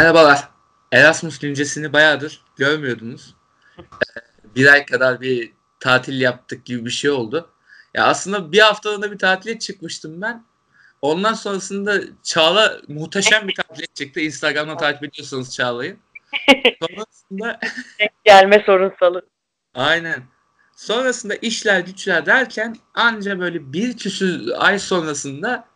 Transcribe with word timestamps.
Merhabalar. 0.00 0.48
Erasmus 0.92 1.38
güncesini 1.38 1.92
bayağıdır 1.92 2.42
görmüyordunuz. 2.56 3.34
Ee, 3.78 3.82
bir 4.56 4.72
ay 4.72 4.86
kadar 4.86 5.20
bir 5.20 5.52
tatil 5.80 6.20
yaptık 6.20 6.64
gibi 6.64 6.84
bir 6.84 6.90
şey 6.90 7.10
oldu. 7.10 7.50
Ya 7.94 8.04
aslında 8.06 8.52
bir 8.52 8.58
haftalığına 8.58 9.12
bir 9.12 9.18
tatile 9.18 9.58
çıkmıştım 9.58 10.22
ben. 10.22 10.44
Ondan 11.02 11.34
sonrasında 11.34 12.00
Çağla 12.22 12.80
muhteşem 12.88 13.48
bir 13.48 13.54
tatile 13.54 13.86
çıktı. 13.86 14.20
Instagram'dan 14.20 14.78
takip 14.78 15.04
ediyorsanız 15.04 15.54
Çağla'yı. 15.54 15.96
Sonrasında 16.80 17.60
Gelme 18.24 18.62
sorunsalı. 18.66 19.26
aynen. 19.74 20.22
Sonrasında 20.76 21.34
işler 21.34 21.80
güçler 21.80 22.26
derken 22.26 22.76
anca 22.94 23.40
böyle 23.40 23.72
bir 23.72 23.96
küsür 23.96 24.48
ay 24.58 24.78
sonrasında 24.78 25.68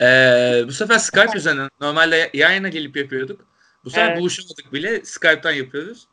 eee, 0.00 0.64
bu 0.66 0.72
sefer 0.72 0.98
Skype 0.98 1.38
üzerinden 1.38 1.70
normalde 1.80 2.30
yayına 2.34 2.68
gelip 2.68 2.96
yapıyorduk. 2.96 3.47
Bu 3.88 3.92
sefer 3.92 4.08
Evet. 4.08 4.20
buluşamadık 4.20 4.72
bile 4.72 5.04
Skype'tan 5.04 5.50
yapıyoruz. 5.52 6.08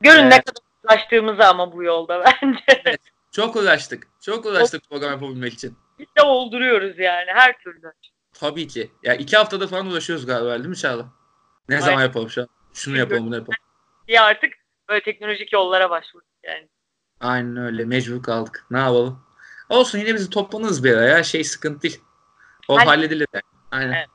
Görün 0.00 0.30
ne 0.30 0.34
Evet. 0.34 0.44
kadar 0.44 0.62
ulaştığımızı 0.84 1.44
ama 1.46 1.72
bu 1.72 1.82
yolda 1.82 2.24
bence. 2.42 2.98
Çok 3.32 3.56
uğraştık. 3.56 4.06
Çok 4.20 4.46
uğraştık 4.46 4.88
program 4.90 5.10
yapabilmek 5.10 5.52
için. 5.52 5.76
Biz 5.98 6.06
de 6.18 6.22
olduruyoruz 6.22 6.98
yani 6.98 7.30
her 7.34 7.58
türlü. 7.58 7.92
Tabii 8.32 8.68
ki. 8.68 8.90
Ya 9.02 9.14
iki 9.14 9.36
haftada 9.36 9.66
falan 9.66 9.86
uğraşıyoruz 9.86 10.26
galiba 10.26 10.54
değil 10.58 10.66
mi 10.68 10.76
Çağla? 10.76 11.06
Ne 11.68 11.78
zaman 11.80 11.92
Aynen. 11.92 12.02
yapalım 12.02 12.30
şu 12.30 12.40
an? 12.42 12.48
Şunu 12.74 12.98
yapalım 12.98 13.26
bunu 13.26 13.34
yapalım. 13.34 13.58
Diye 14.08 14.20
artık 14.20 14.52
böyle 14.88 15.02
teknolojik 15.02 15.52
yollara 15.52 15.90
başvurduk 15.90 16.28
yani. 16.44 16.68
Aynen 17.20 17.56
öyle. 17.56 17.84
Mecbur 17.84 18.22
kaldık. 18.22 18.66
Ne 18.70 18.78
yapalım? 18.78 19.24
Olsun 19.68 19.98
yine 19.98 20.14
bizi 20.14 20.30
toplanırız 20.30 20.84
bir 20.84 20.96
ara 20.96 21.04
ya. 21.06 21.22
Şey 21.22 21.44
sıkıntı 21.44 21.82
değil. 21.82 22.00
O 22.68 22.76
Hadi. 22.78 22.84
halledilir. 22.84 23.26
yani. 23.34 23.42
Aynen. 23.70 23.92
Evet. 23.92 24.08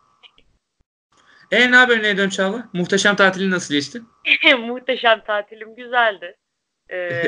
E 1.51 1.71
ne 1.71 1.75
haber 1.75 2.03
ne 2.03 2.09
ediyorsun 2.09 2.37
Çağla? 2.37 2.69
Muhteşem 2.73 3.15
tatilin 3.15 3.51
nasıl 3.51 3.73
geçti? 3.73 4.01
Muhteşem 4.59 5.23
tatilim 5.23 5.75
güzeldi. 5.75 6.37
Ee, 6.91 7.23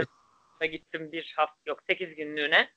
gittim 0.71 1.11
bir 1.11 1.33
hafta 1.35 1.61
yok 1.65 1.79
8 1.87 2.15
günlüğüne. 2.15 2.69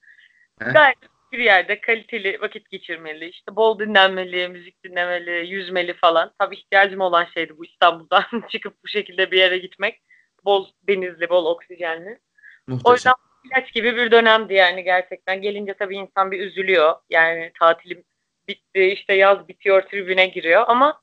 Gayet 0.58 0.98
bir 1.32 1.38
yerde 1.38 1.80
kaliteli 1.80 2.40
vakit 2.40 2.70
geçirmeli. 2.70 3.28
işte 3.28 3.56
bol 3.56 3.78
dinlenmeli, 3.78 4.48
müzik 4.48 4.84
dinlemeli, 4.84 5.50
yüzmeli 5.50 5.94
falan. 5.94 6.32
Tabii 6.38 6.56
ihtiyacım 6.56 7.00
olan 7.00 7.24
şeydi 7.34 7.58
bu 7.58 7.64
İstanbul'dan 7.64 8.24
çıkıp 8.48 8.74
bu 8.84 8.88
şekilde 8.88 9.30
bir 9.30 9.38
yere 9.38 9.58
gitmek. 9.58 10.02
Bol 10.44 10.66
denizli, 10.88 11.28
bol 11.28 11.46
oksijenli. 11.46 12.18
O 12.68 12.70
Muhteşem. 12.70 12.94
yüzden 12.94 13.12
ilaç 13.44 13.72
gibi 13.72 13.96
bir 13.96 14.10
dönemdi 14.10 14.54
yani 14.54 14.84
gerçekten. 14.84 15.42
Gelince 15.42 15.74
tabii 15.74 15.96
insan 15.96 16.30
bir 16.30 16.40
üzülüyor. 16.40 16.94
Yani 17.10 17.52
tatilim 17.58 18.04
bitti, 18.48 18.84
işte 18.84 19.14
yaz 19.14 19.48
bitiyor, 19.48 19.82
tribüne 19.82 20.27
giriyor 20.27 20.64
ama 20.66 21.02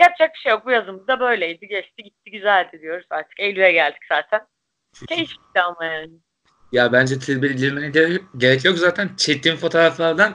yapacak 0.00 0.34
bir 0.34 0.38
şey 0.38 0.52
yok. 0.52 0.66
Bu 0.66 0.70
yazımız 0.70 1.08
da 1.08 1.20
böyleydi. 1.20 1.68
Geçti 1.68 2.02
gitti 2.02 2.30
güzeldi 2.30 2.78
diyoruz 2.82 3.06
artık. 3.10 3.40
Eylül'e 3.40 3.72
geldik 3.72 4.02
zaten. 4.08 4.40
Keyifliydi 5.08 5.60
ama 5.60 5.84
yani. 5.84 6.12
Ya 6.72 6.92
bence 6.92 7.14
girmene 7.48 7.88
gerek, 8.36 8.64
yok 8.64 8.78
zaten. 8.78 9.10
Çektiğim 9.16 9.56
fotoğraflardan 9.56 10.34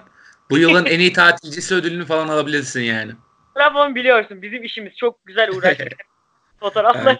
bu 0.49 0.57
yılın 0.57 0.85
en 0.85 0.99
iyi 0.99 1.13
tatilcisi 1.13 1.75
ödülünü 1.75 2.05
falan 2.05 2.27
alabilirsin 2.27 2.81
yani. 2.81 3.11
Trabzon 3.55 3.95
biliyorsun 3.95 4.41
bizim 4.41 4.63
işimiz 4.63 4.95
çok 4.95 5.25
güzel 5.25 5.51
uğraştık. 5.51 5.93
Fotoğraflar. 6.59 7.17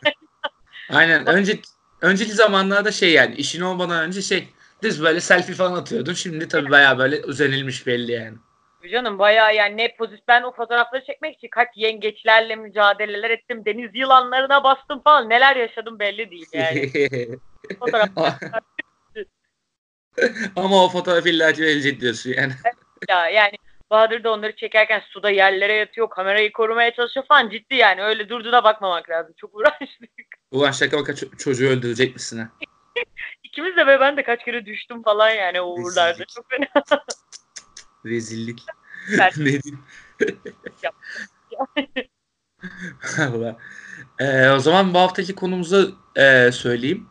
Aynen. 0.89 1.25
Önce 1.25 1.59
önceki 2.01 2.31
zamanlarda 2.31 2.91
şey 2.91 3.11
yani 3.11 3.35
işin 3.35 3.61
olmadan 3.61 4.03
önce 4.03 4.21
şey 4.21 4.49
düz 4.83 5.03
böyle 5.03 5.19
selfie 5.19 5.55
falan 5.55 5.73
atıyordun. 5.73 6.13
Şimdi 6.13 6.47
tabii 6.47 6.69
bayağı 6.71 6.97
böyle 6.97 7.21
özenilmiş 7.23 7.87
belli 7.87 8.11
yani. 8.11 8.37
Canım 8.89 9.19
bayağı 9.19 9.55
yani 9.55 9.77
ne 9.77 9.95
pozisyon 9.95 10.23
ben 10.27 10.41
o 10.43 10.51
fotoğrafları 10.51 11.05
çekmek 11.05 11.35
için 11.35 11.47
kaç 11.47 11.67
yengeçlerle 11.75 12.55
mücadeleler 12.55 13.29
ettim. 13.29 13.65
Deniz 13.65 13.89
yılanlarına 13.93 14.63
bastım 14.63 15.01
falan. 15.03 15.29
Neler 15.29 15.55
yaşadım 15.55 15.99
belli 15.99 16.31
değil 16.31 16.47
yani. 16.53 16.91
Fotoğraflar 17.79 18.33
Ama 20.55 20.85
o 20.85 20.89
fotoğraf 20.89 21.27
illa 21.27 21.53
ki 21.53 21.61
verilecek 21.61 22.01
diyorsun 22.01 22.33
yani. 22.37 22.53
ya 23.09 23.29
yani 23.29 23.57
Bahadır 23.91 24.23
da 24.23 24.31
onları 24.31 24.55
çekerken 24.55 25.01
suda 25.09 25.29
yerlere 25.29 25.73
yatıyor, 25.73 26.09
kamerayı 26.09 26.51
korumaya 26.51 26.93
çalışıyor 26.93 27.25
falan 27.25 27.49
ciddi 27.49 27.75
yani 27.75 28.03
öyle 28.03 28.29
durduğuna 28.29 28.63
bakmamak 28.63 29.09
lazım. 29.09 29.33
Çok 29.37 29.55
uğraştık. 29.55 30.09
Ulan 30.51 30.71
şaka 30.71 30.97
maka 30.97 31.11
ço- 31.11 31.37
çocuğu 31.37 31.67
öldürecek 31.67 32.13
misin 32.13 32.37
ha? 32.39 32.49
İkimiz 33.43 33.77
de 33.77 33.87
ve 33.87 33.99
ben 33.99 34.17
de 34.17 34.23
kaç 34.23 34.45
kere 34.45 34.65
düştüm 34.65 35.03
falan 35.03 35.29
yani 35.29 35.61
o 35.61 35.65
uğurlarda. 35.65 36.25
Çok 36.25 36.45
fena. 36.49 36.67
Rezillik. 38.05 38.63
Ne 39.37 39.63
diyeyim? 39.63 39.79
Ee, 44.19 44.49
o 44.49 44.59
zaman 44.59 44.93
bu 44.93 44.99
haftaki 44.99 45.35
konumuzu 45.35 45.95
e, 46.15 46.51
söyleyeyim. 46.51 47.07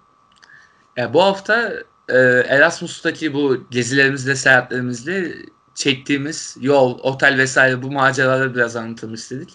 E, 0.98 1.14
bu 1.14 1.22
hafta 1.22 1.72
e, 2.08 2.18
Erasmus'taki 2.48 3.34
bu 3.34 3.70
gezilerimizle, 3.70 4.34
seyahatlerimizle 4.34 5.32
çektiğimiz 5.74 6.56
yol, 6.60 6.98
otel 6.98 7.38
vesaire 7.38 7.82
bu 7.82 7.90
maceraları 7.90 8.54
biraz 8.54 8.76
anlatalım 8.76 9.14
istedik. 9.14 9.48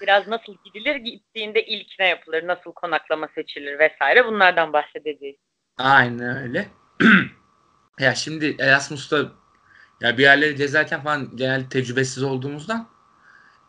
Biraz 0.00 0.28
nasıl 0.28 0.56
gidilir, 0.64 0.96
gittiğinde 0.96 1.66
ilk 1.66 1.98
ne 1.98 2.08
yapılır, 2.08 2.46
nasıl 2.46 2.72
konaklama 2.72 3.28
seçilir 3.34 3.78
vesaire 3.78 4.26
bunlardan 4.26 4.72
bahsedeceğiz. 4.72 5.36
Aynen 5.78 6.36
öyle. 6.36 6.68
ya 7.98 8.14
şimdi 8.14 8.56
Erasmus'ta 8.58 9.32
ya 10.00 10.18
bir 10.18 10.22
yerleri 10.22 10.54
gezerken 10.54 11.02
falan 11.02 11.36
genelde 11.36 11.68
tecrübesiz 11.68 12.22
olduğumuzdan 12.22 12.88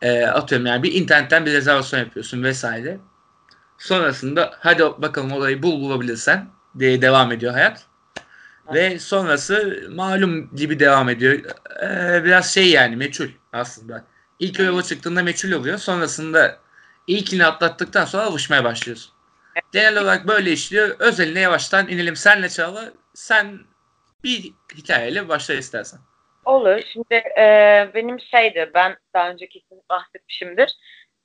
e, 0.02 0.26
atıyorum 0.26 0.68
yani 0.68 0.84
bir 0.84 0.94
internetten 0.94 1.46
bir 1.46 1.52
rezervasyon 1.52 2.00
yapıyorsun 2.00 2.44
vesaire. 2.44 3.00
Sonrasında 3.78 4.52
hadi 4.60 4.84
bakalım 4.84 5.32
orayı 5.32 5.64
bul 5.64 5.82
bulabilirsen 5.82 6.50
diye 6.80 7.02
devam 7.02 7.32
ediyor 7.32 7.54
hayat. 7.54 7.86
Ve 8.74 9.00
sonrası 9.00 9.84
malum 9.92 10.56
gibi 10.56 10.80
devam 10.80 11.10
ediyor. 11.10 11.40
E, 11.84 12.24
biraz 12.24 12.54
şey 12.54 12.70
yani 12.70 12.96
meçhul 12.96 13.28
aslında. 13.54 14.06
İlk 14.40 14.60
yola 14.60 14.84
çıktığında 14.84 15.24
meçhul 15.24 15.52
oluyor. 15.52 15.78
Sonrasında 15.78 16.58
ilkini 17.08 17.46
atlattıktan 17.46 18.06
sonra 18.06 18.24
alışmaya 18.24 18.64
başlıyorsun. 18.64 19.12
Genel 19.72 20.02
olarak 20.02 20.28
böyle 20.28 20.52
işliyor. 20.52 20.96
Özeline 21.00 21.40
yavaştan 21.40 21.88
inelim. 21.88 22.16
Senle 22.16 22.50
Çağla. 22.50 22.92
Sen 23.14 23.60
bir 24.24 24.54
hikayeyle 24.76 25.30
başla 25.30 25.54
istersen. 25.54 26.00
Olur. 26.50 26.82
Şimdi 26.94 27.14
e, 27.38 27.44
benim 27.94 28.20
şeydi, 28.20 28.72
ben 28.74 28.98
daha 29.14 29.30
önce 29.30 29.50
kesin 29.50 29.82
bahsetmişimdir. 29.90 30.78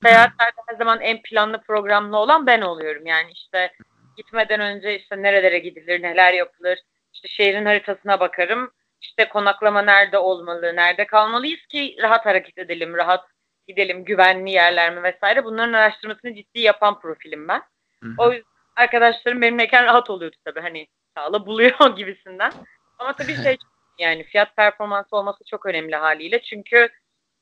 Seyahatlerde 0.03 0.61
her 0.67 0.75
zaman 0.75 1.01
en 1.01 1.21
planlı 1.21 1.61
programlı 1.61 2.17
olan 2.17 2.47
ben 2.47 2.61
oluyorum. 2.61 3.05
Yani 3.05 3.31
işte 3.31 3.71
gitmeden 4.17 4.59
önce 4.59 4.99
işte 4.99 5.21
nerelere 5.21 5.59
gidilir, 5.59 6.01
neler 6.01 6.33
yapılır, 6.33 6.79
işte 7.13 7.27
şehrin 7.27 7.65
haritasına 7.65 8.19
bakarım. 8.19 8.71
İşte 9.01 9.29
konaklama 9.29 9.81
nerede 9.81 10.17
olmalı, 10.17 10.75
nerede 10.75 11.07
kalmalıyız 11.07 11.65
ki 11.69 11.95
rahat 12.01 12.25
hareket 12.25 12.57
edelim, 12.57 12.93
rahat 12.93 13.25
gidelim, 13.67 14.05
güvenli 14.05 14.51
yerler 14.51 14.95
mi 14.95 15.03
vesaire. 15.03 15.43
Bunların 15.43 15.73
araştırmasını 15.73 16.35
ciddi 16.35 16.59
yapan 16.59 16.99
profilim 16.99 17.47
ben. 17.47 17.61
Hı 18.03 18.09
hı. 18.09 18.13
O 18.17 18.31
yüzden 18.31 18.49
arkadaşlarım 18.75 19.41
benimleyken 19.41 19.85
rahat 19.85 20.09
oluyordu 20.09 20.35
tabii 20.45 20.61
hani 20.61 20.87
sağla 21.17 21.45
buluyor 21.45 21.95
gibisinden. 21.97 22.51
Ama 22.99 23.13
tabii 23.13 23.35
şey 23.43 23.57
yani 23.99 24.23
fiyat 24.23 24.55
performansı 24.55 25.15
olması 25.15 25.43
çok 25.43 25.65
önemli 25.65 25.95
haliyle. 25.95 26.41
Çünkü 26.41 26.89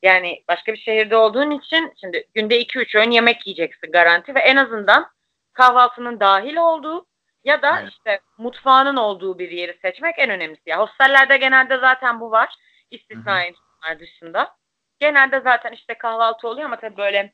yani 0.03 0.43
başka 0.47 0.73
bir 0.73 0.77
şehirde 0.77 1.17
olduğun 1.17 1.51
için 1.51 1.93
şimdi 2.01 2.27
günde 2.33 2.61
2-3 2.61 2.99
öğün 2.99 3.11
yemek 3.11 3.47
yiyeceksin 3.47 3.91
garanti 3.91 4.35
ve 4.35 4.39
en 4.39 4.55
azından 4.55 5.07
kahvaltının 5.53 6.19
dahil 6.19 6.55
olduğu 6.55 7.05
ya 7.43 7.61
da 7.61 7.71
Aynen. 7.71 7.89
işte 7.89 8.19
mutfağının 8.37 8.95
olduğu 8.95 9.39
bir 9.39 9.51
yeri 9.51 9.77
seçmek 9.81 10.19
en 10.19 10.29
önemlisi. 10.29 10.69
Ya 10.69 10.79
hostellerde 10.79 11.37
genelde 11.37 11.77
zaten 11.77 12.19
bu 12.19 12.31
var. 12.31 12.55
İstisnai 12.91 13.53
dışında. 13.99 14.55
Genelde 14.99 15.39
zaten 15.39 15.71
işte 15.71 15.93
kahvaltı 15.93 16.47
oluyor 16.47 16.65
ama 16.65 16.79
tabii 16.79 16.97
böyle 16.97 17.33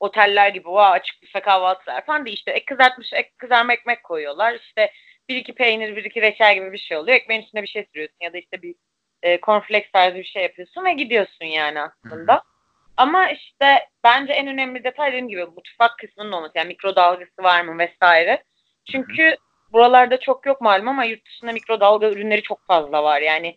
oteller 0.00 0.48
gibi 0.48 0.68
vaa 0.68 0.90
açık 0.90 1.22
büfe 1.22 1.40
kahvaltılar 1.40 2.06
falan 2.06 2.24
değil. 2.24 2.36
İşte 2.36 2.50
ek 2.50 2.64
kızartmış, 2.64 3.12
ek 3.12 3.30
kızarma 3.38 3.72
ekmek 3.72 4.04
koyuyorlar. 4.04 4.54
İşte 4.54 4.92
bir 5.30 5.36
iki 5.36 5.54
peynir, 5.54 5.96
bir 5.96 6.04
iki 6.04 6.22
reçel 6.22 6.54
gibi 6.54 6.72
bir 6.72 6.78
şey 6.78 6.96
oluyor. 6.96 7.16
Ekmeğin 7.16 7.42
üstüne 7.42 7.62
bir 7.62 7.68
şey 7.68 7.86
sürüyorsun 7.92 8.16
ya 8.20 8.32
da 8.32 8.38
işte 8.38 8.62
bir 8.62 8.74
e, 9.22 9.40
cornflakes 9.40 9.90
tarzı 9.92 10.16
bir 10.16 10.24
şey 10.24 10.42
yapıyorsun 10.42 10.84
ve 10.84 10.92
gidiyorsun 10.92 11.44
yani 11.44 11.80
aslında. 11.80 12.42
Ama 12.96 13.30
işte 13.30 13.88
bence 14.04 14.32
en 14.32 14.46
önemli 14.46 14.84
detay 14.84 15.08
dediğim 15.08 15.28
gibi 15.28 15.44
mutfak 15.44 15.98
kısmının 15.98 16.32
olması. 16.32 16.52
Yani 16.54 16.68
mikrodalgası 16.68 17.42
var 17.42 17.62
mı 17.62 17.78
vesaire. 17.78 18.44
Çünkü 18.92 19.36
buralarda 19.72 20.20
çok 20.20 20.46
yok 20.46 20.60
malum 20.60 20.88
ama 20.88 21.04
yurt 21.04 21.26
dışında 21.26 21.52
mikrodalga 21.52 22.10
ürünleri 22.10 22.42
çok 22.42 22.66
fazla 22.66 23.04
var. 23.04 23.20
Yani 23.20 23.56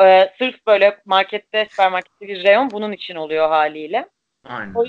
e, 0.00 0.34
sırf 0.38 0.66
böyle 0.66 0.98
markette, 1.04 1.66
süpermarkette 1.70 2.28
bir 2.28 2.44
reyon 2.44 2.70
bunun 2.70 2.92
için 2.92 3.14
oluyor 3.14 3.48
haliyle. 3.48 4.08
Aynen. 4.44 4.74
O-. 4.74 4.84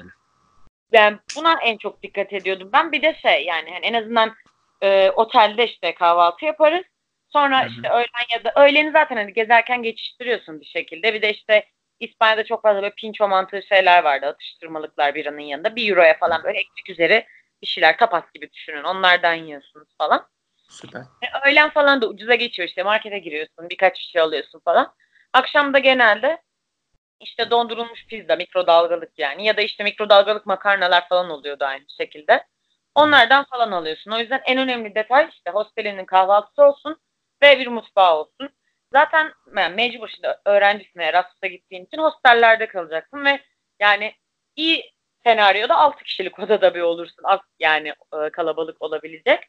Ben 0.94 1.20
buna 1.38 1.60
en 1.64 1.78
çok 1.78 2.04
dikkat 2.04 2.34
ediyordum. 2.34 2.70
Ben 2.74 2.92
bir 2.92 3.02
de 3.02 3.16
şey 3.22 3.46
yani 3.46 3.72
hani 3.72 3.86
en 3.86 3.94
azından 3.94 4.36
e, 4.82 5.10
otelde 5.10 5.68
işte 5.68 5.96
kahvaltı 5.96 6.46
yaparız. 6.46 6.86
Sonra 7.30 7.62
Hı 7.62 7.66
hı. 7.66 7.70
işte 7.70 7.90
öğlen 7.90 8.28
ya 8.34 8.44
da 8.44 8.64
öğleni 8.64 8.92
zaten 8.92 9.16
hani 9.16 9.34
gezerken 9.34 9.84
geçiştiriyorsun 9.84 10.62
bir 10.62 10.66
şekilde. 10.66 11.14
Bir 11.14 11.22
de 11.22 11.34
işte 11.34 11.66
İspanya'da 12.00 12.44
çok 12.46 12.62
fazla 12.62 12.82
böyle 12.82 12.94
pinço 12.96 13.28
mantığı 13.28 13.62
şeyler 13.64 14.04
vardı. 14.04 14.26
Atıştırmalıklar 14.26 15.16
biranın 15.16 15.40
yanında. 15.40 15.76
Bir 15.76 15.90
euroya 15.90 16.18
falan 16.18 16.44
böyle 16.44 16.60
ekmek 16.60 16.90
üzeri 16.90 17.26
bir 17.62 17.68
şeyler 17.68 17.98
tapas 17.98 18.24
gibi 18.34 18.52
düşünün. 18.54 18.84
Onlardan 18.84 19.34
yiyorsunuz 19.34 19.88
falan. 19.98 20.28
Süper. 20.70 21.02
E, 21.02 21.50
öğlen 21.50 21.70
falan 21.70 22.02
da 22.02 22.08
ucuza 22.08 22.36
geçiyor 22.36 22.68
işte 22.68 22.84
markete 22.84 23.20
giriyorsun 23.20 23.70
birkaç 23.70 23.94
bir 23.94 24.10
şey 24.14 24.22
alıyorsun 24.22 24.60
falan. 24.60 24.94
Akşam 25.34 25.74
da 25.74 25.80
genelde 25.80 26.42
işte 27.20 27.50
dondurulmuş 27.50 28.06
pizza 28.08 28.36
mikrodalgalık 28.36 29.20
yani 29.20 29.46
ya 29.46 29.58
da 29.58 29.62
işte 29.62 29.84
mikrodalgalık 29.84 30.46
makarnalar 30.46 31.08
falan 31.10 31.30
oluyordu 31.30 31.66
aynı 31.66 31.86
şekilde. 31.98 32.44
Onlardan 32.96 33.46
falan 33.46 33.72
alıyorsun. 33.72 34.12
O 34.12 34.20
yüzden 34.20 34.42
en 34.46 34.58
önemli 34.58 34.96
detay 34.96 35.30
işte 35.30 35.52
hostelinin 35.52 36.06
kahvaltısı 36.06 36.64
olsun 36.64 36.98
ve 37.42 37.60
bir 37.60 37.68
mutfağı 37.68 38.16
olsun. 38.16 38.50
Zaten 38.94 39.34
yani 39.58 39.76
mecbur 39.76 40.08
şimdi 40.08 40.28
öğrencisin 40.46 41.00
Erasmus'a 41.00 41.48
gittiğin 41.48 41.86
için 41.86 41.98
hostellerde 41.98 42.68
kalacaksın 42.68 43.26
ve 43.26 43.40
yani 43.80 44.14
iyi 44.56 44.94
senaryoda 45.24 45.78
6 45.78 46.04
kişilik 46.04 46.40
odada 46.40 46.76
bir 46.76 46.82
olursun. 46.82 47.24
Az 47.24 47.40
yani 47.60 47.94
e, 48.14 48.30
kalabalık 48.30 48.82
olabilecek. 48.82 49.40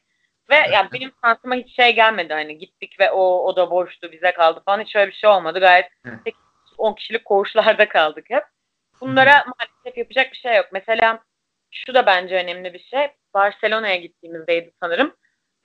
Ve 0.49 0.55
yani 0.55 0.89
benim 0.93 1.11
şansıma 1.23 1.55
hiç 1.55 1.75
şey 1.75 1.95
gelmedi 1.95 2.33
hani 2.33 2.57
gittik 2.57 2.99
ve 2.99 3.11
o 3.11 3.45
oda 3.45 3.71
boştu 3.71 4.11
bize 4.11 4.31
kaldı 4.31 4.61
falan 4.65 4.81
hiç 4.81 4.95
öyle 4.95 5.11
bir 5.11 5.15
şey 5.15 5.29
olmadı. 5.29 5.59
Gayet 5.59 5.87
10 6.77 6.93
kişilik 6.93 7.25
koğuşlarda 7.25 7.89
kaldık 7.89 8.25
hep. 8.29 8.43
Bunlara 9.01 9.45
maalesef 9.45 9.97
yapacak 9.97 10.31
bir 10.31 10.37
şey 10.37 10.55
yok. 10.55 10.65
Mesela 10.71 11.23
şu 11.71 11.93
da 11.93 12.05
bence 12.05 12.35
önemli 12.35 12.73
bir 12.73 12.79
şey. 12.79 13.07
Barcelona'ya 13.33 13.95
gittiğimizdeydi 13.95 14.71
sanırım. 14.79 15.15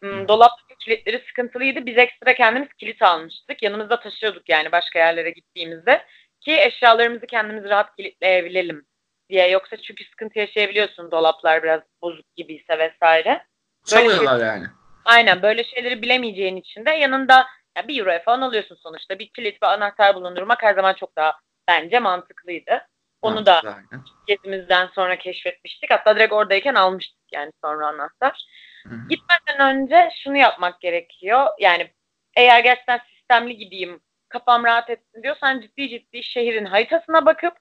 Hmm, 0.03 0.29
dolaptaki 0.29 0.75
kilitleri 0.85 1.25
sıkıntılıydı. 1.29 1.87
Biz 1.87 1.99
ekstra 1.99 2.35
kendimiz 2.35 2.69
kilit 2.79 3.03
almıştık. 3.03 3.63
Yanımızda 3.63 4.01
taşıyorduk 4.01 4.49
yani 4.49 4.73
başka 4.73 4.99
yerlere 4.99 5.31
gittiğimizde. 5.31 6.05
Ki 6.41 6.61
eşyalarımızı 6.61 7.27
kendimiz 7.27 7.65
rahat 7.65 7.97
kilitleyebilelim 7.97 8.87
diye. 9.29 9.49
Yoksa 9.49 9.77
çünkü 9.77 10.05
sıkıntı 10.05 10.39
yaşayabiliyorsun 10.39 11.11
dolaplar 11.11 11.63
biraz 11.63 11.81
bozuk 12.03 12.37
gibiyse 12.37 12.79
vesaire. 12.79 13.45
Çalıyorlar 13.87 14.39
şey, 14.39 14.47
yani. 14.47 14.67
Aynen 15.05 15.43
böyle 15.43 15.65
şeyleri 15.65 16.03
bilemeyeceğin 16.03 16.57
için 16.57 16.87
de 16.87 16.91
yanında 16.91 17.47
ya 17.77 17.89
bir 17.89 18.01
euroya 18.01 18.23
falan 18.23 18.41
alıyorsun 18.41 18.77
sonuçta. 18.77 19.19
Bir 19.19 19.29
kilit 19.29 19.63
ve 19.63 19.67
anahtar 19.67 20.15
bulundurmak 20.15 20.63
her 20.63 20.75
zaman 20.75 20.95
çok 20.95 21.17
daha 21.17 21.33
bence 21.69 21.99
mantıklıydı. 21.99 22.89
Onu 23.27 23.47
da 23.47 23.61
aynen. 23.61 24.05
gezimizden 24.27 24.87
sonra 24.87 25.19
keşfetmiştik. 25.19 25.91
Hatta 25.91 26.17
direkt 26.17 26.33
oradayken 26.33 26.75
almıştık 26.75 27.33
yani 27.33 27.53
sonra 27.65 27.87
anahtar. 27.87 28.47
Hı-hı. 28.89 29.09
Gitmeden 29.09 29.77
önce 29.77 30.11
şunu 30.25 30.37
yapmak 30.37 30.81
gerekiyor. 30.81 31.47
Yani 31.61 31.91
eğer 32.37 32.61
gerçekten 32.61 33.01
sistemli 33.17 33.57
gideyim, 33.57 34.01
kafam 34.29 34.65
rahat 34.65 34.91
etsin 34.91 35.23
diyorsan 35.23 35.61
ciddi 35.61 35.89
ciddi 35.89 36.23
şehrin 36.23 36.65
haritasına 36.65 37.27
bakıp 37.27 37.55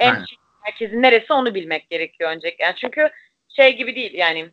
en 0.00 0.24
merkezi 0.64 1.02
neresi 1.02 1.32
onu 1.32 1.54
bilmek 1.54 1.90
gerekiyor 1.90 2.30
öncelikle. 2.30 2.64
Yani 2.64 2.76
çünkü 2.76 3.10
şey 3.48 3.76
gibi 3.76 3.94
değil 3.94 4.14
yani 4.14 4.50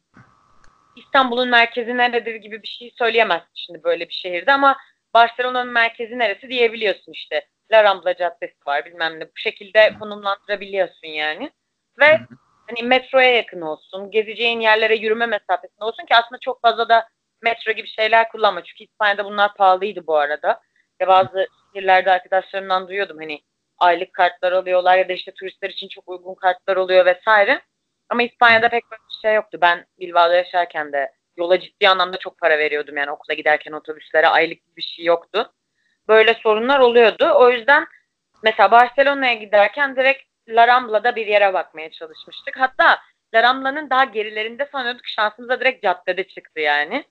İstanbul'un 0.96 1.50
merkezi 1.50 1.98
neredir 1.98 2.36
gibi 2.36 2.64
bir 2.64 2.68
şey 2.68 2.92
söyleyemezsin 2.98 3.54
şimdi 3.54 3.84
böyle 3.84 4.10
bir 4.10 4.14
şehirde 4.14 4.54
ama 4.54 4.78
Barcelona'nın 5.14 5.74
merkezi 5.74 6.20
neresi 6.20 6.50
diyebiliyorsun 6.50 7.12
işte. 7.12 7.48
La 7.72 7.84
Rambla 7.84 8.16
Caddesi 8.16 8.58
var 8.68 8.86
bilmem 8.86 9.20
ne. 9.20 9.26
Bu 9.26 9.32
şekilde 9.36 9.94
konumlandırabiliyorsun 10.00 11.08
yani. 11.08 11.52
Ve 12.00 12.20
hani 12.68 12.88
metroya 12.88 13.36
yakın 13.36 13.62
olsun, 13.62 14.12
gezeceğin 14.12 14.60
yerlere 14.60 14.96
yürüme 14.96 15.26
mesafesinde 15.26 15.84
olsun 15.84 16.06
ki 16.06 16.16
aslında 16.16 16.40
çok 16.40 16.62
fazla 16.62 16.90
da 16.90 17.08
metro 17.42 17.72
gibi 17.72 17.88
şeyler 17.88 18.30
kullanma. 18.30 18.64
Çünkü 18.64 18.84
İspanya'da 18.84 19.26
bunlar 19.26 19.54
pahalıydı 19.56 20.08
bu 20.08 20.18
arada. 20.18 20.62
Ve 21.02 21.08
bazı 21.08 21.48
şehirlerde 21.74 22.12
arkadaşlarımdan 22.12 22.88
duyuyordum 22.88 23.18
hani 23.18 23.42
aylık 23.78 24.14
kartlar 24.14 24.52
alıyorlar 24.52 24.98
ya 24.98 25.10
da 25.10 25.14
işte 25.14 25.32
turistler 25.34 25.70
için 25.70 25.88
çok 25.88 26.10
uygun 26.10 26.36
kartlar 26.36 26.76
oluyor 26.76 27.06
vesaire. 27.06 27.62
Ama 28.10 28.24
İspanya'da 28.24 28.70
pek 28.70 28.84
böyle 28.92 29.02
bir 29.10 29.28
şey 29.28 29.36
yoktu. 29.36 29.58
Ben 29.62 29.86
Bilbao'da 30.00 30.36
yaşarken 30.36 30.94
de 30.94 31.12
yola 31.38 31.60
ciddi 31.60 31.90
anlamda 31.90 32.18
çok 32.18 32.38
para 32.38 32.58
veriyordum 32.58 32.98
yani 32.98 33.12
okula 33.12 33.34
giderken 33.34 33.72
otobüslere 33.72 34.28
aylık 34.28 34.78
bir 34.78 34.82
şey 34.82 35.06
yoktu. 35.06 35.54
Böyle 36.10 36.34
sorunlar 36.34 36.80
oluyordu. 36.80 37.32
O 37.36 37.50
yüzden 37.50 37.88
mesela 38.44 38.72
Barcelona'ya 38.72 39.34
giderken 39.34 39.96
direkt 39.96 40.24
La 40.50 40.68
Rambla'da 40.68 41.16
bir 41.16 41.28
yere 41.28 41.54
bakmaya 41.54 41.92
çalışmıştık. 41.92 42.60
Hatta 42.60 43.00
La 43.34 43.44
Rambla'nın 43.44 43.90
daha 43.90 44.04
gerilerinde 44.04 44.70
sanıyorduk 44.72 45.08
şansımıza 45.08 45.60
direkt 45.60 45.84
caddede 45.84 46.28
çıktı 46.28 46.60
yani. 46.60 47.06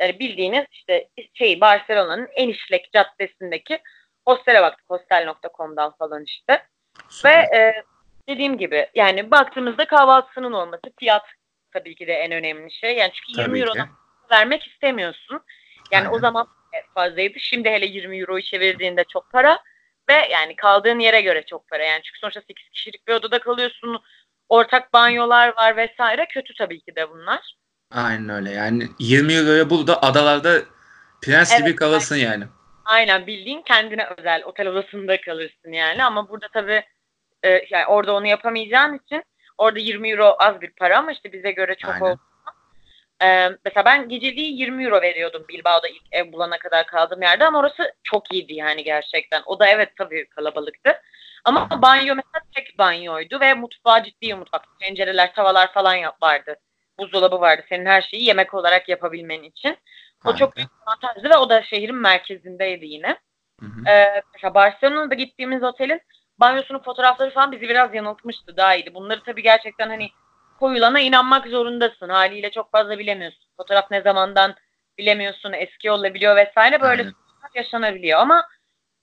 Yani 0.00 0.18
bildiğiniz 0.18 0.64
işte 0.70 1.08
şey 1.34 1.60
Barcelona'nın 1.60 2.28
en 2.34 2.48
işlek 2.48 2.92
caddesindeki 2.92 3.78
hostele 4.26 4.62
baktık. 4.62 4.84
Hostel.com'dan 4.90 5.92
falan 5.98 6.24
işte. 6.24 6.62
Süper. 7.08 7.32
Ve 7.32 7.56
e, 7.56 7.82
dediğim 8.28 8.58
gibi 8.58 8.90
yani 8.94 9.30
baktığımızda 9.30 9.84
kahvaltısının 9.84 10.52
olması 10.52 10.92
fiyat 10.98 11.26
tabii 11.72 11.94
ki 11.94 12.06
de 12.06 12.12
en 12.12 12.32
önemli 12.32 12.72
şey. 12.72 12.96
Yani 12.96 13.12
çünkü 13.12 13.40
20 13.40 13.60
euro 13.60 13.72
vermek 14.30 14.66
istemiyorsun. 14.66 15.40
Yani 15.92 16.06
Aynen. 16.06 16.16
o 16.16 16.18
zaman 16.18 16.48
fazlaydı. 16.94 17.40
Şimdi 17.40 17.70
hele 17.70 17.86
20 17.86 18.18
euroyu 18.18 18.42
çevirdiğinde 18.42 19.04
çok 19.04 19.30
para 19.32 19.58
ve 20.08 20.28
yani 20.32 20.56
kaldığın 20.56 20.98
yere 20.98 21.20
göre 21.20 21.44
çok 21.46 21.68
para. 21.68 21.84
Yani 21.84 22.02
çünkü 22.02 22.18
sonuçta 22.18 22.40
8 22.40 22.68
kişilik 22.68 23.08
bir 23.08 23.12
odada 23.12 23.38
kalıyorsun. 23.38 24.02
Ortak 24.48 24.92
banyolar 24.92 25.56
var 25.56 25.76
vesaire. 25.76 26.26
Kötü 26.34 26.54
tabii 26.54 26.80
ki 26.80 26.96
de 26.96 27.10
bunlar. 27.10 27.56
Aynen 27.90 28.28
öyle. 28.28 28.50
Yani 28.50 28.88
20 28.98 29.34
euroya 29.34 29.70
bul 29.70 29.86
da 29.86 30.02
adalarda 30.02 30.62
prens 31.22 31.52
evet, 31.52 31.66
gibi 31.66 31.76
kalırsın 31.76 32.14
aynen. 32.14 32.26
yani. 32.26 32.44
Aynen 32.84 33.26
bildiğin 33.26 33.62
kendine 33.62 34.06
özel 34.18 34.44
otel 34.44 34.68
odasında 34.68 35.20
kalırsın 35.20 35.72
yani 35.72 36.04
ama 36.04 36.28
burada 36.28 36.48
tabii 36.52 36.84
e, 37.42 37.48
yani 37.70 37.86
orada 37.86 38.14
onu 38.14 38.26
yapamayacağın 38.26 38.98
için 38.98 39.22
orada 39.58 39.78
20 39.78 40.10
euro 40.10 40.36
az 40.38 40.60
bir 40.60 40.70
para 40.70 40.98
ama 40.98 41.12
işte 41.12 41.32
bize 41.32 41.52
göre 41.52 41.74
çok 41.74 42.02
oldu. 42.02 42.20
Ee, 43.22 43.48
mesela 43.64 43.84
ben 43.84 44.08
geceliği 44.08 44.58
20 44.60 44.84
euro 44.84 45.02
veriyordum 45.02 45.44
Bilbao'da 45.48 45.88
ilk 45.88 46.02
ev 46.12 46.32
bulana 46.32 46.58
kadar 46.58 46.86
kaldığım 46.86 47.22
yerde 47.22 47.44
ama 47.44 47.58
orası 47.58 47.92
çok 48.02 48.32
iyiydi 48.32 48.54
yani 48.54 48.84
gerçekten. 48.84 49.42
O 49.46 49.58
da 49.58 49.66
evet 49.66 49.92
tabii 49.98 50.28
kalabalıktı. 50.28 51.00
Ama 51.44 51.82
banyo 51.82 52.14
mesela 52.14 52.44
tek 52.54 52.78
banyoydu 52.78 53.40
ve 53.40 53.54
mutfağı 53.54 54.04
ciddi 54.04 54.34
mutfak. 54.34 54.64
Tencereler, 54.80 55.34
tavalar 55.34 55.72
falan 55.72 55.98
vardı. 56.22 56.56
Buzdolabı 56.98 57.40
vardı. 57.40 57.62
Senin 57.68 57.86
her 57.86 58.02
şeyi 58.02 58.24
yemek 58.24 58.54
olarak 58.54 58.88
yapabilmen 58.88 59.42
için. 59.42 59.70
O 60.24 60.28
Harika. 60.28 60.38
çok 60.38 60.56
büyük 60.56 60.70
avantajdı 60.86 61.30
ve 61.30 61.36
o 61.36 61.50
da 61.50 61.62
şehrin 61.62 61.96
merkezindeydi 61.96 62.86
yine. 62.86 63.18
Hı 63.60 63.66
hı. 63.66 63.90
Ee, 63.90 64.22
mesela 64.34 64.54
Barcelona'da 64.54 65.14
gittiğimiz 65.14 65.62
otelin 65.62 66.00
banyosunun 66.38 66.82
fotoğrafları 66.82 67.30
falan 67.30 67.52
bizi 67.52 67.68
biraz 67.68 67.94
yanıltmıştı. 67.94 68.56
Daha 68.56 68.74
iyiydi. 68.74 68.94
Bunları 68.94 69.22
tabii 69.22 69.42
gerçekten 69.42 69.88
hani 69.88 70.10
koyulana 70.60 71.00
inanmak 71.00 71.46
zorundasın. 71.46 72.08
Haliyle 72.08 72.50
çok 72.50 72.72
fazla 72.72 72.98
bilemiyorsun. 72.98 73.50
Fotoğraf 73.56 73.90
ne 73.90 74.02
zamandan 74.02 74.54
bilemiyorsun. 74.98 75.52
Eski 75.52 75.90
olabiliyor 75.90 76.36
vesaire. 76.36 76.80
Böyle 76.80 77.02
Aynen. 77.02 77.14
yaşanabiliyor 77.54 78.18
ama 78.18 78.46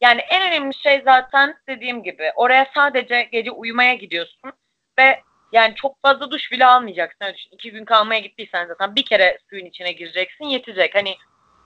yani 0.01 0.21
en 0.21 0.47
önemli 0.47 0.73
şey 0.75 1.01
zaten 1.05 1.55
dediğim 1.67 2.03
gibi 2.03 2.31
oraya 2.35 2.67
sadece 2.75 3.23
gece 3.31 3.51
uyumaya 3.51 3.93
gidiyorsun 3.93 4.51
ve 4.99 5.21
yani 5.51 5.75
çok 5.75 6.01
fazla 6.01 6.31
duş 6.31 6.51
bile 6.51 6.65
almayacaksın. 6.65 7.25
Öyle 7.25 7.35
düşün. 7.35 7.51
İki 7.51 7.71
gün 7.71 7.85
kalmaya 7.85 8.19
gittiysen 8.19 8.67
zaten 8.67 8.95
bir 8.95 9.05
kere 9.05 9.37
suyun 9.49 9.65
içine 9.65 9.91
gireceksin 9.91 10.45
yetecek. 10.45 10.95
Hani 10.95 11.15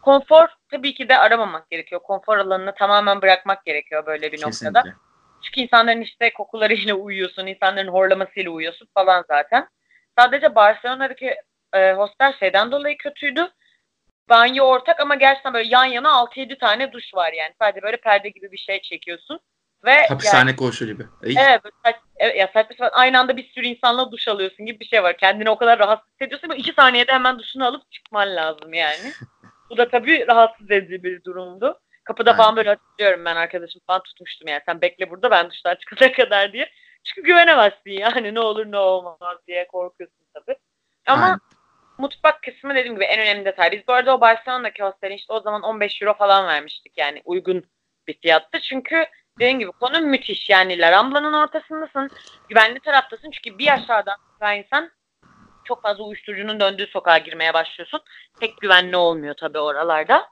konfor 0.02 0.48
tabii 0.72 0.94
ki 0.94 1.10
de 1.10 1.18
aramamak 1.18 1.70
gerekiyor. 1.70 2.02
Konfor 2.02 2.38
alanını 2.38 2.74
tamamen 2.76 3.22
bırakmak 3.22 3.66
gerekiyor 3.66 4.06
böyle 4.06 4.32
bir 4.32 4.38
Kesinlikle. 4.38 4.80
noktada. 4.80 4.96
Çünkü 5.42 5.62
insanların 5.62 6.02
işte 6.02 6.34
kokularıyla 6.34 6.96
uyuyorsun, 6.96 7.48
insanların 7.48 7.88
horlamasıyla 7.88 8.52
uyuyorsun 8.52 8.88
falan 8.94 9.26
zaten. 9.28 9.68
Sadece 10.18 10.56
Barcelona'daki 10.56 11.36
e, 11.74 11.94
hostel 11.94 12.34
şeyden 12.40 12.72
dolayı 12.72 12.98
kötüydü. 12.98 13.48
Banyo 14.30 14.66
ortak 14.66 15.00
ama 15.00 15.16
gerçekten 15.16 15.54
böyle 15.54 15.70
yan 15.70 15.86
yana 15.86 16.10
6-7 16.10 16.58
tane 16.58 16.92
duş 16.92 17.14
var 17.14 17.34
yani. 17.34 17.54
Sadece 17.62 17.82
böyle 17.82 17.98
perde 17.98 18.30
gibi 18.30 18.52
bir 18.52 18.58
şey 18.58 18.82
çekiyorsun. 18.82 19.40
Ve 19.86 20.08
Hapishane 20.08 20.50
yani, 20.50 20.56
koğuşu 20.56 20.86
gibi. 20.86 21.04
Evet, 21.24 21.62
evet 22.20 22.36
ya 22.36 22.50
saçma 22.54 22.88
aynı 22.88 23.20
anda 23.20 23.38
bir 23.38 23.52
sürü 23.52 23.66
insanla 23.66 24.12
duş 24.12 24.28
alıyorsun 24.28 24.66
gibi 24.66 24.80
bir 24.80 24.86
şey 24.86 25.04
var. 25.04 25.18
Kendini 25.18 25.50
o 25.50 25.58
kadar 25.58 25.80
rahatsız 25.80 26.12
hissediyorsun 26.14 26.48
ama 26.48 26.56
iki 26.56 26.74
saniyede 26.74 27.12
hemen 27.12 27.40
duşunu 27.40 27.66
alıp 27.66 27.92
çıkman 27.92 28.36
lazım 28.36 28.74
yani. 28.74 29.12
Bu 29.70 29.78
da 29.78 29.90
tabii 29.90 30.28
rahatsız 30.28 30.72
edici 30.72 31.04
bir 31.04 31.24
durumdu. 31.24 31.80
Kapıda 32.04 32.32
Aynen. 32.32 32.44
falan 32.44 32.56
böyle 32.56 32.70
hatırlıyorum 32.70 33.26
ben 33.26 33.36
arkadaşım 33.36 33.82
falan 33.88 34.04
tutmuştum 34.04 34.48
yani. 34.48 34.62
Sen 34.66 34.82
bekle 34.82 35.10
burada 35.10 35.32
ben 35.32 35.50
duştan 35.50 35.76
çıkana 35.76 36.12
kadar 36.18 36.54
diye. 36.54 36.70
Çünkü 37.08 37.28
güvenemezsin 37.28 37.92
yani 37.92 38.34
ne 38.34 38.40
olur 38.40 38.66
ne 38.66 38.78
olmaz 38.78 39.38
diye 39.48 39.68
korkuyorsun 39.68 40.26
tabii. 40.34 40.58
Ama 41.08 41.26
Aynen. 41.26 41.40
mutfak 41.98 42.44
kısmı 42.44 42.76
dediğim 42.76 42.96
gibi 42.96 43.06
en 43.06 43.20
önemli 43.20 43.46
detay. 43.46 43.72
Biz 43.72 43.88
bu 43.88 43.94
arada 43.94 44.16
o 44.16 44.22
Barcelona'daki 44.22 44.84
hostelin 44.84 45.16
işte 45.16 45.34
o 45.34 45.40
zaman 45.40 45.62
15 45.62 46.02
euro 46.02 46.14
falan 46.14 46.48
vermiştik 46.48 46.98
yani 46.98 47.22
uygun 47.26 47.64
bir 48.08 48.20
fiyattı. 48.20 48.60
Çünkü 48.62 49.06
dediğim 49.40 49.60
gibi 49.60 49.72
konu 49.72 50.02
müthiş 50.02 50.50
yani 50.50 50.80
La 50.80 50.92
Rambla'nın 50.92 51.34
ortasındasın. 51.34 52.10
Güvenli 52.50 52.80
taraftasın 52.80 53.32
çünkü 53.32 53.58
bir 53.58 53.74
aşağıdan 53.74 54.18
insan 54.58 54.92
çok 55.64 55.82
fazla 55.82 56.04
uyuşturucunun 56.04 56.60
döndüğü 56.60 56.88
sokağa 56.88 57.18
girmeye 57.18 57.54
başlıyorsun. 57.54 58.02
Pek 58.40 58.58
güvenli 58.62 58.98
olmuyor 58.98 59.36
tabii 59.40 59.60
oralarda. 59.60 60.30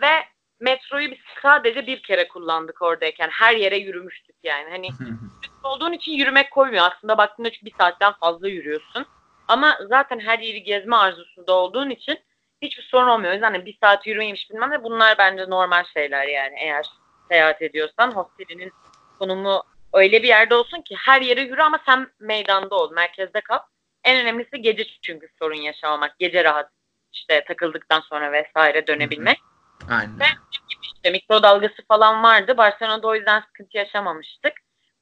Ve 0.00 0.33
metroyu 0.60 1.10
biz 1.10 1.18
sadece 1.42 1.86
bir 1.86 2.02
kere 2.02 2.28
kullandık 2.28 2.82
oradayken. 2.82 3.28
Her 3.28 3.56
yere 3.56 3.76
yürümüştük 3.76 4.36
yani. 4.42 4.70
Hani 4.70 4.88
olduğun 5.64 5.92
için 5.92 6.12
yürümek 6.12 6.50
koymuyor. 6.50 6.90
Aslında 6.92 7.18
baktığında 7.18 7.50
çünkü 7.50 7.66
bir 7.66 7.74
saatten 7.78 8.12
fazla 8.12 8.48
yürüyorsun. 8.48 9.06
Ama 9.48 9.78
zaten 9.88 10.20
her 10.20 10.38
yeri 10.38 10.62
gezme 10.62 10.96
arzusunda 10.96 11.52
olduğun 11.52 11.90
için 11.90 12.18
hiçbir 12.62 12.82
sorun 12.82 13.08
olmuyor. 13.08 13.30
O 13.30 13.34
yüzden 13.34 13.52
hani 13.52 13.66
bir 13.66 13.78
saat 13.82 14.06
yürümeymiş 14.06 14.50
bilmem 14.50 14.70
ne 14.70 14.84
bunlar 14.84 15.18
bence 15.18 15.50
normal 15.50 15.84
şeyler 15.94 16.26
yani. 16.26 16.54
Eğer 16.58 16.86
seyahat 17.28 17.62
ediyorsan 17.62 18.12
hostelinin 18.12 18.72
konumu 19.18 19.62
öyle 19.92 20.22
bir 20.22 20.28
yerde 20.28 20.54
olsun 20.54 20.82
ki 20.82 20.96
her 20.98 21.22
yere 21.22 21.40
yürü 21.40 21.62
ama 21.62 21.80
sen 21.86 22.08
meydanda 22.20 22.74
ol, 22.74 22.92
merkezde 22.92 23.40
kal. 23.40 23.58
En 24.04 24.22
önemlisi 24.22 24.62
gece 24.62 24.84
çünkü 25.02 25.28
sorun 25.38 25.60
yaşamamak. 25.60 26.18
Gece 26.18 26.44
rahat 26.44 26.70
işte 27.12 27.44
takıldıktan 27.44 28.00
sonra 28.00 28.32
vesaire 28.32 28.86
dönebilmek. 28.86 29.38
Aynen. 29.88 30.20
Ve 30.20 30.24
işte 30.82 31.10
mikrodalgası 31.10 31.82
falan 31.88 32.22
vardı. 32.22 32.56
Barcelona'da 32.56 33.06
o 33.06 33.14
yüzden 33.14 33.40
sıkıntı 33.40 33.76
yaşamamıştık. 33.76 34.52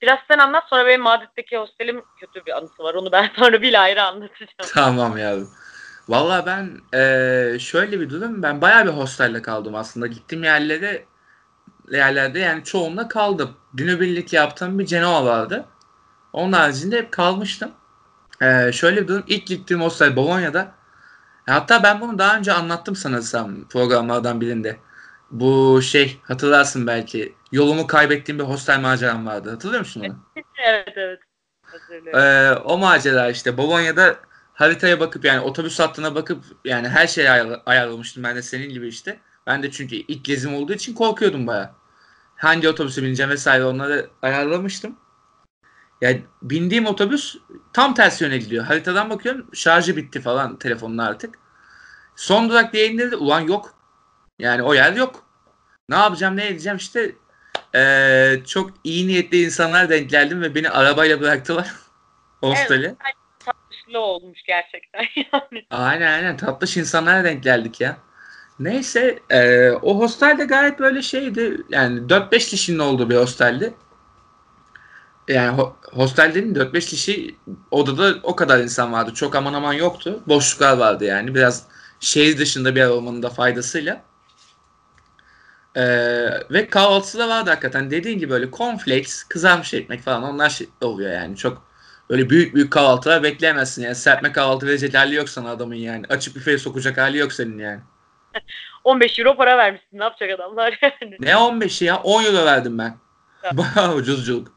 Biraz 0.03 0.19
sen 0.31 0.39
anlat 0.39 0.65
sonra 0.71 0.87
benim 0.87 1.01
Madrid'deki 1.03 1.57
hostelim 1.57 2.05
kötü 2.21 2.47
bir 2.47 2.57
anısı 2.57 2.83
var. 2.83 2.95
Onu 2.95 3.13
ben 3.13 3.31
sonra 3.39 3.63
bir 3.63 3.83
ayrı 3.83 4.03
anlatacağım. 4.03 4.71
Tamam 4.75 5.19
yavrum. 5.19 5.51
Valla 6.09 6.47
ben 6.47 6.71
eee, 6.95 7.59
şöyle 7.59 8.01
bir 8.01 8.11
durum. 8.11 8.43
Ben 8.43 8.61
bayağı 8.61 8.85
bir 8.85 8.91
hostelde 8.91 9.43
kaldım 9.43 9.75
aslında. 9.75 10.07
Gittiğim 10.07 10.45
yerlere 10.45 11.05
yerlerde 11.91 12.39
yani 12.39 12.65
çoğunda 12.65 13.09
kaldım. 13.09 13.57
Günübirlik 13.75 14.33
yaptığım 14.33 14.79
bir 14.79 14.87
Cenova 14.87 15.25
vardı. 15.25 15.65
Onun 16.33 16.53
haricinde 16.53 16.99
hep 16.99 17.13
kalmıştım. 17.13 17.71
Eee, 18.43 18.71
şöyle 18.75 19.03
bir 19.03 19.09
durum. 19.09 19.25
İlk 19.27 19.47
gittiğim 19.47 19.83
hostel 19.83 20.17
Bologna'da. 20.17 20.73
Hatta 21.47 21.83
ben 21.83 22.01
bunu 22.01 22.19
daha 22.19 22.37
önce 22.39 22.53
anlattım 22.53 22.97
sanırsam 22.97 23.69
programlardan 23.69 24.41
birinde. 24.41 24.77
Bu 25.31 25.83
şey 25.83 26.21
hatırlarsın 26.23 26.87
belki. 26.87 27.35
Yolumu 27.53 27.87
kaybettiğim 27.87 28.39
bir 28.39 28.45
hostel 28.45 28.81
maceram 28.81 29.27
vardı. 29.27 29.51
Hatırlıyor 29.51 29.81
musun 29.81 30.01
onu? 30.01 30.17
evet 30.67 30.93
evet. 30.97 31.21
Ee, 32.15 32.51
o 32.65 32.79
macera 32.79 33.31
işte 33.31 33.57
Bolonya'da 33.57 34.17
haritaya 34.55 35.01
bakıp 35.01 35.25
yani 35.25 35.41
otobüs 35.41 35.79
hattına 35.81 36.15
bakıp 36.15 36.45
yani 36.65 36.89
her 36.89 37.07
şeyi 37.07 37.31
ayar- 37.31 37.63
ayarlamıştım 37.67 38.23
ben 38.23 38.37
de 38.37 38.43
senin 38.43 38.69
gibi 38.69 38.89
işte. 38.89 39.19
Ben 39.47 39.63
de 39.63 39.71
çünkü 39.71 39.97
ilk 39.97 40.25
gezim 40.25 40.55
olduğu 40.55 40.73
için 40.73 40.95
korkuyordum 40.95 41.47
baya. 41.47 41.75
Hangi 42.37 42.69
otobüse 42.69 43.03
bineceğim 43.03 43.31
vesaire 43.31 43.65
onları 43.65 44.11
ayarlamıştım. 44.23 44.97
Yani 46.03 46.23
bindiğim 46.43 46.87
otobüs 46.87 47.37
tam 47.73 47.95
ters 47.95 48.21
yöne 48.21 48.39
gidiyor. 48.39 48.65
Haritadan 48.65 49.11
bakıyorum 49.11 49.47
şarjı 49.55 49.97
bitti 49.97 50.21
falan 50.21 50.59
telefonun 50.59 50.99
artık. 50.99 51.39
Son 52.17 52.49
durak 52.49 52.73
diye 52.73 52.89
indirdi. 52.89 53.17
Ulan 53.17 53.41
yok. 53.41 53.75
Yani 54.39 54.63
o 54.63 54.75
yer 54.75 54.93
yok. 54.93 55.25
Ne 55.89 55.97
yapacağım 55.97 56.37
ne 56.37 56.47
edeceğim 56.47 56.77
işte 56.77 57.13
ee, 57.75 58.37
çok 58.47 58.71
iyi 58.85 59.09
niyetli 59.09 59.45
insanlar 59.45 59.89
denk 59.89 60.11
geldim 60.11 60.43
ve 60.43 60.55
beni 60.55 60.71
arabayla 60.71 61.21
bıraktılar. 61.21 61.73
Hosteli. 62.41 62.95
Tatlışlı 63.39 63.99
olmuş 64.01 64.43
gerçekten 64.47 65.05
yani. 65.33 65.67
Aynen 65.71 66.13
aynen 66.13 66.37
tatlış 66.37 66.77
insanlara 66.77 67.25
denk 67.25 67.43
geldik 67.43 67.81
ya. 67.81 67.97
Neyse 68.59 69.19
e, 69.31 69.71
o 69.71 69.99
hostel 69.99 70.39
de 70.39 70.45
gayet 70.45 70.79
böyle 70.79 71.03
şeydi. 71.03 71.57
Yani 71.71 72.01
4-5 72.01 72.51
kişinin 72.51 72.79
olduğu 72.79 73.11
bir 73.11 73.17
hosteldi. 73.17 73.75
Yani 75.29 75.61
ho- 75.61 75.73
hostel 75.93 76.31
dediğim 76.31 76.55
4-5 76.55 76.87
kişi 76.87 77.37
odada 77.71 78.15
o 78.23 78.37
kadar 78.37 78.61
insan 78.61 78.93
vardı. 78.93 79.15
Çok 79.15 79.37
aman 79.37 79.55
aman 79.55 79.73
yoktu. 79.73 80.23
Boşluklar 80.27 80.77
vardı 80.77 81.05
yani. 81.05 81.35
Biraz 81.35 81.67
şehir 82.01 82.39
dışında 82.39 82.75
bir 82.75 82.81
yer 82.81 82.89
olmanın 82.89 83.23
da 83.23 83.31
faydasıyla. 83.31 84.03
E, 85.75 85.85
ve 86.51 86.67
kahvaltısı 86.67 87.19
da 87.19 87.29
vardı 87.29 87.51
hakikaten. 87.51 87.91
Dediğin 87.91 88.19
gibi 88.19 88.31
böyle 88.31 88.51
cornflakes, 88.51 89.25
kızarmış 89.25 89.75
ekmek 89.75 90.03
falan 90.03 90.23
onlar 90.23 90.51
şey 90.51 90.69
oluyor 90.81 91.13
yani. 91.13 91.37
Çok 91.37 91.73
Öyle 92.13 92.31
büyük 92.31 92.55
büyük 92.55 92.73
kahvaltılar 92.73 93.23
bekleyemezsin 93.23 93.83
yani. 93.83 93.95
Serpme 93.95 94.33
kahvaltı 94.33 94.67
verecek 94.67 94.95
hali 94.95 95.15
yok 95.15 95.29
sana 95.29 95.51
adamın 95.51 95.75
yani. 95.75 96.07
Açık 96.09 96.37
büfeye 96.37 96.59
sokacak 96.59 96.99
hali 96.99 97.19
yok 97.19 97.33
senin 97.33 97.59
yani. 97.59 97.81
15 98.85 99.19
euro 99.19 99.37
para 99.37 99.59
vermişsin. 99.59 99.99
Ne 99.99 100.03
yapacak 100.05 100.31
adamlar 100.31 100.79
yani? 100.83 101.17
Ne 101.21 101.31
15'i 101.31 101.87
ya? 101.87 101.97
10 102.03 102.25
euro 102.25 102.45
verdim 102.45 102.79
ben. 102.79 102.95
Ya. 103.45 103.51
Bayağı 103.53 103.95
ucuzculuk. 103.95 104.53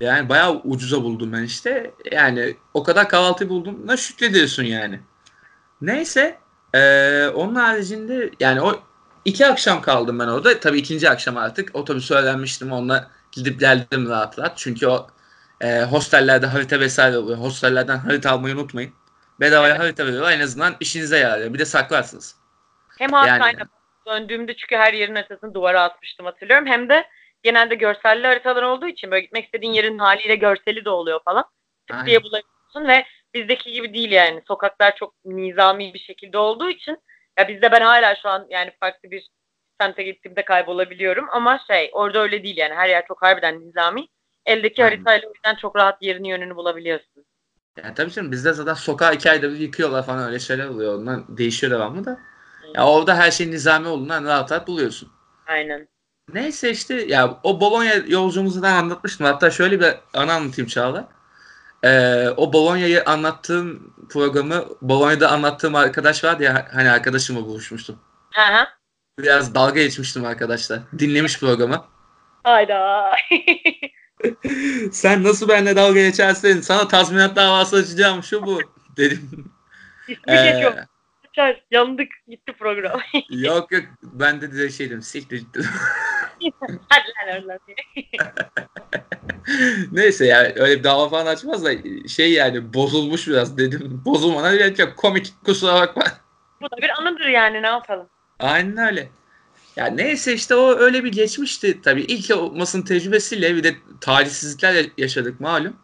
Yani 0.00 0.28
bayağı 0.28 0.60
ucuza 0.64 1.02
buldum 1.02 1.32
ben 1.32 1.42
işte. 1.42 1.90
Yani 2.12 2.56
o 2.74 2.82
kadar 2.82 3.08
kahvaltı 3.08 3.48
buldum. 3.48 3.86
Ne 3.86 3.96
şükrediyorsun 3.96 4.62
yani. 4.62 5.00
Neyse. 5.80 6.38
eee, 6.74 7.28
onun 7.34 7.54
haricinde 7.54 8.30
yani 8.40 8.60
o 8.60 8.80
iki 9.24 9.46
akşam 9.46 9.82
kaldım 9.82 10.18
ben 10.18 10.26
orada. 10.28 10.60
Tabii 10.60 10.78
ikinci 10.78 11.10
akşam 11.10 11.36
artık 11.36 11.76
otobüsü 11.76 12.14
öğrenmiştim. 12.14 12.72
Onunla 12.72 13.10
gidip 13.32 13.60
geldim 13.60 14.08
rahat 14.08 14.38
rahat. 14.38 14.58
Çünkü 14.58 14.86
o 14.86 15.06
eee, 15.62 15.82
hostellerde 15.90 16.46
harita 16.46 16.80
vesaire 16.80 17.18
oluyor. 17.18 17.38
Hostellerden 17.38 17.98
harita 17.98 18.30
almayı 18.30 18.54
unutmayın. 18.54 18.92
Bedavaya 19.40 19.74
Evet. 19.74 19.82
harita 19.84 20.06
veriyorlar. 20.06 20.32
En 20.32 20.40
azından 20.40 20.76
işinize 20.80 21.18
yarar. 21.18 21.54
Bir 21.54 21.58
de 21.58 21.64
saklarsınız. 21.64 22.36
Hem 22.98 23.10
Yani- 23.12 23.28
hastayla 23.30 23.66
döndüğümde 24.06 24.56
çünkü 24.56 24.76
her 24.76 24.92
yerin 24.92 25.14
haritasını 25.14 25.54
duvara 25.54 25.82
asmıştım 25.82 26.26
hatırlıyorum. 26.26 26.66
Hem 26.66 26.88
de 26.88 27.04
genelde 27.42 27.74
görselli 27.74 28.26
haritalar 28.26 28.62
olduğu 28.62 28.86
için 28.86 29.10
böyle 29.10 29.20
gitmek 29.24 29.44
istediğin 29.44 29.72
yerin 29.72 29.98
haliyle 29.98 30.34
görseli 30.36 30.84
de 30.84 30.90
oluyor 30.90 31.20
falan. 31.24 31.44
Tık 31.90 32.06
diye 32.06 32.22
bulabiliyorsun 32.22 32.88
ve 32.88 33.04
bizdeki 33.34 33.72
gibi 33.72 33.94
değil 33.94 34.10
yani. 34.10 34.42
Sokaklar 34.48 34.96
çok 34.96 35.14
nizami 35.24 35.94
bir 35.94 35.98
şekilde 35.98 36.38
olduğu 36.38 36.70
için 36.70 36.98
ya 37.38 37.48
bizde 37.48 37.72
ben 37.72 37.80
hala 37.80 38.14
şu 38.16 38.28
an 38.28 38.46
yani 38.50 38.72
farklı 38.80 39.10
bir 39.10 39.28
semte 39.80 40.02
gittiğimde 40.02 40.44
kaybolabiliyorum 40.44 41.26
ama 41.32 41.60
şey 41.66 41.90
orada 41.92 42.18
öyle 42.18 42.42
değil 42.42 42.56
yani. 42.56 42.74
Her 42.74 42.88
yer 42.88 43.06
çok 43.08 43.22
harbiden 43.22 43.60
nizami. 43.60 44.08
Eldeki 44.46 44.84
Aynen. 44.84 44.96
haritayla 44.96 45.28
o 45.28 45.32
yüzden 45.34 45.54
çok 45.54 45.76
rahat 45.76 46.02
yerini 46.02 46.28
yönünü 46.28 46.56
bulabiliyorsun. 46.56 47.24
Yani 47.84 47.94
tabii 47.94 48.10
canım 48.10 48.32
bizde 48.32 48.52
zaten 48.52 48.74
sokağı 48.74 49.14
iki 49.14 49.30
ayda 49.30 49.50
bir 49.50 49.56
yıkıyorlar 49.56 50.06
falan 50.06 50.26
öyle 50.28 50.38
şeyler 50.38 50.68
oluyor. 50.68 50.94
Ondan 50.94 51.24
değişiyor 51.28 51.72
devamlı 51.72 52.04
da. 52.04 52.20
Ya 52.74 52.86
orada 52.88 53.16
her 53.16 53.30
şey 53.30 53.50
nizami 53.50 53.88
olduğundan 53.88 54.24
rahat 54.24 54.52
rahat 54.52 54.68
buluyorsun. 54.68 55.12
Aynen. 55.46 55.88
Neyse 56.34 56.70
işte 56.70 56.94
ya 56.94 57.38
o 57.42 57.60
Bologna 57.60 57.94
yolculuğumuzu 58.06 58.62
da 58.62 58.68
anlatmıştım. 58.68 59.26
Hatta 59.26 59.50
şöyle 59.50 59.80
bir 59.80 59.94
anı 60.14 60.32
anlatayım 60.32 60.68
Çağla. 60.68 61.08
Ee, 61.82 62.28
o 62.36 62.52
Bologna'yı 62.52 63.04
anlattığım 63.04 63.94
programı 64.10 64.64
Bologna'da 64.82 65.30
anlattığım 65.30 65.74
arkadaş 65.74 66.24
vardı 66.24 66.42
ya 66.42 66.68
hani 66.74 66.90
arkadaşımla 66.90 67.46
buluşmuştum. 67.46 67.98
Hı 68.34 68.40
hı. 68.40 68.66
Biraz 69.18 69.54
dalga 69.54 69.82
geçmiştim 69.82 70.24
arkadaşlar. 70.24 70.80
Dinlemiş 70.98 71.40
programı. 71.40 71.84
Hayda. 72.44 73.10
Sen 74.92 75.22
nasıl 75.22 75.48
benimle 75.48 75.76
dalga 75.76 76.00
geçersin? 76.00 76.60
Sana 76.60 76.88
tazminat 76.88 77.36
davası 77.36 77.76
açacağım 77.76 78.22
şu 78.22 78.46
bu 78.46 78.60
dedim. 78.96 79.50
İsmi 80.08 80.22
Ee, 80.26 80.50
geçiyor. 80.50 80.72
Kaçar. 81.38 81.64
Yandık. 81.70 82.08
Gitti 82.28 82.52
program. 82.52 83.00
yok 83.30 83.72
yok 83.72 83.84
ben 84.02 84.40
de 84.40 84.52
direkt 84.52 84.74
şey 84.74 84.86
dedim 84.86 85.02
siktir 85.02 85.38
git 85.38 85.54
dedim. 85.54 85.70
Hadi 86.88 87.08
lan 87.28 87.42
oradan. 87.42 87.58
Neyse 89.92 90.26
ya 90.26 90.52
öyle 90.56 90.78
bir 90.78 90.84
dava 90.84 91.08
falan 91.08 91.26
açmaz 91.26 91.64
da 91.64 91.70
şey 92.08 92.32
yani 92.32 92.74
bozulmuş 92.74 93.28
biraz 93.28 93.58
dedim. 93.58 94.02
Bozulmana 94.04 94.54
gerek 94.56 94.78
yok. 94.78 94.96
Komik 94.96 95.32
kusura 95.44 95.74
bakma. 95.74 96.04
Bu 96.60 96.70
da 96.70 96.76
bir 96.76 96.90
anıdır 97.00 97.26
yani 97.26 97.62
ne 97.62 97.66
yapalım. 97.66 98.06
Aynen 98.38 98.76
öyle. 98.76 99.08
Ya 99.76 99.86
neyse 99.86 100.34
işte 100.34 100.54
o 100.54 100.76
öyle 100.76 101.04
bir 101.04 101.12
geçmişti 101.12 101.82
tabii. 101.82 102.02
İlk 102.02 102.36
olmasının 102.36 102.82
tecrübesiyle 102.82 103.56
bir 103.56 103.64
de 103.64 103.74
talihsizlikler 104.00 104.86
yaşadık 104.98 105.40
malum. 105.40 105.76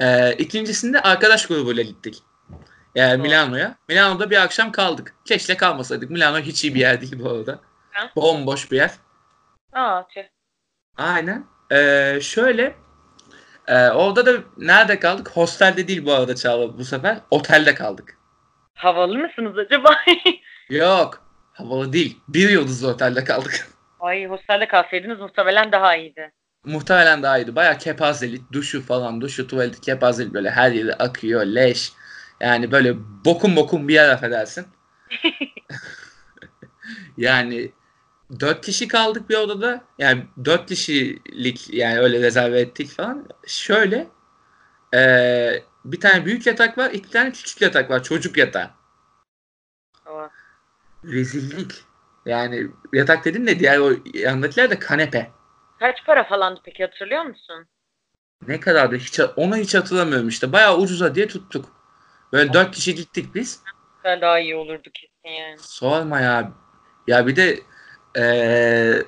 Ee, 0.00 0.32
ikincisinde 0.32 1.00
arkadaş 1.00 1.46
grubuyla 1.46 1.82
gittik. 1.82 2.22
Yani 2.94 3.18
Doğru. 3.18 3.22
Milano'ya. 3.22 3.74
Milano'da 3.88 4.30
bir 4.30 4.42
akşam 4.42 4.72
kaldık. 4.72 5.14
Keşke 5.24 5.56
kalmasaydık. 5.56 6.10
Milano 6.10 6.38
hiç 6.38 6.64
iyi 6.64 6.74
bir 6.74 6.80
yer 6.80 7.00
değil 7.00 7.18
bu 7.24 7.30
arada. 7.30 7.58
Ha? 7.90 8.10
Bomboş 8.16 8.70
bir 8.70 8.76
yer. 8.76 8.90
Aa 9.72 10.08
tüh. 10.08 10.22
Aynen. 10.96 11.44
Ee, 11.72 12.18
şöyle 12.22 12.74
e, 13.66 13.90
orada 13.90 14.26
da 14.26 14.32
nerede 14.56 14.98
kaldık? 14.98 15.30
Hostelde 15.34 15.88
değil 15.88 16.06
bu 16.06 16.12
arada 16.12 16.34
Çağla 16.34 16.78
bu 16.78 16.84
sefer. 16.84 17.18
Otelde 17.30 17.74
kaldık. 17.74 18.16
Havalı 18.74 19.18
mısınız 19.18 19.58
acaba? 19.58 19.90
Yok. 20.70 21.22
Havalı 21.52 21.92
değil. 21.92 22.18
Bir 22.28 22.48
yıldızlı 22.48 22.88
otelde 22.88 23.24
kaldık. 23.24 23.68
Ay 24.00 24.26
hostelde 24.26 24.68
kalsaydınız 24.68 25.20
muhtemelen 25.20 25.72
daha 25.72 25.96
iyiydi. 25.96 26.32
Muhtemelen 26.64 27.22
daha 27.22 27.38
iyiydi. 27.38 27.56
Bayağı 27.56 27.78
kepazelik. 27.78 28.52
Duşu 28.52 28.82
falan. 28.86 29.20
Duşu 29.20 29.46
tuvaleti 29.46 29.80
kepazelik. 29.80 30.34
Böyle 30.34 30.50
her 30.50 30.70
yeri 30.72 30.94
akıyor. 30.94 31.46
Leş. 31.46 31.92
Yani 32.40 32.72
böyle 32.72 32.96
bokun 33.24 33.56
bokun 33.56 33.88
bir 33.88 33.94
yer 33.94 34.08
affedersin. 34.08 34.66
yani 37.16 37.72
dört 38.40 38.64
kişi 38.66 38.88
kaldık 38.88 39.30
bir 39.30 39.36
odada. 39.36 39.84
Yani 39.98 40.26
dört 40.44 40.68
kişilik 40.68 41.74
yani 41.74 41.98
öyle 41.98 42.22
rezerve 42.22 42.60
ettik 42.60 42.90
falan. 42.90 43.28
Şöyle 43.46 44.08
eee, 44.94 45.64
bir 45.84 46.00
tane 46.00 46.24
büyük 46.26 46.46
yatak 46.46 46.78
var. 46.78 46.90
iki 46.90 47.10
tane 47.10 47.32
küçük 47.32 47.62
yatak 47.62 47.90
var. 47.90 48.02
Çocuk 48.02 48.36
yatağı. 48.36 48.70
Aa, 50.06 50.28
Rezillik. 51.04 51.72
Yani 52.26 52.66
yatak 52.92 53.24
dedim 53.24 53.46
de 53.46 53.58
diğer 53.58 53.78
o 53.78 53.92
yandakiler 54.14 54.70
de 54.70 54.78
kanepe. 54.78 55.30
Kaç 55.78 55.96
para 56.06 56.24
falandı 56.24 56.60
peki 56.64 56.84
hatırlıyor 56.84 57.22
musun? 57.22 57.66
Ne 58.48 58.60
kadardı? 58.60 58.96
Hiç, 58.96 59.20
onu 59.36 59.56
hiç 59.56 59.74
hatırlamıyorum 59.74 60.28
işte. 60.28 60.52
Bayağı 60.52 60.78
ucuza 60.78 61.14
diye 61.14 61.28
tuttuk. 61.28 61.79
Böyle 62.32 62.52
dört 62.52 62.74
kişi 62.74 62.94
gittik 62.94 63.34
biz. 63.34 63.62
Ben 64.04 64.20
daha 64.20 64.38
iyi 64.38 64.56
olurdu 64.56 64.88
kesin 64.94 65.36
yani. 65.40 65.56
Sorma 65.58 66.20
ya. 66.20 66.52
Ya 67.06 67.26
bir 67.26 67.36
de 67.36 67.60
eee, 68.16 69.02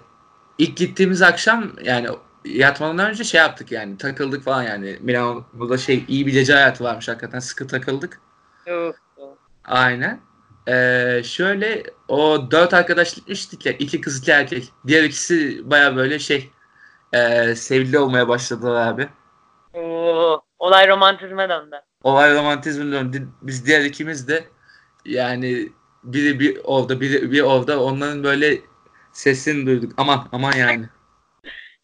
ilk 0.59 0.77
gittiğimiz 0.77 1.23
akşam 1.23 1.73
yani 1.83 2.09
yatmadan 2.45 3.11
önce 3.11 3.25
şey 3.25 3.41
yaptık 3.41 3.73
yani 3.73 3.99
takıldık 3.99 4.45
falan 4.45 4.63
yani. 4.63 4.99
Milano 5.01 5.45
burada 5.53 5.79
şey 5.79 6.05
iyi 6.09 6.27
bir 6.27 6.33
gece 6.33 6.53
hayatı 6.55 6.85
varmış 6.85 7.09
hakikaten 7.09 7.39
sıkı 7.39 7.67
takıldık. 7.67 8.21
Yok. 8.67 8.97
Aynen. 9.65 10.21
Eee, 10.69 11.23
şöyle 11.25 11.83
o 12.09 12.51
dört 12.51 12.75
arkadaş 12.75 13.15
gitmiştik 13.15 13.67
ya 13.67 13.73
iki 13.73 14.01
kız 14.01 14.19
iki 14.19 14.31
erkek. 14.31 14.73
Diğer 14.87 15.03
ikisi 15.05 15.71
baya 15.71 15.97
böyle 15.97 16.19
şey 16.19 16.51
eee 17.15 17.55
sevgili 17.57 17.99
olmaya 17.99 18.29
başladılar 18.29 18.87
abi. 18.89 19.09
Oo, 19.75 20.41
olay 20.63 20.89
romantizme 20.89 21.49
döndü. 21.49 21.77
Olay 22.03 22.35
romantizmin 22.35 22.93
döndü. 22.93 23.29
Biz 23.43 23.67
diğer 23.67 23.81
ikimiz 23.81 24.29
de 24.29 24.45
yani 25.05 25.69
biri 26.05 26.41
bir 26.41 26.61
orada 26.65 27.01
biri 27.01 27.33
bir 27.33 27.41
orada 27.41 27.83
onların 27.83 28.25
böyle 28.25 28.59
sesini 29.13 29.67
duyduk. 29.67 29.93
Aman 29.97 30.29
aman 30.33 30.53
yani. 30.53 30.89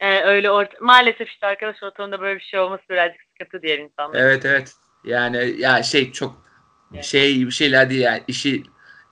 Yani 0.00 0.20
öyle 0.24 0.50
orta 0.50 0.76
maalesef 0.80 1.28
işte 1.28 1.46
arkadaş 1.46 1.82
ortamında 1.82 2.20
böyle 2.20 2.38
bir 2.38 2.44
şey 2.44 2.60
olması 2.60 2.82
birazcık 2.90 3.20
sıkıntı 3.32 3.62
diğer 3.62 3.78
insanlar. 3.78 4.20
Evet 4.20 4.44
evet. 4.44 4.74
Yani 5.04 5.54
ya 5.58 5.82
şey 5.82 6.12
çok 6.12 6.42
şey 7.02 7.46
bir 7.46 7.50
şeyler 7.50 7.90
değil 7.90 8.00
yani 8.00 8.22
işi 8.28 8.62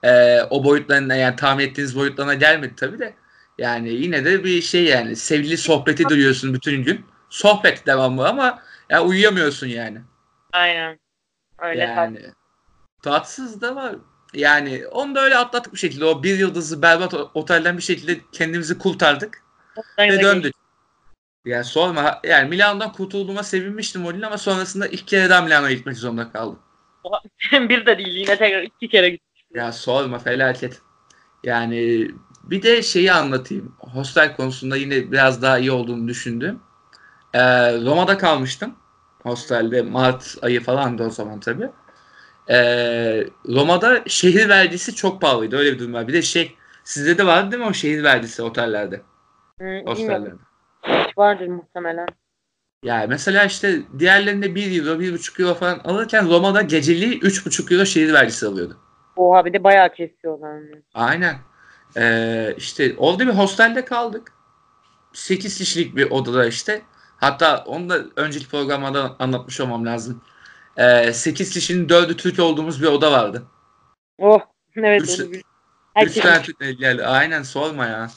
e, 0.03 0.41
o 0.41 0.63
boyutlarına 0.63 1.15
yani 1.15 1.35
tahmin 1.35 1.67
ettiğiniz 1.67 1.95
boyutlarına 1.95 2.33
gelmedi 2.33 2.73
tabii 2.77 2.99
de. 2.99 3.13
Yani 3.57 3.89
yine 3.89 4.25
de 4.25 4.43
bir 4.43 4.61
şey 4.61 4.83
yani 4.83 5.15
sevgili 5.15 5.57
sohbeti 5.57 6.09
duyuyorsun 6.09 6.53
bütün 6.53 6.83
gün. 6.83 7.05
Sohbet 7.29 7.87
devamlı 7.87 8.27
ama 8.27 8.59
ya 8.89 9.03
uyuyamıyorsun 9.03 9.67
yani. 9.67 10.01
Aynen. 10.53 10.99
Öyle 11.59 11.81
Yani 11.81 12.19
tatsız 13.03 13.61
da 13.61 13.75
var. 13.75 13.95
Yani 14.33 14.87
onu 14.87 15.15
da 15.15 15.21
öyle 15.21 15.37
atlattık 15.37 15.73
bir 15.73 15.79
şekilde. 15.79 16.05
O 16.05 16.23
bir 16.23 16.37
yıldızlı 16.37 16.81
berbat 16.81 17.13
otelden 17.13 17.77
bir 17.77 17.83
şekilde 17.83 18.19
kendimizi 18.31 18.77
kurtardık 18.77 19.43
ve 19.99 20.21
döndük. 20.21 20.53
Yani 21.45 21.63
sorma. 21.63 22.21
Yani 22.23 22.49
Milano'dan 22.49 22.91
kurtulduğuma 22.91 23.43
sevinmiştim 23.43 24.05
o 24.05 24.13
gün 24.13 24.21
ama 24.21 24.37
sonrasında 24.37 24.87
ilk 24.87 25.07
kere 25.07 25.29
daha 25.29 25.41
Milano'ya 25.41 25.73
gitmek 25.73 25.97
zorunda 25.97 26.31
kaldım. 26.31 26.59
bir 27.51 27.85
de 27.85 27.97
değil 27.97 28.15
yine 28.15 28.37
tekrar 28.37 28.63
iki 28.63 28.87
kere 28.87 29.09
gittim. 29.09 29.27
Ya 29.53 29.71
sorma 29.71 30.19
felaket. 30.19 30.81
Yani 31.43 32.07
bir 32.43 32.61
de 32.61 32.81
şeyi 32.81 33.11
anlatayım. 33.11 33.75
Hostel 33.79 34.35
konusunda 34.35 34.77
yine 34.77 35.11
biraz 35.11 35.41
daha 35.41 35.59
iyi 35.59 35.71
olduğunu 35.71 36.07
düşündüm. 36.07 36.59
Ee, 37.33 37.39
Roma'da 37.85 38.17
kalmıştım. 38.17 38.75
Hostelde 39.23 39.81
Mart 39.81 40.35
ayı 40.41 40.63
falandı 40.63 41.03
o 41.03 41.09
zaman 41.09 41.39
tabii. 41.39 41.69
Ee, 42.49 43.27
Roma'da 43.47 44.03
şehir 44.07 44.49
vergisi 44.49 44.95
çok 44.95 45.21
pahalıydı. 45.21 45.57
Öyle 45.57 45.73
bir 45.73 45.79
durum 45.79 45.93
var. 45.93 46.07
Bir 46.07 46.13
de 46.13 46.21
şey 46.21 46.55
sizde 46.83 47.17
de 47.17 47.25
vardı 47.25 47.51
değil 47.51 47.63
mi 47.63 47.69
o 47.69 47.73
şehir 47.73 48.03
vergisi 48.03 48.41
otellerde? 48.41 49.01
Bilmiyorum. 49.59 49.87
Hostellerde. 49.87 50.35
Vardır 51.17 51.47
muhtemelen. 51.47 52.07
Yani 52.83 53.07
mesela 53.07 53.43
işte 53.45 53.81
diğerlerinde 53.99 54.55
1 54.55 54.81
euro, 54.81 54.99
1,5 54.99 55.41
euro 55.41 55.53
falan 55.53 55.79
alırken 55.79 56.29
Roma'da 56.29 56.61
geceliği 56.61 57.19
3,5 57.19 57.73
euro 57.73 57.85
şehir 57.85 58.13
vergisi 58.13 58.47
alıyordu. 58.47 58.77
Oha 59.15 59.45
bir 59.45 59.53
de 59.53 59.63
bayağı 59.63 59.93
kesiyorlar. 59.93 60.61
Aynen. 60.93 61.35
Ee, 61.97 62.53
işte 62.57 62.95
orada 62.97 63.27
bir 63.27 63.33
hostelde 63.33 63.85
kaldık. 63.85 64.33
8 65.13 65.57
kişilik 65.57 65.95
bir 65.95 66.11
odada 66.11 66.45
işte. 66.45 66.81
Hatta 67.17 67.63
onu 67.65 67.89
da 67.89 67.99
önceki 68.15 68.49
programlarda 68.49 69.15
anlatmış 69.19 69.59
olmam 69.61 69.85
lazım. 69.85 70.21
Ee, 70.77 71.13
8 71.13 71.49
kişinin 71.49 71.87
4'ü 71.89 72.17
Türk 72.17 72.39
olduğumuz 72.39 72.81
bir 72.81 72.87
oda 72.87 73.11
vardı. 73.11 73.43
Oh 74.17 74.39
evet 74.75 75.01
Üç- 75.01 75.19
onu 75.19 75.31
bil- 75.31 75.37
3 75.37 75.43
Herkes 75.93 76.23
tane 76.23 76.41
Türk 76.41 76.59
geldi. 76.79 77.05
Aynen 77.05 77.43
sorma 77.43 77.85
ya. 77.85 78.09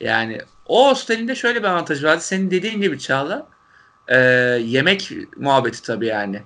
Yani 0.00 0.40
o 0.66 0.90
hostelinde 0.90 1.34
şöyle 1.34 1.62
bir 1.62 1.68
avantajı 1.68 2.06
vardı. 2.06 2.20
Senin 2.20 2.50
dediğin 2.50 2.80
gibi 2.80 2.98
Çağla. 2.98 3.46
ee, 4.08 4.16
yemek 4.64 5.12
muhabbeti 5.36 5.82
tabii 5.82 6.06
yani. 6.06 6.42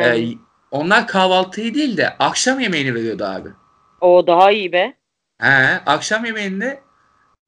Yani. 0.00 0.38
onlar 0.70 1.06
kahvaltıyı 1.06 1.74
değil 1.74 1.96
de 1.96 2.16
akşam 2.18 2.60
yemeğini 2.60 2.94
veriyordu 2.94 3.24
abi. 3.24 3.48
O 4.00 4.26
daha 4.26 4.50
iyi 4.50 4.72
be. 4.72 4.94
He, 5.40 5.80
akşam 5.86 6.24
yemeğinde 6.24 6.80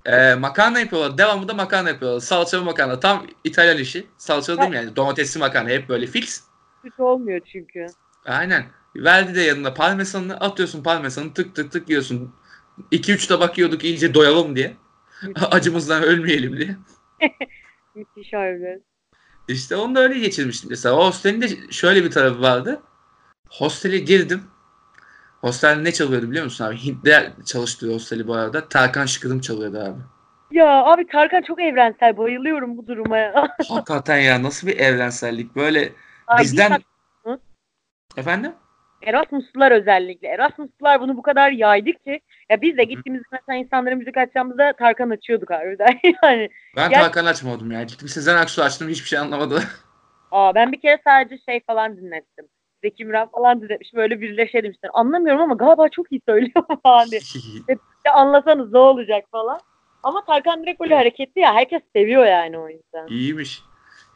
e, 0.06 0.34
makarna 0.34 0.80
yapıyorlar. 0.80 1.18
Devamlı 1.18 1.48
da 1.48 1.54
makarna 1.54 1.88
yapıyorlar. 1.88 2.20
Salçalı 2.20 2.64
makarna. 2.64 3.00
Tam 3.00 3.26
İtalyan 3.44 3.78
işi. 3.78 4.06
Salçalı 4.18 4.58
değil 4.58 4.70
mi 4.70 4.76
yani? 4.76 4.96
Domatesli 4.96 5.38
makarna. 5.38 5.68
Hep 5.68 5.88
böyle 5.88 6.06
fix. 6.06 6.44
Kötü 6.82 7.02
olmuyor 7.02 7.40
çünkü. 7.52 7.86
Aynen. 8.24 8.66
Verdi 8.96 9.34
de 9.34 9.40
yanına 9.40 9.74
parmesanını 9.74 10.40
atıyorsun 10.40 10.82
parmesanı 10.82 11.34
tık 11.34 11.54
tık 11.54 11.72
tık 11.72 11.88
yiyorsun. 11.88 12.34
2-3 12.92 13.28
tabak 13.28 13.58
yiyorduk 13.58 13.84
iyice 13.84 14.14
doyalım 14.14 14.56
diye. 14.56 14.76
Acımızdan 15.50 16.02
ölmeyelim 16.02 16.56
diye. 16.56 16.76
Müthiş 17.94 18.32
harbi. 18.32 18.82
İşte 19.48 19.76
onu 19.76 19.94
da 19.94 20.00
öyle 20.00 20.18
geçirmiştim. 20.18 20.70
Mesela 20.70 20.94
o 20.94 21.06
hostelin 21.06 21.42
de 21.42 21.48
şöyle 21.70 22.04
bir 22.04 22.10
tarafı 22.10 22.42
vardı. 22.42 22.82
Hostele 23.48 23.98
girdim. 23.98 24.42
Hostel 25.40 25.76
ne 25.76 25.92
çalıyordu 25.92 26.30
biliyor 26.30 26.44
musun 26.44 26.64
abi? 26.64 26.76
Hintliler 26.76 27.32
çalıştığı 27.46 27.92
hosteli 27.92 28.28
bu 28.28 28.34
arada. 28.34 28.68
Tarkan 28.68 29.06
Şıkıdım 29.06 29.40
çalıyordu 29.40 29.78
abi. 29.78 30.00
Ya 30.50 30.84
abi 30.84 31.06
Tarkan 31.06 31.42
çok 31.42 31.60
evrensel. 31.60 32.16
Bayılıyorum 32.16 32.76
bu 32.76 32.86
duruma 32.86 33.18
ya. 33.18 33.48
Hakikaten 33.68 34.16
ya 34.18 34.42
nasıl 34.42 34.66
bir 34.66 34.78
evrensellik. 34.78 35.56
Böyle 35.56 35.92
Ay, 36.26 36.42
bizden... 36.42 36.78
Efendim? 38.16 38.52
Erasmuslular 39.02 39.72
özellikle. 39.72 40.28
Erasmuslular 40.28 41.00
bunu 41.00 41.16
bu 41.16 41.22
kadar 41.22 41.50
yaydı 41.50 41.92
ki 41.92 42.20
ya 42.50 42.62
biz 42.62 42.76
de 42.76 42.84
gittiğimiz 42.84 43.22
mesela 43.32 43.58
insanların 43.58 43.98
müzik 43.98 44.16
açacağımızda 44.16 44.72
Tarkan 44.72 45.10
açıyorduk 45.10 45.50
harbiden. 45.50 45.98
yani 46.22 46.48
Ben 46.76 46.90
Gel- 46.90 47.00
Tarkan 47.00 47.24
açmadım 47.24 47.70
ya. 47.70 47.82
Gittim 47.82 48.08
Sezen 48.08 48.36
Aksu 48.36 48.62
açtım 48.62 48.88
hiçbir 48.88 49.08
şey 49.08 49.18
anlamadı. 49.18 49.62
aa 50.30 50.54
ben 50.54 50.72
bir 50.72 50.80
kere 50.80 51.00
sadece 51.04 51.38
şey 51.38 51.60
falan 51.66 51.96
dinlettim. 51.96 52.48
Zeki 52.84 53.04
Müren 53.04 53.28
falan 53.28 53.62
dinletmişim. 53.62 53.98
Öyle 53.98 54.20
biriyle 54.20 54.48
şey 54.48 54.62
demişler. 54.62 54.90
Anlamıyorum 54.94 55.42
ama 55.42 55.54
galiba 55.54 55.88
çok 55.88 56.12
iyi 56.12 56.20
söylüyor 56.28 56.64
falan 56.82 57.10
diye. 57.10 57.20
Ya 58.06 58.14
anlasanız 58.14 58.72
ne 58.72 58.78
olacak 58.78 59.24
falan. 59.32 59.60
Ama 60.02 60.24
Tarkan 60.24 60.62
direkt 60.62 60.80
böyle 60.80 60.94
hareketli 60.94 61.40
ya. 61.40 61.54
Herkes 61.54 61.82
seviyor 61.96 62.26
yani 62.26 62.58
o 62.58 62.68
yüzden. 62.68 63.06
İyiymiş. 63.08 63.62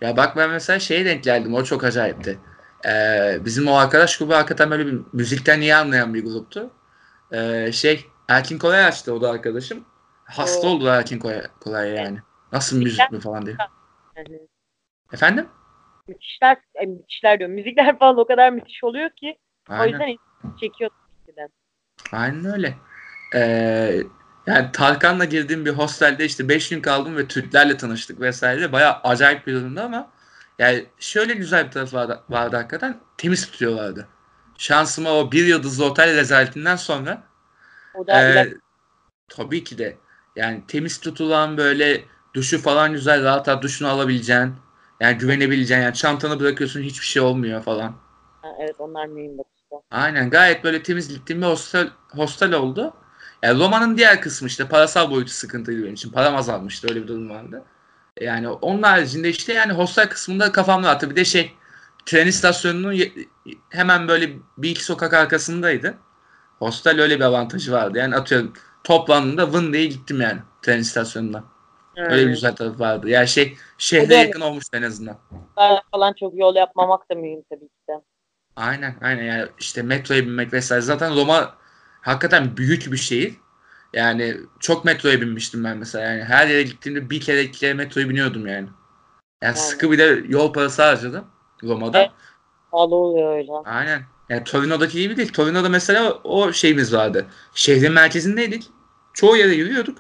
Ya 0.00 0.16
bak 0.16 0.36
ben 0.36 0.50
mesela 0.50 0.78
şeye 0.78 1.04
denk 1.04 1.24
geldim. 1.24 1.54
O 1.54 1.64
çok 1.64 1.84
acayipti. 1.84 2.38
Ee, 2.86 3.38
bizim 3.44 3.68
o 3.68 3.74
arkadaş 3.74 4.18
grubu 4.18 4.34
hakikaten 4.34 4.70
böyle 4.70 4.86
bir 4.86 5.00
müzikten 5.12 5.60
iyi 5.60 5.74
anlayan 5.74 6.14
bir 6.14 6.24
gruptu. 6.24 6.70
Ee, 7.32 7.72
şey 7.72 8.06
Erkin 8.28 8.58
Koray 8.58 8.84
açtı 8.84 9.14
o 9.14 9.20
da 9.20 9.30
arkadaşım. 9.30 9.84
Hasta 10.24 10.68
Oo. 10.68 10.70
oldular 10.70 10.98
Erkin 10.98 11.18
Koray, 11.18 11.42
Koray 11.60 11.90
yani. 11.90 12.18
Nasıl 12.52 12.78
müzik 12.78 13.10
mi 13.10 13.20
falan 13.20 13.46
diye. 13.46 13.56
Efendim? 15.12 15.46
Müthişler, 16.10 16.56
e, 16.74 16.86
müthişler 16.86 17.38
diyorum. 17.38 17.54
Müzikler 17.54 17.98
falan 17.98 18.18
o 18.18 18.26
kadar 18.26 18.50
müthiş 18.50 18.84
oluyor 18.84 19.10
ki. 19.10 19.38
O 19.68 19.72
Aynen. 19.72 19.92
yüzden 19.92 20.06
insan 20.08 20.56
çekiyor 20.56 20.90
de. 21.36 21.48
Aynen 22.12 22.44
öyle. 22.44 22.74
Ee, 23.34 24.02
yani 24.46 24.72
Tarkan'la 24.72 25.24
girdiğim 25.24 25.66
bir 25.66 25.70
hostelde 25.70 26.24
işte 26.24 26.48
5 26.48 26.68
gün 26.68 26.80
kaldım 26.80 27.16
ve 27.16 27.28
Türklerle 27.28 27.76
tanıştık 27.76 28.20
vesaire. 28.20 28.72
Bayağı 28.72 29.00
acayip 29.04 29.46
bir 29.46 29.54
durumda 29.54 29.84
ama 29.84 30.10
yani 30.58 30.86
şöyle 30.98 31.34
güzel 31.34 31.66
bir 31.66 31.70
tarafı 31.70 31.96
vardı, 31.96 32.22
vardı 32.30 32.56
hakikaten. 32.56 32.96
Temiz 33.18 33.50
tutuyorlardı. 33.50 34.08
Şansıma 34.58 35.10
o 35.12 35.32
bir 35.32 35.46
yıldızlı 35.46 35.84
otel 35.84 36.16
rezaletinden 36.16 36.76
sonra 36.76 37.22
O 37.94 38.06
da 38.06 38.28
ilaç- 38.32 38.48
tabii 39.28 39.64
ki 39.64 39.78
de 39.78 39.96
yani 40.36 40.62
temiz 40.68 41.00
tutulan 41.00 41.56
böyle 41.56 42.04
duşu 42.34 42.62
falan 42.62 42.92
güzel 42.92 43.24
rahat 43.24 43.48
rahat 43.48 43.62
duşunu 43.62 43.88
alabileceğin 43.88 44.54
yani 45.00 45.18
güvenebileceğin 45.18 45.82
yani 45.82 45.94
çantanı 45.94 46.40
bırakıyorsun 46.40 46.80
hiçbir 46.80 47.06
şey 47.06 47.22
olmuyor 47.22 47.62
falan. 47.62 47.94
Ha, 48.42 48.48
evet 48.60 48.74
onlar 48.78 49.06
mühim 49.06 49.38
bak 49.38 49.46
işte. 49.56 49.76
Aynen 49.90 50.30
gayet 50.30 50.64
böyle 50.64 50.82
temiz 50.82 51.28
bir 51.28 51.42
hostel, 51.42 51.88
hostel 52.08 52.52
oldu. 52.52 52.94
Yani 53.42 53.60
Roma'nın 53.60 53.96
diğer 53.96 54.20
kısmı 54.20 54.48
işte 54.48 54.68
parasal 54.68 55.10
boyutu 55.10 55.32
sıkıntıydı 55.32 55.82
benim 55.82 55.94
için. 55.94 56.12
Param 56.12 56.36
azalmıştı 56.36 56.88
öyle 56.90 57.02
bir 57.02 57.08
durum 57.08 57.30
vardı. 57.30 57.64
Yani 58.20 58.48
onun 58.48 58.82
haricinde 58.82 59.28
işte 59.28 59.52
yani 59.52 59.72
hostel 59.72 60.08
kısmında 60.08 60.52
kafam 60.52 60.82
rahattı. 60.82 61.10
Bir 61.10 61.16
de 61.16 61.24
şey 61.24 61.54
tren 62.06 62.26
istasyonunun 62.26 63.00
hemen 63.70 64.08
böyle 64.08 64.32
bir 64.58 64.70
iki 64.70 64.84
sokak 64.84 65.14
arkasındaydı. 65.14 65.94
Hostel 66.58 67.00
öyle 67.00 67.16
bir 67.16 67.24
avantajı 67.24 67.72
vardı. 67.72 67.98
Yani 67.98 68.16
atıyorum 68.16 68.52
toplandığımda 68.84 69.52
vın 69.52 69.72
diye 69.72 69.86
gittim 69.86 70.20
yani 70.20 70.40
tren 70.62 70.78
istasyonuna. 71.90 72.14
Öyle 72.14 72.26
bir 72.26 72.31
güzel 72.31 72.57
tarafı 72.57 72.79
vardı. 72.79 73.09
Yani 73.09 73.29
şey 73.29 73.57
şehre 73.79 74.11
da- 74.11 74.14
yakın 74.14 74.40
olmuş 74.40 74.64
en 74.72 74.83
azından. 74.83 75.16
Falan 75.90 76.12
çok 76.20 76.38
yol 76.38 76.57
yapmamak 76.57 77.11
da 77.11 77.14
mühim 77.14 77.42
tabii 77.50 77.68
ki 77.68 77.74
de. 77.88 77.92
Aynen 78.57 78.94
aynen 79.03 79.22
yani 79.22 79.48
işte 79.59 79.83
metroya 79.83 80.22
binmek 80.22 80.53
vesaire. 80.53 80.81
Zaten 80.83 81.16
Roma 81.16 81.55
hakikaten 82.00 82.57
büyük 82.57 82.92
bir 82.92 82.96
şehir. 82.96 83.35
Yani 83.92 84.37
çok 84.61 84.85
metroya 84.85 85.20
binmiştim 85.20 85.64
ben 85.64 85.76
mesela. 85.79 86.11
Yani 86.12 86.24
her 86.24 86.46
yere 86.46 86.62
gittiğimde 86.62 87.11
bir 87.11 87.20
kere 87.20 87.42
iki 87.42 87.59
kere 87.59 87.74
metroya 87.74 88.09
biniyordum 88.09 88.46
yani. 88.46 88.55
Yani 88.57 88.68
Yani. 89.42 89.57
sıkı 89.57 89.90
bir 89.90 89.98
de 89.98 90.22
yol 90.29 90.53
parası 90.53 90.83
harcadım 90.83 91.24
Roma'da. 91.62 91.98
Evet. 91.98 92.11
Pahalı 92.70 92.94
oluyor 92.94 93.37
öyle. 93.37 93.53
Aynen. 93.64 94.03
Yani 94.29 94.44
Torino'daki 94.44 95.00
gibi 95.00 95.16
değil. 95.16 95.33
Torino'da 95.33 95.68
mesela 95.68 96.12
o 96.24 96.53
şeyimiz 96.53 96.94
vardı. 96.94 97.26
Şehrin 97.55 97.92
merkezindeydik. 97.92 98.66
Çoğu 99.14 99.37
yere 99.37 99.55
yürüyorduk. 99.55 99.98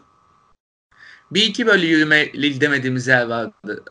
Bir 1.30 1.42
iki 1.42 1.66
böyle 1.66 1.86
yürümeyle 1.86 2.48
gidemediğimiz 2.48 3.06
yer 3.06 3.26
vardı. 3.26 3.84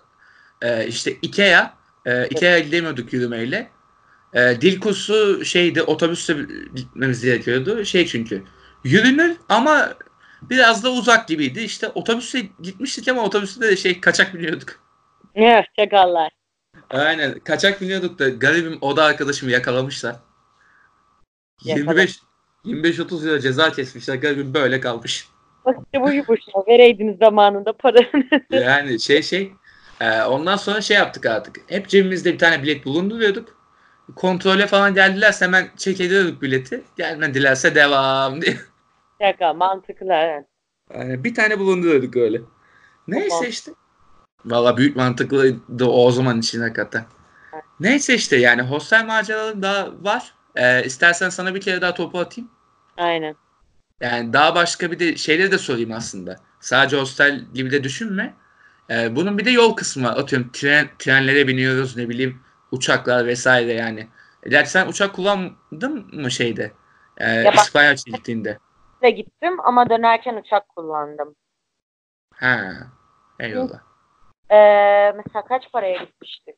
Ee, 0.61 0.87
işte 0.87 1.11
Ikea. 1.21 1.73
E, 2.05 2.27
Ikea'ya 2.27 2.59
gidemiyorduk 2.59 3.13
yürümeyle. 3.13 3.69
Ee, 4.33 4.57
dil 4.61 4.79
kursu 4.79 5.45
şeydi 5.45 5.81
otobüsle 5.81 6.35
gitmemiz 6.75 7.23
gerekiyordu. 7.23 7.85
Şey 7.85 8.07
çünkü 8.07 8.43
yürünür 8.83 9.37
ama 9.49 9.93
biraz 10.41 10.83
da 10.83 10.91
uzak 10.91 11.27
gibiydi. 11.27 11.59
İşte 11.59 11.87
otobüsle 11.87 12.41
gitmiştik 12.61 13.07
ama 13.07 13.23
otobüste 13.23 13.61
de 13.61 13.75
şey 13.75 14.01
kaçak 14.01 14.33
biniyorduk. 14.33 14.79
Evet, 15.35 15.65
çakallar. 15.79 16.31
Aynen. 16.89 17.39
Kaçak 17.39 17.81
biniyorduk 17.81 18.19
da 18.19 18.29
garibim 18.29 18.77
oda 18.81 19.03
arkadaşımı 19.03 19.51
yakalamışlar. 19.51 20.15
25 21.63 22.19
25-30 22.65 23.23
lira 23.23 23.39
ceza 23.39 23.71
kesmişler. 23.71 24.15
Garibim 24.15 24.53
böyle 24.53 24.79
kalmış. 24.79 25.27
Bak 25.65 25.77
işte 25.85 26.01
bu 26.01 26.11
yumuşak. 26.11 26.67
Vereydiniz 26.67 27.17
zamanında 27.17 27.73
paranı. 27.73 28.23
Yani 28.51 28.99
şey 28.99 29.21
şey 29.21 29.53
e, 30.01 30.21
ondan 30.23 30.55
sonra 30.55 30.81
şey 30.81 30.97
yaptık 30.97 31.25
artık. 31.25 31.55
Hep 31.67 31.87
cebimizde 31.87 32.33
bir 32.33 32.39
tane 32.39 32.63
bilet 32.63 32.85
bulunduruyorduk. 32.85 33.59
Kontrole 34.15 34.67
falan 34.67 34.93
geldilerse 34.93 35.45
hemen 35.45 35.67
çek 35.77 36.01
ediyorduk 36.01 36.41
bileti. 36.41 36.83
Gelmedilerse 36.97 37.75
devam 37.75 38.41
diye. 38.41 38.55
Şaka 39.21 39.53
mantıklı 39.53 40.13
evet. 40.13 40.45
Yani 40.93 41.23
bir 41.23 41.33
tane 41.35 41.59
bulunduruyorduk 41.59 42.15
öyle. 42.15 42.41
Neyse 43.07 43.29
Tamam. 43.29 43.49
işte. 43.49 43.71
Valla 44.45 44.77
büyük 44.77 44.95
mantıklıydı 44.95 45.85
o 45.85 46.11
zaman 46.11 46.39
için 46.39 46.61
hakikaten. 46.61 47.03
Neyse 47.79 48.15
işte 48.15 48.37
yani 48.37 48.61
hostel 48.61 49.05
maceraları 49.05 49.61
daha 49.61 49.87
var. 50.01 50.33
Ee, 50.55 50.83
istersen 50.83 51.29
sana 51.29 51.55
bir 51.55 51.61
kere 51.61 51.81
daha 51.81 51.93
topu 51.93 52.19
atayım. 52.19 52.49
Aynen. 52.97 53.35
Yani 54.01 54.33
daha 54.33 54.55
başka 54.55 54.91
bir 54.91 54.99
de 54.99 55.17
şeyleri 55.17 55.51
de 55.51 55.57
sorayım 55.57 55.91
aslında. 55.91 56.35
Sadece 56.59 56.97
hostel 56.97 57.39
gibi 57.53 57.71
de 57.71 57.83
düşünme. 57.83 58.33
Ee, 58.89 59.15
bunun 59.15 59.37
bir 59.37 59.45
de 59.45 59.49
yol 59.51 59.75
kısmı 59.75 60.07
var. 60.07 60.17
Atıyorum 60.17 60.51
tren, 60.51 60.89
trenlere 60.99 61.47
biniyoruz 61.47 61.97
ne 61.97 62.09
bileyim 62.09 62.41
uçaklar 62.71 63.25
vesaire 63.27 63.73
yani. 63.73 64.07
Gerçi 64.47 64.71
sen 64.71 64.87
uçak 64.87 65.15
kullandın 65.15 66.15
mı 66.21 66.31
şeyde? 66.31 66.71
Ee, 67.17 67.29
Ya 67.29 67.51
İspanya 67.51 67.93
gittiğinde. 68.05 68.57
Ve 69.01 69.09
gittim 69.09 69.59
ama 69.59 69.89
dönerken 69.89 70.35
uçak 70.35 70.69
kullandım. 70.69 71.35
Ha. 72.33 72.71
Eyvallah. 73.39 73.79
Ee, 74.51 75.11
mesela 75.11 75.45
kaç 75.47 75.71
paraya 75.71 76.03
gitmiştik? 76.03 76.55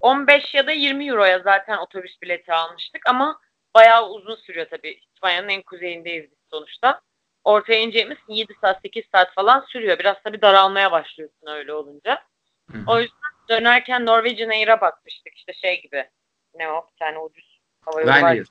15 0.00 0.54
ya 0.54 0.66
da 0.66 0.72
20 0.72 1.08
euroya 1.08 1.38
zaten 1.38 1.76
otobüs 1.78 2.22
bileti 2.22 2.52
almıştık 2.52 3.02
ama 3.08 3.40
bayağı 3.74 4.08
uzun 4.08 4.34
sürüyor 4.34 4.66
tabii. 4.70 5.00
İspanya'nın 5.14 5.48
en 5.48 5.62
kuzeyindeyiz 5.62 6.30
biz 6.30 6.38
sonuçta. 6.56 7.00
Ortaya 7.44 7.80
ineceğimiz 7.80 8.18
7 8.28 8.54
saat 8.60 8.80
8 8.82 9.04
saat 9.12 9.34
falan 9.34 9.64
sürüyor. 9.68 9.98
Biraz 9.98 10.16
tabii 10.24 10.42
daralmaya 10.42 10.92
başlıyorsun 10.92 11.46
öyle 11.46 11.72
olunca. 11.72 12.22
Hı 12.72 12.78
hı. 12.78 12.82
O 12.86 13.00
yüzden 13.00 13.30
dönerken 13.48 14.06
Norwegian 14.06 14.50
Air'a 14.50 14.80
bakmıştık. 14.80 15.36
İşte 15.36 15.52
şey 15.52 15.82
gibi. 15.82 16.10
Ne 16.54 16.70
o? 16.70 16.88
Bir 16.92 16.98
tane 16.98 17.18
ucuz 17.18 17.60
hava 17.84 18.00
yolu 18.00 18.10
var. 18.10 18.18
Ryanair. 18.18 18.46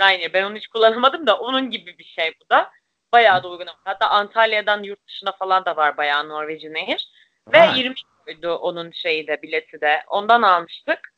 Ryanair. 0.00 0.32
Ben 0.32 0.44
onu 0.44 0.56
hiç 0.56 0.66
kullanamadım 0.66 1.26
da 1.26 1.38
onun 1.38 1.70
gibi 1.70 1.98
bir 1.98 2.04
şey 2.04 2.34
bu 2.44 2.50
da. 2.50 2.70
Bayağı 3.12 3.42
da 3.42 3.48
uygun. 3.48 3.66
Hatta 3.84 4.08
Antalya'dan 4.08 4.82
yurt 4.82 5.06
dışına 5.06 5.32
falan 5.32 5.64
da 5.64 5.76
var 5.76 5.96
bayağı 5.96 6.28
Norwegian 6.28 6.74
Air. 6.74 7.08
Ve 7.52 7.58
Vay. 7.58 7.78
20 7.78 7.94
euroydu 8.26 8.54
onun 8.54 8.90
şeyi 8.90 9.26
de 9.26 9.42
bileti 9.42 9.80
de. 9.80 10.02
Ondan 10.06 10.42
almıştık. 10.42 11.12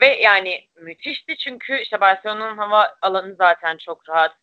Ve 0.00 0.06
yani 0.06 0.68
müthişti 0.76 1.36
çünkü 1.36 1.78
işte 1.78 2.00
Barcelona'nın 2.00 2.58
hava 2.58 2.96
alanı 3.02 3.34
zaten 3.34 3.76
çok 3.76 4.08
rahat. 4.08 4.36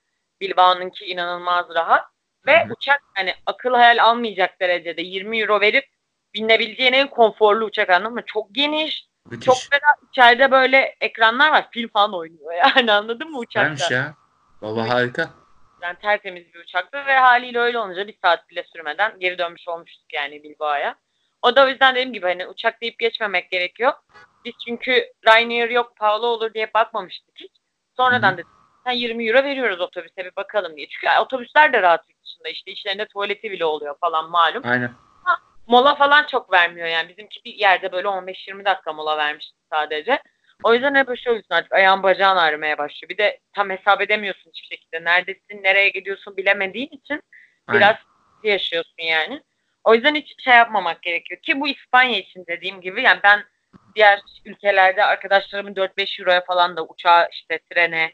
Bilbao'nunki 0.44 1.06
inanılmaz 1.06 1.66
rahat. 1.76 2.06
Ve 2.46 2.64
Hı 2.64 2.68
hı. 2.68 2.74
uçak 2.74 3.02
hani 3.16 3.36
akıl 3.46 3.74
hayal 3.74 4.04
almayacak 4.04 4.60
derecede 4.62 5.02
20 5.02 5.42
euro 5.42 5.62
verip 5.62 5.86
binebileceğin 6.34 6.94
en 6.94 7.10
konforlu 7.10 7.66
uçak 7.66 7.90
anladın 7.90 8.14
mı? 8.14 8.22
Çok 8.26 8.56
geniş, 8.56 9.08
Müthiş. 9.26 9.46
çok 9.46 9.56
ferah. 9.56 10.10
İçeride 10.12 10.52
böyle 10.52 10.96
ekranlar 11.02 11.52
var. 11.52 11.68
Film 11.72 11.90
falan 11.90 12.14
oynuyor 12.14 12.54
yani 12.54 12.92
anladın 12.92 13.32
mı 13.32 13.38
uçakta? 13.38 13.70
Güzelmiş 13.70 13.92
ya. 13.92 14.14
Valla 14.62 14.90
harika. 14.90 15.30
Yani 15.82 15.98
tertemiz 16.02 16.54
bir 16.54 16.60
uçaktı 16.60 17.06
ve 17.06 17.14
haliyle 17.14 17.60
öyle 17.60 17.80
olunca 17.80 18.08
bir 18.08 18.18
saat 18.22 18.50
bile 18.50 18.64
sürmeden 18.64 19.20
geri 19.20 19.38
dönmüş 19.38 19.68
olmuştuk 19.68 20.14
yani 20.14 20.44
Bilbao'ya. 20.44 20.96
O 21.42 21.56
da 21.56 21.66
o 21.66 21.68
yüzden 21.68 21.96
dediğim 21.96 22.14
gibi 22.14 22.26
hani 22.26 22.48
uçak 22.48 22.82
deyip 22.82 23.00
geçmemek 23.00 23.52
gerekiyor. 23.52 23.94
Biz 24.46 24.54
çünkü 24.68 25.06
Ryanair 25.28 25.70
yok 25.70 25.96
pahalı 25.98 26.26
olur 26.28 26.54
diye 26.54 26.74
bakmamıştık 26.74 27.36
hiç. 27.36 27.52
Sonradan 27.98 28.30
Hı 28.30 28.34
hı. 28.34 28.38
dedik 28.38 28.63
sen 28.86 28.92
20 28.92 29.28
euro 29.28 29.44
veriyoruz 29.44 29.82
otobüse 29.82 30.26
bir 30.26 30.36
bakalım 30.36 30.78
diye. 30.78 30.88
Çünkü 30.88 31.08
otobüsler 31.22 31.74
de 31.74 31.82
rahat 31.82 32.10
yurt 32.10 32.24
dışında 32.24 32.50
işte 32.50 32.72
içlerinde 32.72 33.06
tuvaleti 33.06 33.52
bile 33.52 33.66
oluyor 33.66 33.96
falan 34.02 34.30
malum. 34.30 34.62
Aynen. 34.66 34.92
Mola 35.68 35.96
falan 35.96 36.26
çok 36.32 36.54
vermiyor 36.54 36.88
yani. 36.88 37.10
Bizimki 37.10 37.44
bir 37.46 37.54
yerde 37.54 37.92
böyle 37.92 38.08
15-20 38.08 38.66
dakika 38.66 38.94
mola 38.94 39.18
vermişti 39.18 39.58
sadece. 39.72 40.22
O 40.64 40.74
yüzden 40.74 40.96
hep 40.96 41.08
böyle 41.08 41.22
oluyorsun 41.28 41.56
artık 41.56 41.74
ayağın 41.74 42.04
bacağın 42.04 42.38
ağrımaya 42.38 42.78
başlıyor. 42.78 43.10
Bir 43.10 43.18
de 43.18 43.40
tam 43.54 43.70
hesap 43.70 44.02
edemiyorsun 44.02 44.52
hiçbir 44.54 44.76
şekilde. 44.76 45.04
Neredesin, 45.04 45.64
nereye 45.64 45.90
gidiyorsun 45.90 46.38
bilemediğin 46.38 46.90
için 46.92 47.22
Aynen. 47.68 47.82
biraz 47.82 47.96
yaşıyorsun 48.44 49.04
yani. 49.04 49.42
O 49.84 49.94
yüzden 49.96 50.16
hiç 50.16 50.44
şey 50.44 50.54
yapmamak 50.54 51.02
gerekiyor. 51.02 51.42
Ki 51.42 51.60
bu 51.60 51.68
İspanya 51.68 52.20
için 52.20 52.46
dediğim 52.48 52.82
gibi 52.82 53.02
yani 53.02 53.20
ben 53.24 53.44
diğer 53.96 54.20
ülkelerde 54.46 55.04
arkadaşlarımın 55.04 55.74
4-5 55.74 56.22
euroya 56.22 56.44
falan 56.46 56.78
da 56.78 56.86
uçağa 56.86 57.28
işte 57.32 57.60
trene 57.72 58.12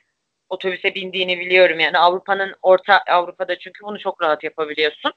otobüse 0.50 0.96
bindiğini 0.96 1.40
biliyorum. 1.40 1.80
Yani 1.80 1.98
Avrupa'nın 1.98 2.56
orta 2.62 3.04
Avrupa'da 3.08 3.60
çünkü 3.60 3.84
bunu 3.84 4.00
çok 4.00 4.22
rahat 4.22 4.44
yapabiliyorsun. 4.44 5.14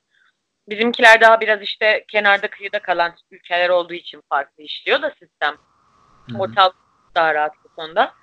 Bizimkiler 0.68 1.20
daha 1.20 1.40
biraz 1.40 1.62
işte 1.62 2.04
kenarda 2.08 2.50
kıyıda 2.50 2.78
kalan 2.78 3.14
ülkeler 3.30 3.68
olduğu 3.68 3.94
için 3.94 4.22
farklı 4.28 4.62
işliyor 4.62 5.02
da 5.02 5.10
sistem. 5.10 5.56
Hı 6.30 6.36
hı. 6.36 6.38
Ortalık 6.38 6.76
daha 7.14 7.34
rahat 7.34 7.52
bu 7.64 7.68
konuda. 7.68 8.14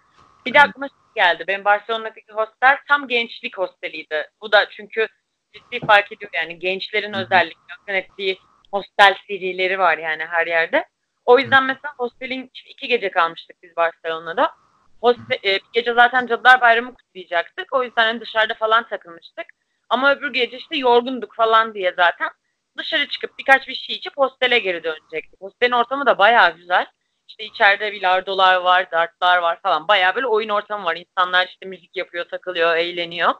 Bir 0.45 0.53
de 0.53 0.61
aklıma 0.61 0.87
şey 0.87 0.97
geldi. 1.15 1.43
Benim 1.47 1.65
Barcelona'daki 1.65 2.33
hostel 2.33 2.77
tam 2.87 3.07
gençlik 3.07 3.57
hosteliydi. 3.57 4.29
Bu 4.41 4.51
da 4.51 4.69
çünkü 4.69 5.07
ciddi 5.53 5.85
fark 5.85 6.11
ediyor 6.11 6.31
yani 6.33 6.59
gençlerin 6.59 7.13
Hı 7.13 7.17
hı. 7.17 7.21
özellikle 7.21 7.73
akın 7.81 7.93
ettiği 7.93 8.39
hostel 8.71 9.15
serileri 9.27 9.79
var 9.79 9.97
yani 9.97 10.25
her 10.25 10.47
yerde. 10.47 10.85
O 11.25 11.39
yüzden 11.39 11.63
mesela 11.63 11.93
hostelin 11.97 12.51
iki 12.65 12.87
gece 12.87 13.11
kalmıştık 13.11 13.57
biz 13.63 13.75
Barcelona'da. 13.75 14.51
Hostel, 15.01 15.37
e, 15.43 15.55
bir 15.55 15.61
gece 15.73 15.93
zaten 15.93 16.27
Cadılar 16.27 16.61
Bayramı 16.61 16.93
kutlayacaktık. 16.93 17.73
O 17.73 17.83
yüzden 17.83 18.03
hani 18.03 18.21
dışarıda 18.21 18.53
falan 18.53 18.87
takılmıştık. 18.87 19.45
Ama 19.89 20.15
öbür 20.15 20.33
gece 20.33 20.57
işte 20.57 20.77
yorgunduk 20.77 21.35
falan 21.35 21.73
diye 21.73 21.93
zaten 21.95 22.29
dışarı 22.77 23.07
çıkıp 23.07 23.39
birkaç 23.39 23.67
bir 23.67 23.75
şey 23.75 23.95
içip 23.95 24.17
hostele 24.17 24.59
geri 24.59 24.83
dönecektik. 24.83 25.41
Hostelin 25.41 25.71
ortamı 25.71 26.05
da 26.05 26.17
bayağı 26.17 26.55
güzel. 26.55 26.85
İşte 27.27 27.43
içeride 27.43 27.91
bilardolar 27.91 28.55
var, 28.55 28.91
dartlar 28.91 29.37
var 29.37 29.61
falan. 29.61 29.87
Bayağı 29.87 30.15
böyle 30.15 30.27
oyun 30.27 30.49
ortamı 30.49 30.85
var. 30.85 30.95
İnsanlar 30.95 31.47
işte 31.47 31.65
müzik 31.65 31.95
yapıyor, 31.95 32.25
takılıyor, 32.25 32.75
eğleniyor. 32.75 33.33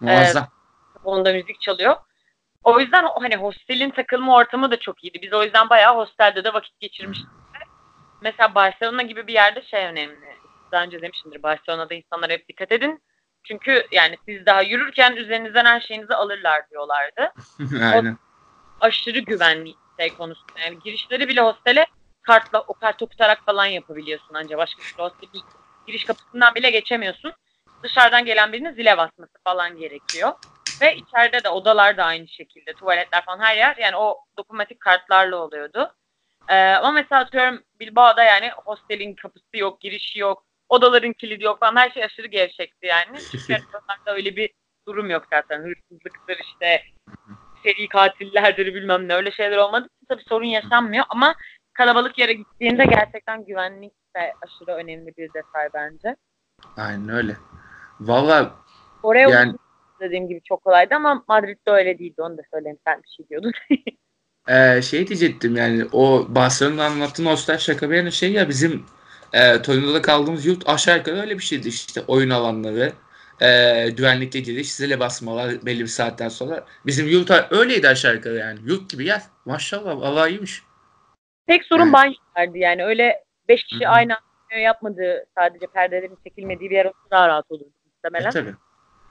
Muazzam. 0.00 0.48
Onda 1.04 1.32
müzik 1.32 1.60
çalıyor. 1.60 1.96
O 2.64 2.80
yüzden 2.80 3.06
hani 3.20 3.36
hostelin 3.36 3.90
takılma 3.90 4.36
ortamı 4.36 4.70
da 4.70 4.78
çok 4.78 5.04
iyiydi. 5.04 5.22
Biz 5.22 5.32
o 5.32 5.42
yüzden 5.42 5.70
bayağı 5.70 5.96
hostelde 5.96 6.44
de 6.44 6.54
vakit 6.54 6.80
geçirmiştik. 6.80 7.28
Mesela 8.20 8.54
Barcelona 8.54 9.02
gibi 9.02 9.26
bir 9.26 9.32
yerde 9.32 9.62
şey 9.62 9.84
önemli. 9.86 10.33
Daha 10.74 10.82
önce 10.82 11.02
demişimdir 11.02 11.42
Barcelona'da 11.42 11.94
insanlara 11.94 12.32
hep 12.32 12.48
dikkat 12.48 12.72
edin. 12.72 13.02
Çünkü 13.44 13.86
yani 13.92 14.18
siz 14.28 14.46
daha 14.46 14.62
yürürken 14.62 15.16
üzerinizden 15.16 15.64
her 15.64 15.80
şeyinizi 15.80 16.14
alırlar 16.14 16.70
diyorlardı. 16.70 17.32
Aynen. 17.92 18.18
Aşırı 18.80 19.18
güvenli 19.18 19.74
şey 20.00 20.16
konusunda. 20.16 20.60
Yani 20.64 20.78
girişleri 20.78 21.28
bile 21.28 21.40
hostele 21.40 21.86
kartla 22.22 22.60
o 22.60 22.74
kartı 22.74 23.04
okutarak 23.04 23.44
falan 23.44 23.66
yapabiliyorsun 23.66 24.34
ancak 24.34 24.58
başka 24.58 24.82
bir 24.82 25.02
hostel. 25.02 25.28
Giriş 25.86 26.04
kapısından 26.04 26.54
bile 26.54 26.70
geçemiyorsun. 26.70 27.32
Dışarıdan 27.82 28.24
gelen 28.24 28.52
birinin 28.52 28.72
zile 28.72 28.98
basması 28.98 29.32
falan 29.44 29.76
gerekiyor. 29.76 30.32
Ve 30.80 30.96
içeride 30.96 31.44
de 31.44 31.48
odalar 31.48 31.96
da 31.96 32.04
aynı 32.04 32.28
şekilde. 32.28 32.74
Tuvaletler 32.74 33.24
falan 33.24 33.38
her 33.38 33.56
yer 33.56 33.76
yani 33.76 33.96
o 33.96 34.18
dokunmatik 34.38 34.80
kartlarla 34.80 35.36
oluyordu. 35.36 35.94
Ee, 36.48 36.54
ama 36.54 36.90
mesela 36.90 37.20
atıyorum 37.20 37.64
Bilbao'da 37.80 38.24
yani 38.24 38.50
hostelin 38.64 39.14
kapısı 39.14 39.56
yok, 39.56 39.80
girişi 39.80 40.18
yok, 40.18 40.46
odaların 40.74 41.12
kilidi 41.12 41.44
yok 41.44 41.60
falan 41.60 41.76
her 41.76 41.90
şey 41.90 42.04
aşırı 42.04 42.26
gevşekti 42.26 42.86
yani. 42.86 43.12
Barcelona'da 43.34 44.14
öyle 44.14 44.36
bir 44.36 44.50
durum 44.88 45.10
yok 45.10 45.24
zaten. 45.32 45.58
Hırsızlıktır 45.58 46.36
işte 46.44 46.82
seri 47.62 47.88
katillerdir 47.88 48.74
bilmem 48.74 49.08
ne 49.08 49.14
öyle 49.14 49.30
şeyler 49.30 49.56
olmadığı 49.56 49.86
için 49.86 50.06
tabii 50.08 50.24
sorun 50.28 50.44
yaşanmıyor 50.46 51.04
ama 51.08 51.34
kalabalık 51.74 52.18
yere 52.18 52.32
gittiğinde 52.32 52.84
gerçekten 52.84 53.44
güvenlik 53.44 53.92
de 54.16 54.32
aşırı 54.42 54.76
önemli 54.76 55.12
bir 55.16 55.28
detay 55.34 55.68
bence. 55.74 56.16
Aynen 56.76 57.08
öyle. 57.08 57.36
Valla 58.00 58.54
Oraya 59.02 59.28
Yani- 59.28 59.54
dediğim 60.00 60.28
gibi 60.28 60.40
çok 60.48 60.64
kolaydı 60.64 60.94
ama 60.94 61.24
Madrid'de 61.28 61.70
öyle 61.70 61.98
değildi. 61.98 62.22
Onu 62.22 62.38
da 62.38 62.42
söyleyeyim. 62.54 62.78
Sen 62.86 63.02
bir 63.02 63.08
şey 63.08 63.28
diyordun. 63.28 63.52
Ee, 64.48 64.82
şey 64.82 65.06
diyecektim 65.06 65.56
yani 65.56 65.84
o 65.92 66.26
Barcelona'da 66.28 66.84
anlattığın 66.84 67.26
hostel 67.26 67.58
şaka 67.58 67.90
bir 67.90 67.96
yana 67.96 68.10
şey 68.10 68.32
ya 68.32 68.48
bizim 68.48 68.86
e, 69.34 69.62
Torino'da 69.62 70.02
kaldığımız 70.02 70.46
yurt 70.46 70.68
aşağı 70.68 70.98
yukarı 70.98 71.20
öyle 71.20 71.38
bir 71.38 71.42
şeydi 71.42 71.68
işte 71.68 72.00
oyun 72.08 72.30
alanları 72.30 72.92
e, 73.40 73.90
güvenlikle 73.90 74.40
giriş 74.40 74.72
zile 74.72 75.00
basmalar 75.00 75.66
belli 75.66 75.80
bir 75.80 75.86
saatten 75.86 76.28
sonra 76.28 76.64
bizim 76.86 77.08
yurt 77.08 77.52
öyleydi 77.52 77.88
aşağı 77.88 78.14
yukarı 78.14 78.36
yani 78.36 78.58
yurt 78.64 78.90
gibi 78.90 79.06
yer 79.06 79.22
maşallah 79.44 80.00
vallahi 80.00 80.30
iyiymiş. 80.30 80.62
Tek 81.46 81.64
sorun 81.64 81.82
Evet. 81.82 81.92
banyolardı 81.92 82.58
yani. 82.58 82.84
Öyle 82.84 83.24
beş 83.48 83.64
kişi 83.64 83.84
Hı 83.84 83.88
hı. 83.88 83.92
aynı 83.92 84.12
anda 84.14 84.60
yapmadığı 84.60 85.26
sadece 85.38 85.66
perdelerin 85.66 86.18
çekilmediği 86.24 86.70
bir 86.70 86.76
yer 86.76 86.84
olsa 86.84 87.10
daha 87.10 87.28
rahat 87.28 87.50
olurdu 87.50 87.72
muhtemelen. 87.86 88.28
E, 88.28 88.32
tabii. 88.32 88.54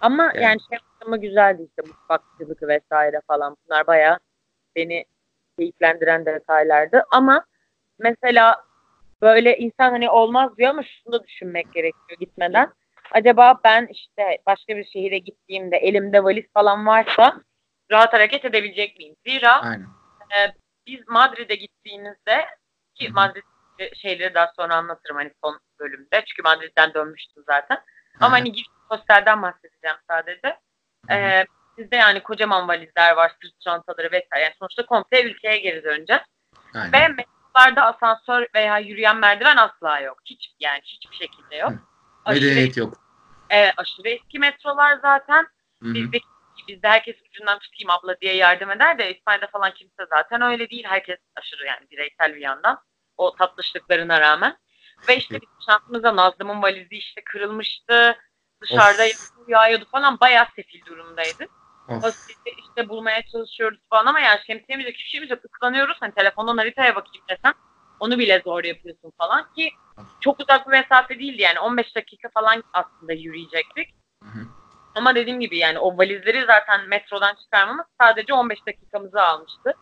Ama 0.01 0.31
Evet. 0.33 0.43
yani 0.43 0.57
şey 0.69 0.79
ortamı 0.95 1.21
güzeldi 1.21 1.67
işte 1.69 1.81
mutfakçılık 1.87 2.63
vesaire 2.63 3.21
falan. 3.27 3.57
Bunlar 3.65 3.87
bayağı 3.87 4.19
beni 4.75 5.05
keyiflendiren 5.57 6.25
detaylardı. 6.25 7.03
Ama 7.11 7.45
mesela 7.99 8.63
böyle 9.23 9.57
insan 9.57 9.91
hani 9.91 10.09
olmaz 10.09 10.57
diyor 10.57 10.69
ama 10.69 10.83
şunu 10.83 11.13
da 11.13 11.23
düşünmek 11.23 11.73
gerekiyor 11.73 12.19
gitmeden. 12.19 12.73
Acaba 13.11 13.59
ben 13.63 13.87
işte 13.91 14.37
başka 14.45 14.77
bir 14.77 14.85
şehire 14.85 15.17
gittiğimde 15.17 15.77
elimde 15.77 16.23
valiz 16.23 16.45
falan 16.53 16.87
varsa 16.87 17.41
rahat 17.91 18.13
hareket 18.13 18.45
edebilecek 18.45 18.97
miyim? 18.97 19.15
Zira 19.27 19.61
Aynen. 19.61 19.87
biz 20.87 21.07
Madrid'e 21.07 21.55
gittiğimizde 21.55 22.45
ki. 22.95 23.09
Madrid 23.09 23.43
şeyleri 23.95 24.33
daha 24.33 24.51
sonra 24.55 24.75
anlatırım 24.75 25.17
hani 25.17 25.31
son 25.43 25.59
bölümde. 25.79 26.23
Çünkü 26.25 26.41
Madrid'den 26.43 26.93
dönmüştüm 26.93 27.43
zaten. 27.47 27.77
Ama 28.19 28.27
Aha. 28.27 28.33
hani 28.33 28.53
hostelden 28.89 29.41
bahsedeceğim 29.41 29.97
sadece. 30.09 30.59
Ee, 31.11 31.45
bizde 31.77 31.95
yani 31.95 32.23
kocaman 32.23 32.67
valizler 32.67 33.15
var, 33.15 33.29
sırt 33.41 33.61
çantaları 33.61 34.11
vesaire. 34.11 34.43
Yani 34.43 34.53
sonuçta 34.59 34.85
komple 34.85 35.23
ülkeye 35.23 35.57
geri 35.57 35.83
döneceğiz. 35.83 36.21
Aynen. 36.75 36.93
Ve 36.93 37.23
metrolarda 37.55 37.85
asansör 37.85 38.47
veya 38.55 38.77
yürüyen 38.77 39.17
merdiven 39.17 39.57
asla 39.57 39.99
yok. 39.99 40.17
Hiç 40.25 40.51
yani 40.59 40.81
hiçbir 40.83 41.15
şekilde 41.15 41.55
yok. 41.55 41.71
Medeniyet 42.27 42.77
yok. 42.77 42.93
e, 43.49 43.71
aşırı 43.77 44.09
eski 44.09 44.39
metrolar 44.39 44.99
zaten. 45.01 45.47
Bizdeki 45.81 46.25
bizde 46.67 46.87
herkes 46.87 47.15
ucundan 47.29 47.59
tutayım 47.59 47.89
abla 47.89 48.19
diye 48.21 48.35
yardım 48.35 48.71
eder 48.71 48.97
de 48.97 49.15
İspanya'da 49.15 49.47
falan 49.47 49.71
kimse 49.73 50.05
zaten 50.09 50.41
öyle 50.41 50.69
değil. 50.69 50.83
Herkes 50.87 51.17
aşırı 51.35 51.65
yani 51.65 51.89
bireysel 51.91 52.35
bir 52.35 52.41
yandan. 52.41 52.79
O 53.17 53.35
tatlışlıklarına 53.35 54.21
rağmen. 54.21 54.57
Ve 55.07 55.17
işte 55.17 55.41
biz 55.41 55.65
şansımıza 55.65 56.15
Nazlı'mın 56.15 56.61
valizi 56.61 56.95
işte 56.95 57.21
kırılmıştı. 57.23 58.17
Dışarıda 58.61 59.03
Of. 59.03 59.11
falan. 59.91 60.19
Bayağı 60.19 60.47
sefil 60.55 60.85
durumdaydı. 60.85 61.47
Hostelde 61.87 62.51
işte 62.57 62.89
bulmaya 62.89 63.21
çalışıyoruz 63.31 63.79
falan 63.89 64.05
ama 64.05 64.19
yani 64.19 64.39
şemsiyemiz 64.47 64.85
yok, 64.85 64.93
hiçbir 64.95 65.09
şeyimiz 65.09 65.29
yok. 65.29 65.39
Islanıyoruz. 65.55 65.97
Hani 65.99 66.13
telefondan 66.13 66.57
haritaya 66.57 66.95
bakayım 66.95 67.25
desem 67.29 67.53
onu 67.99 68.19
bile 68.19 68.41
zor 68.45 68.63
yapıyorsun 68.63 69.11
falan 69.17 69.53
ki 69.53 69.69
çok 70.19 70.39
uzak 70.39 70.67
bir 70.67 70.71
mesafe 70.71 71.19
değildi 71.19 71.41
yani 71.41 71.59
15 71.59 71.95
dakika 71.95 72.29
falan 72.33 72.63
aslında 72.73 73.13
yürüyecektik. 73.13 73.89
Hı 74.23 74.29
hı. 74.29 74.45
Ama 74.95 75.15
dediğim 75.15 75.39
gibi 75.39 75.57
yani 75.57 75.79
o 75.79 75.97
valizleri 75.97 76.45
zaten 76.45 76.89
metrodan 76.89 77.35
çıkarmamız 77.35 77.85
sadece 78.01 78.33
15 78.33 78.59
dakikamızı 78.67 79.21
almıştı. 79.21 79.73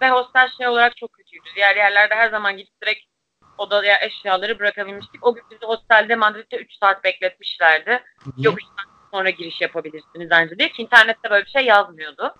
Ve 0.00 0.10
hostel 0.10 0.48
şey 0.48 0.68
olarak 0.68 0.96
çok 0.96 1.12
kötüydü. 1.12 1.48
Diğer 1.56 1.76
yerlerde 1.76 2.14
her 2.14 2.30
zaman 2.30 2.56
gidip 2.56 2.82
direkt 2.82 3.00
odaya 3.58 4.00
eşyaları 4.00 4.58
bırakabilmiştik. 4.58 5.26
O 5.26 5.34
gün 5.34 5.44
bizi 5.50 5.66
hostelde 5.66 6.16
Madrid'de 6.16 6.56
3 6.56 6.78
saat 6.80 7.04
bekletmişlerdi. 7.04 7.90
Niye? 7.90 8.02
Yok 8.36 8.58
3 8.58 8.64
saat 8.64 8.95
sonra 9.16 9.30
giriş 9.30 9.60
yapabilirsiniz 9.60 10.30
bence 10.30 10.58
diye 10.58 10.68
ki 10.68 10.82
internette 10.82 11.30
böyle 11.30 11.44
bir 11.44 11.50
şey 11.50 11.64
yazmıyordu. 11.64 12.34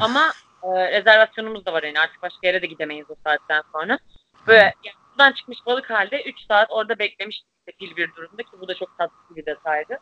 Ama 0.00 0.32
e, 0.62 0.92
rezervasyonumuz 0.92 1.66
da 1.66 1.72
var 1.72 1.82
yani 1.82 2.00
artık 2.00 2.22
başka 2.22 2.46
yere 2.46 2.62
de 2.62 2.66
gidemeyiz 2.66 3.06
o 3.10 3.14
saatten 3.24 3.62
sonra. 3.72 3.98
Böyle 4.46 4.74
yani 4.84 4.96
buradan 5.10 5.32
çıkmış 5.32 5.58
balık 5.66 5.90
halde 5.90 6.22
3 6.22 6.36
saat 6.48 6.70
orada 6.70 6.98
beklemiştik 6.98 7.52
sefil 7.68 7.96
bir 7.96 8.14
durumda 8.14 8.42
ki 8.42 8.50
bu 8.60 8.68
da 8.68 8.74
çok 8.74 8.98
tatlı 8.98 9.36
bir 9.36 9.46
detaydı. 9.46 9.98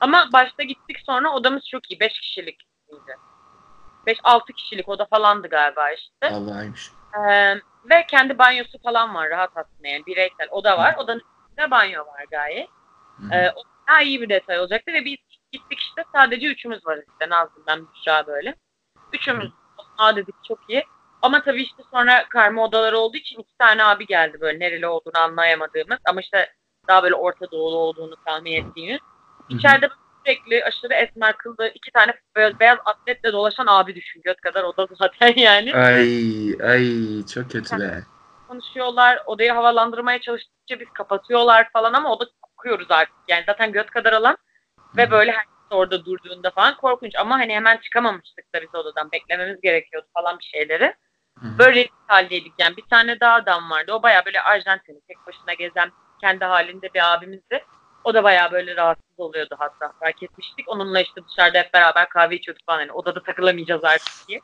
Ama 0.00 0.28
başta 0.32 0.62
gittik 0.62 0.96
sonra 1.06 1.32
odamız 1.32 1.68
çok 1.68 1.90
iyi. 1.90 2.00
5 2.00 2.20
kişilik 2.20 2.60
miydi? 2.92 3.16
5-6 4.06 4.52
kişilik 4.52 4.88
oda 4.88 5.04
falandı 5.04 5.48
galiba 5.48 5.90
işte. 5.90 6.32
Vallahimiş. 6.32 6.90
Ee, 7.14 7.54
ve 7.90 8.06
kendi 8.10 8.38
banyosu 8.38 8.78
falan 8.82 9.14
var 9.14 9.30
rahat 9.30 9.50
aslında 9.54 9.88
yani 9.88 10.06
bireysel 10.06 10.48
oda 10.50 10.78
var. 10.78 10.94
Odanın 10.98 11.22
içinde 11.46 11.70
banyo 11.70 12.06
var 12.06 12.24
gayet. 12.30 12.68
Hı. 13.16 13.34
Ee, 13.34 13.52
o 13.56 13.62
daha 13.88 14.02
iyi 14.02 14.20
bir 14.20 14.28
detay 14.28 14.60
olacaktı 14.60 14.92
ve 14.92 15.04
biz 15.04 15.16
gittik 15.52 15.78
işte 15.78 16.04
sadece 16.14 16.46
üçümüz 16.46 16.86
var 16.86 16.98
işte 16.98 17.28
Nazlı 17.28 17.62
ben 17.66 17.86
Büşra 17.88 18.26
böyle. 18.26 18.54
Üçümüz 19.12 19.50
aa 19.98 20.16
dedik 20.16 20.34
çok 20.48 20.58
iyi. 20.68 20.84
Ama 21.22 21.42
tabii 21.42 21.62
işte 21.62 21.82
sonra 21.90 22.28
karma 22.28 22.64
odaları 22.64 22.98
olduğu 22.98 23.16
için 23.16 23.38
iki 23.40 23.56
tane 23.58 23.84
abi 23.84 24.06
geldi 24.06 24.40
böyle 24.40 24.58
nereli 24.58 24.86
olduğunu 24.86 25.18
anlayamadığımız 25.18 25.98
ama 26.04 26.20
işte 26.20 26.52
daha 26.88 27.02
böyle 27.02 27.14
Orta 27.14 27.50
Doğulu 27.50 27.76
olduğunu 27.76 28.16
tahmin 28.26 28.52
ettiğimiz. 28.52 29.00
İçeride 29.48 29.88
sürekli 30.24 30.64
aşırı 30.64 30.94
esmer 30.94 31.36
kıllı 31.36 31.68
iki 31.74 31.90
tane 31.90 32.14
beyaz, 32.36 32.60
beyaz 32.60 32.78
atletle 32.84 33.32
dolaşan 33.32 33.66
abi 33.68 33.94
düşün 33.94 34.22
göt 34.24 34.40
kadar 34.40 34.64
oda 34.64 34.86
zaten 34.98 35.32
yani. 35.36 35.74
Ay 35.74 36.56
ay 36.62 36.86
çok 37.34 37.50
kötü 37.50 37.80
be. 37.80 38.02
konuşuyorlar. 38.48 39.22
Odayı 39.26 39.52
havalandırmaya 39.52 40.20
çalıştıkça 40.20 40.80
biz 40.80 40.88
kapatıyorlar 40.94 41.70
falan 41.72 41.92
ama 41.92 42.12
oda 42.12 42.24
kokuyoruz 42.42 42.90
artık. 42.90 43.14
Yani 43.28 43.42
zaten 43.46 43.72
göt 43.72 43.90
kadar 43.90 44.12
alan 44.12 44.36
ve 44.96 45.06
Hı. 45.06 45.10
böyle 45.10 45.32
herkes 45.32 45.52
orada 45.70 46.04
durduğunda 46.04 46.50
falan 46.50 46.76
korkunç. 46.76 47.14
Ama 47.16 47.38
hani 47.38 47.54
hemen 47.54 47.76
çıkamamıştık 47.76 48.54
da 48.54 48.62
biz 48.62 48.74
odadan. 48.74 49.12
Beklememiz 49.12 49.60
gerekiyordu 49.60 50.06
falan 50.14 50.38
bir 50.38 50.44
şeyleri. 50.44 50.94
Hı. 51.38 51.58
Böyle 51.58 51.74
bir 51.84 51.90
haldeydik 52.06 52.52
yani. 52.58 52.76
Bir 52.76 52.84
tane 52.90 53.20
daha 53.20 53.34
adam 53.34 53.70
vardı. 53.70 53.92
O 53.92 54.02
bayağı 54.02 54.24
böyle 54.24 54.40
Arjantinli 54.40 55.00
tek 55.08 55.26
başına 55.26 55.54
gezen 55.54 55.92
kendi 56.20 56.44
halinde 56.44 56.94
bir 56.94 57.14
abimizdi. 57.14 57.64
O 58.04 58.14
da 58.14 58.24
bayağı 58.24 58.50
böyle 58.52 58.76
rahatsız 58.76 59.20
oluyordu 59.20 59.56
hatta 59.58 59.92
fark 60.00 60.22
etmiştik. 60.22 60.68
Onunla 60.68 61.00
işte 61.00 61.20
dışarıda 61.28 61.58
hep 61.58 61.74
beraber 61.74 62.08
kahve 62.08 62.36
içiyorduk 62.36 62.66
falan. 62.66 62.80
Yani 62.80 62.92
odada 62.92 63.22
takılamayacağız 63.22 63.84
artık 63.84 64.28
diye. 64.28 64.40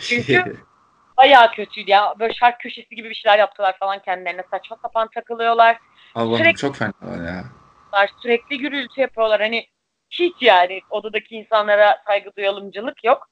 Çünkü- 0.00 0.56
Bayağı 1.16 1.52
kötüydü 1.52 1.90
ya. 1.90 2.14
Böyle 2.18 2.34
şark 2.34 2.60
köşesi 2.60 2.94
gibi 2.96 3.10
bir 3.10 3.14
şeyler 3.14 3.38
yaptılar 3.38 3.78
falan 3.78 3.98
kendilerine. 3.98 4.44
Saçma 4.50 4.76
sapan 4.82 5.08
takılıyorlar. 5.14 5.78
Allah'ım 6.14 6.36
sürekli- 6.38 6.56
çok 6.60 6.76
fena 6.76 6.92
ya. 7.26 7.44
Sürekli 8.22 8.58
gürültü 8.58 9.00
yapıyorlar. 9.00 9.40
Hani 9.40 9.66
hiç 10.10 10.34
yani 10.40 10.80
odadaki 10.90 11.36
insanlara 11.36 12.02
saygı 12.06 12.36
duyalımcılık 12.36 13.04
yok. 13.04 13.28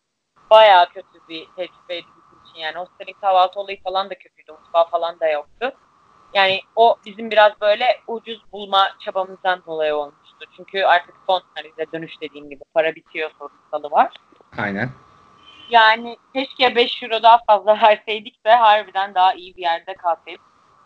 Bayağı 0.51 0.89
kötü 0.89 1.29
bir 1.29 1.47
tecrübeydi 1.57 2.07
bizim 2.17 2.45
için. 2.45 2.61
Yani 2.61 2.77
hostelin 2.79 3.21
kahvaltı 3.21 3.61
olayı 3.61 3.83
falan 3.83 4.11
da 4.11 4.15
kötüydü. 4.15 4.53
Mutfağı 4.53 4.91
falan 4.91 5.21
da 5.21 5.29
yoktu. 5.29 5.73
Yani 6.35 6.61
o 6.77 6.97
bizim 7.07 7.31
biraz 7.31 7.61
böyle 7.61 8.01
ucuz 8.07 8.53
bulma 8.53 8.89
çabamızdan 9.05 9.63
dolayı 9.67 9.95
olmuştu. 9.95 10.47
Çünkü 10.57 10.83
artık 10.85 11.15
son 11.27 11.43
hani 11.55 11.93
dönüş 11.93 12.21
dediğim 12.21 12.51
gibi 12.51 12.65
para 12.75 12.95
bitiyor 12.95 13.31
sorunsalı 13.39 13.91
var. 13.91 14.13
Aynen. 14.59 14.91
Yani 15.71 16.17
keşke 16.35 16.77
5 16.77 17.03
euro 17.03 17.23
daha 17.23 17.39
fazla 17.47 17.81
verseydik 17.83 18.47
de 18.47 18.55
harbiden 18.55 19.15
daha 19.15 19.35
iyi 19.35 19.57
bir 19.57 19.63
yerde 19.63 19.95
kalsaydık. 19.95 20.41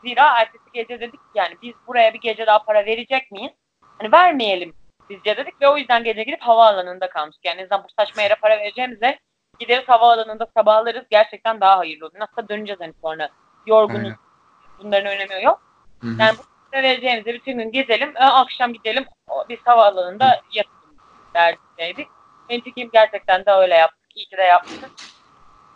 Zira 0.04 0.40
ertesi 0.40 0.64
gece 0.72 1.00
dedik 1.00 1.20
ki 1.20 1.30
yani 1.34 1.56
biz 1.62 1.74
buraya 1.86 2.14
bir 2.14 2.20
gece 2.20 2.46
daha 2.46 2.64
para 2.64 2.86
verecek 2.86 3.30
miyiz? 3.30 3.52
Hani 3.98 4.12
vermeyelim 4.12 4.74
bizce 5.10 5.36
dedik 5.36 5.60
ve 5.60 5.68
o 5.68 5.76
yüzden 5.76 6.04
gece 6.04 6.22
gidip 6.22 6.42
havaalanında 6.42 7.08
kalmıştık. 7.08 7.44
Yani 7.44 7.60
en 7.60 7.82
bu 7.82 7.86
saçma 7.98 8.22
yere 8.22 8.34
para 8.34 8.58
vereceğimize 8.58 9.18
gideriz 9.58 9.88
havaalanında 9.88 10.46
sabahlarız 10.56 11.04
gerçekten 11.10 11.60
daha 11.60 11.78
hayırlı 11.78 12.06
olur. 12.06 12.18
Nasıl 12.18 12.48
döneceğiz 12.48 12.80
hani 12.80 12.92
sonra 13.02 13.28
yorgunuz 13.66 14.04
Aynen. 14.04 14.16
bunların 14.78 15.06
önemi 15.06 15.44
yok. 15.44 15.62
Hı 16.00 16.06
hı. 16.06 16.16
Yani 16.20 16.38
bu 16.38 16.42
para 16.72 16.82
vereceğimize 16.82 17.34
bütün 17.34 17.58
gün 17.58 17.72
gezelim 17.72 18.16
e, 18.16 18.24
akşam 18.24 18.72
gidelim 18.72 19.04
biz 19.48 19.58
havaalanında 19.64 20.40
yatalım 20.52 20.96
derdindeydik. 21.34 22.08
Nitekim 22.50 22.90
gerçekten 22.92 23.46
de 23.46 23.50
öyle 23.50 23.74
yaptık. 23.74 24.06
İyi 24.14 24.26
ki 24.26 24.36
de 24.36 24.42
yaptık. 24.42 24.90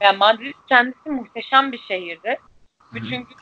Yani 0.01 0.19
Madrid 0.19 0.55
kendisi 0.69 1.11
muhteşem 1.11 1.73
bir 1.73 1.81
şehirdi. 1.89 2.41
Bütün 2.93 3.17
gün 3.17 3.37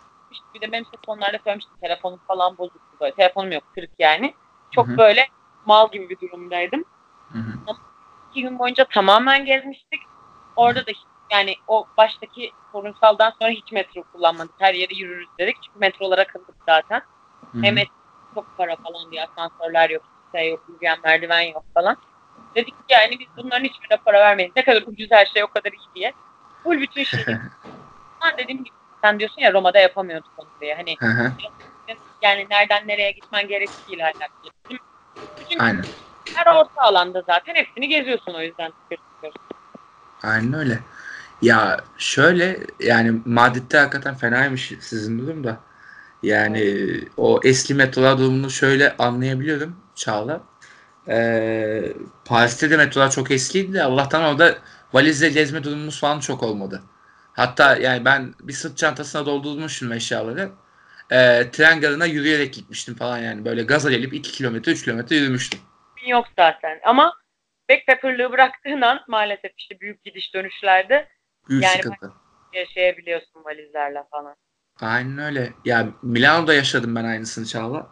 bir 0.54 0.60
de 0.60 0.72
benim 0.72 0.84
işte 0.84 0.96
sonlarda 1.06 1.38
söylemiştim 1.44 1.76
telefonum 1.80 2.20
falan 2.26 2.58
bozuktu 2.58 2.96
böyle. 3.00 3.14
Telefonum 3.14 3.52
yok 3.52 3.64
kırık 3.74 3.90
yani. 3.98 4.34
Çok 4.70 4.88
Hı 4.88 4.92
hı. 4.92 4.98
böyle 4.98 5.26
mal 5.68 5.90
gibi 5.92 6.08
bir 6.10 6.20
durumdaydım. 6.20 6.84
Hı 7.32 7.38
hı. 7.38 7.52
İki 8.30 8.42
gün 8.42 8.58
boyunca 8.58 8.84
tamamen 8.84 9.44
gezmiştik. 9.44 10.00
Orada 10.56 10.86
da 10.86 10.90
hiç- 10.90 11.06
yani 11.32 11.56
o 11.66 11.88
baştaki 11.96 12.52
sorunsaldan 12.72 13.32
sonra 13.40 13.50
hiç 13.50 13.72
metro 13.72 14.04
kullanmadık. 14.04 14.54
Her 14.58 14.74
yere 14.74 14.94
yürürüz 14.94 15.28
dedik. 15.40 15.56
Çünkü 15.62 15.78
metrolara 15.78 16.20
akıldık 16.22 16.56
zaten. 16.68 17.02
Hı 17.54 17.58
hı. 17.58 17.62
Hem 17.62 17.76
çok 18.34 18.56
para 18.56 18.76
falan 18.76 19.10
diye 19.10 19.22
asansörler 19.24 19.90
yok, 19.90 20.02
şey 20.34 20.50
yok, 20.50 20.64
yürüyen 20.68 20.98
merdiven 21.04 21.40
yok 21.42 21.64
falan. 21.74 21.96
Dedik 22.56 22.78
ki 22.78 22.84
yani 22.90 23.18
biz 23.18 23.26
bunların 23.36 23.64
hiçbirine 23.64 23.98
para 24.04 24.20
vermeyiz. 24.20 24.52
Ne 24.56 24.64
kadar 24.64 24.82
ucuz 24.86 25.08
her 25.10 25.26
şey 25.26 25.44
o 25.44 25.48
kadar 25.48 25.72
iyi 25.72 25.94
diye. 25.94 26.14
Full 26.62 26.80
bütün 26.80 27.04
şeyi. 27.04 27.24
Ama 28.20 28.38
dediğim 28.38 28.64
gibi 28.64 28.76
sen 29.04 29.18
diyorsun 29.18 29.42
ya 29.42 29.52
Roma'da 29.52 29.78
yapamıyorduk 29.78 30.32
onu 30.36 30.50
diye. 30.60 30.74
Hani 30.74 30.96
yani 32.22 32.46
nereden 32.50 32.88
nereye 32.88 33.10
gitmen 33.10 33.48
gerektiğiyle 33.48 34.04
alakalı. 34.04 34.50
Bütün 35.50 35.60
Aynen. 35.60 35.84
Her 36.34 36.54
orta 36.54 36.82
alanda 36.82 37.22
zaten 37.26 37.54
hepsini 37.54 37.88
geziyorsun 37.88 38.34
o 38.34 38.40
yüzden. 38.40 38.72
Aynen 40.22 40.52
öyle. 40.52 40.80
Ya 41.42 41.80
şöyle 41.98 42.60
yani 42.80 43.20
Madrid'de 43.24 43.78
hakikaten 43.78 44.14
fenaymış 44.14 44.72
sizin 44.80 45.18
durum 45.18 45.44
da. 45.44 45.60
Yani 46.22 46.84
o 47.16 47.40
eski 47.44 47.74
metrolar 47.74 48.18
durumunu 48.18 48.50
şöyle 48.50 48.96
anlayabiliyorum 48.96 49.76
Çağla. 49.94 50.40
Ee, 51.08 51.92
Paris'te 52.24 52.70
de 52.70 52.76
metrolar 52.76 53.10
çok 53.10 53.30
eskiydi 53.30 53.74
de 53.74 53.82
Allah'tan 53.82 54.22
orada 54.22 54.58
valizle 54.92 55.28
gezme 55.28 55.64
durumumuz 55.64 56.00
falan 56.00 56.20
çok 56.20 56.42
olmadı. 56.42 56.82
Hatta 57.32 57.76
yani 57.76 58.04
ben 58.04 58.34
bir 58.40 58.52
sırt 58.52 58.76
çantasına 58.76 59.26
doldurmuşum 59.26 59.92
eşyaları. 59.92 60.50
Ee, 61.12 61.50
tren 61.52 61.80
garına 61.80 62.06
yürüyerek 62.06 62.54
gitmiştim 62.54 62.94
falan 62.94 63.18
yani. 63.18 63.44
Böyle 63.44 63.62
gaza 63.62 63.90
gelip 63.90 64.14
2 64.14 64.32
kilometre 64.32 64.72
3 64.72 64.84
kilometre 64.84 65.16
yürümüştüm. 65.16 65.60
Yok 66.06 66.26
zaten 66.38 66.80
ama 66.84 67.14
backpackerlığı 67.70 68.32
bıraktığın 68.32 68.80
an 68.80 69.00
maalesef 69.08 69.52
işte 69.56 69.80
büyük 69.80 70.04
gidiş 70.04 70.34
dönüşlerde 70.34 71.08
Büyük 71.48 71.64
Yani 71.64 71.76
sıkıntı. 71.76 72.12
yaşayabiliyorsun 72.52 73.44
valizlerle 73.44 74.02
falan. 74.10 74.36
Aynen 74.80 75.18
öyle. 75.18 75.52
Ya 75.64 75.88
Milano'da 76.02 76.54
yaşadım 76.54 76.94
ben 76.96 77.04
aynısını 77.04 77.46
Çağla. 77.46 77.86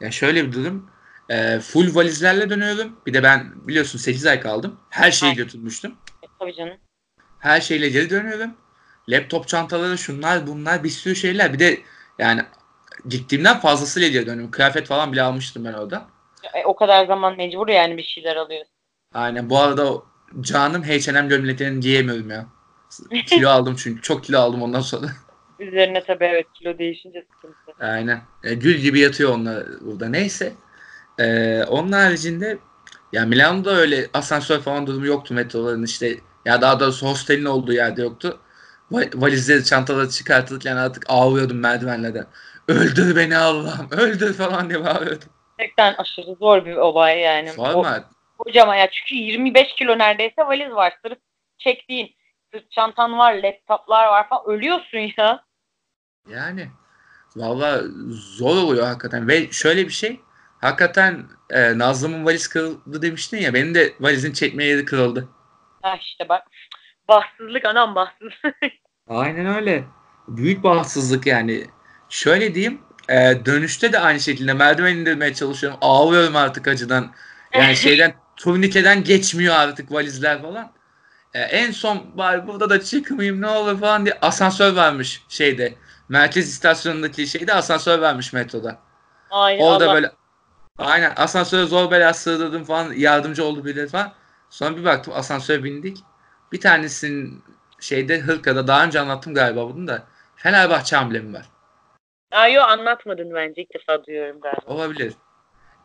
Ya 0.00 0.10
şöyle 0.10 0.46
bir 0.46 0.52
durum. 0.52 0.90
e, 1.28 1.58
full 1.60 1.94
valizlerle 1.94 2.50
dönüyorum. 2.50 3.00
Bir 3.06 3.14
de 3.14 3.22
ben 3.22 3.68
biliyorsun 3.68 3.98
8 3.98 4.26
ay 4.26 4.40
kaldım. 4.40 4.80
Her 4.90 5.10
şeyi 5.10 5.30
Aynen. 5.30 5.44
götürmüştüm. 5.44 5.94
E, 6.22 6.26
tabii 6.38 6.54
canım. 6.54 6.76
Her 7.38 7.60
şeyle 7.60 7.88
geri 7.88 8.10
dönüyorum. 8.10 8.50
Laptop 9.08 9.48
çantaları 9.48 9.98
şunlar 9.98 10.46
bunlar 10.46 10.84
bir 10.84 10.88
sürü 10.88 11.16
şeyler. 11.16 11.52
Bir 11.52 11.58
de 11.58 11.80
yani 12.18 12.42
gittiğimden 13.08 13.60
fazlasıyla 13.60 14.08
geri 14.08 14.26
dönüyorum. 14.26 14.50
Kıyafet 14.50 14.86
falan 14.86 15.12
bile 15.12 15.22
almıştım 15.22 15.64
ben 15.64 15.72
orada. 15.72 16.06
E, 16.54 16.64
o 16.64 16.76
kadar 16.76 17.06
zaman 17.06 17.36
mecbur 17.36 17.68
yani 17.68 17.96
bir 17.96 18.02
şeyler 18.02 18.36
alıyorsun. 18.36 18.74
Aynen 19.14 19.50
bu 19.50 19.58
arada 19.58 19.92
canım 20.40 20.82
H&M 20.82 21.28
gömleklerini 21.28 21.80
giyemiyorum 21.80 22.30
ya. 22.30 22.46
Kilo 23.26 23.48
aldım 23.48 23.76
çünkü. 23.78 24.02
Çok 24.02 24.24
kilo 24.24 24.38
aldım 24.38 24.62
ondan 24.62 24.80
sonra. 24.80 25.06
Üzerine 25.58 26.04
tabii 26.04 26.24
evet 26.24 26.46
kilo 26.54 26.78
değişince 26.78 27.26
sıkıntı. 27.32 27.84
Aynen. 27.84 28.20
E, 28.44 28.54
gül 28.54 28.74
gibi 28.74 29.00
yatıyor 29.00 29.34
onlar 29.34 29.64
burada. 29.80 30.08
Neyse. 30.08 30.52
E, 31.18 31.62
onun 31.64 31.92
haricinde 31.92 32.58
ya 33.12 33.26
Milano'da 33.26 33.76
öyle 33.76 34.08
asansör 34.14 34.60
falan 34.60 34.86
durumu 34.86 35.06
yoktu 35.06 35.34
metroların 35.34 35.82
işte. 35.82 36.16
Ya 36.44 36.60
daha 36.60 36.80
doğrusu 36.80 37.06
hostelin 37.06 37.44
olduğu 37.44 37.72
yerde 37.72 38.02
yoktu. 38.02 38.38
Va- 38.92 39.20
valizleri, 39.22 39.64
çantaları 39.64 40.10
çıkartırken 40.10 40.76
artık 40.76 41.04
ağlıyordum 41.08 41.58
merdivenlerden. 41.58 42.26
Öldür 42.68 43.16
beni 43.16 43.36
Allah'ım, 43.36 43.88
öldür 43.90 44.34
falan 44.34 44.70
diye 44.70 44.84
bağırıyordum. 44.84 45.28
Gerçekten 45.58 45.94
aşırı 45.98 46.34
zor 46.40 46.64
bir 46.64 46.76
olay 46.76 47.20
yani. 47.20 47.48
Sorma. 47.48 48.04
kocaman 48.38 48.74
ya 48.74 48.90
çünkü 48.90 49.14
25 49.14 49.74
kilo 49.74 49.98
neredeyse 49.98 50.42
valiz 50.42 50.70
var. 50.70 50.94
Sırf 51.04 51.18
çektiğin 51.58 52.16
sırt 52.54 52.70
çantan 52.70 53.18
var, 53.18 53.34
laptoplar 53.34 54.06
var 54.08 54.28
falan. 54.28 54.46
Ölüyorsun 54.46 55.10
ya. 55.16 55.44
Yani 56.28 56.68
valla 57.36 57.82
zor 58.10 58.56
oluyor 58.56 58.86
hakikaten. 58.86 59.28
Ve 59.28 59.50
şöyle 59.52 59.84
bir 59.86 59.92
şey. 59.92 60.20
Hakikaten 60.60 61.26
e, 61.50 61.78
Nazlı'mın 61.78 62.24
valiz 62.26 62.48
kırıldı 62.48 63.02
demiştin 63.02 63.38
ya. 63.38 63.54
Benim 63.54 63.74
de 63.74 63.94
valizin 64.00 64.32
çekme 64.32 64.64
yeri 64.64 64.84
kırıldı. 64.84 65.28
Ha 65.82 65.96
işte 66.00 66.28
bak. 66.28 66.42
Bahtsızlık 67.08 67.64
anam 67.64 67.94
bahtsızlık. 67.94 68.54
Aynen 69.08 69.46
öyle. 69.46 69.84
Büyük 70.28 70.62
bahtsızlık 70.62 71.26
yani. 71.26 71.66
Şöyle 72.08 72.54
diyeyim. 72.54 72.80
e, 73.08 73.46
dönüşte 73.46 73.92
de 73.92 73.98
aynı 73.98 74.20
şekilde 74.20 74.52
merdiven 74.52 74.96
indirmeye 74.96 75.34
çalışıyorum. 75.34 75.78
Ağlıyorum 75.82 76.36
artık 76.36 76.68
acıdan. 76.68 77.12
Yani 77.54 77.76
şeyden 77.76 78.14
turnikeden 78.36 79.04
geçmiyor 79.04 79.54
artık 79.54 79.92
valizler 79.92 80.42
falan. 80.42 80.72
E, 81.34 81.40
en 81.40 81.70
son 81.70 82.18
bari 82.18 82.46
burada 82.46 82.70
da 82.70 82.80
çıkmayayım 82.80 83.40
ne 83.40 83.46
olur 83.46 83.80
falan 83.80 84.04
diye 84.04 84.18
asansör 84.22 84.76
varmış 84.76 85.22
şeyde. 85.28 85.74
Merkez 86.08 86.48
istasyonundaki 86.48 87.26
şeyde 87.26 87.54
asansör 87.54 87.98
varmış 87.98 88.32
metroda. 88.32 88.78
Aynen 89.30 89.62
Orada 89.62 89.84
Allah. 89.84 89.94
böyle 89.94 90.12
aynen 90.78 91.12
asansöre 91.16 91.66
zor 91.66 91.90
bela 91.90 92.14
sığdırdım 92.14 92.64
falan 92.64 92.92
yardımcı 92.92 93.44
oldu 93.44 93.64
birileri 93.64 93.88
falan. 93.88 94.12
Sonra 94.50 94.76
bir 94.76 94.84
baktım 94.84 95.14
asansöre 95.16 95.64
bindik. 95.64 95.98
Bir 96.54 96.60
tanesinin 96.60 97.42
şeyde 97.80 98.20
Hırka'da 98.20 98.66
daha 98.66 98.84
önce 98.84 99.00
anlattım 99.00 99.34
galiba 99.34 99.68
bunu 99.68 99.88
da 99.88 100.06
Fenerbahçe 100.36 100.96
amblemi 100.96 101.34
var. 101.34 101.46
Aa, 102.32 102.48
yo 102.48 102.62
anlatmadın 102.62 103.34
bence 103.34 103.62
ilk 103.62 103.74
defa 103.74 104.04
duyuyorum 104.04 104.40
galiba. 104.40 104.62
Olabilir. 104.66 105.14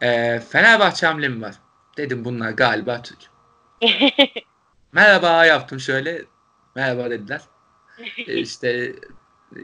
Ee, 0.01 0.39
Fenerbahçe 0.49 1.08
amblemi 1.08 1.41
var. 1.41 1.55
Dedim 1.97 2.25
bunlar 2.25 2.51
galiba 2.51 3.01
Türk. 3.01 3.19
Merhaba 4.91 5.45
yaptım 5.45 5.79
şöyle. 5.79 6.21
Merhaba 6.75 7.10
dediler. 7.10 7.41
Ee, 8.27 8.34
işte 8.39 8.95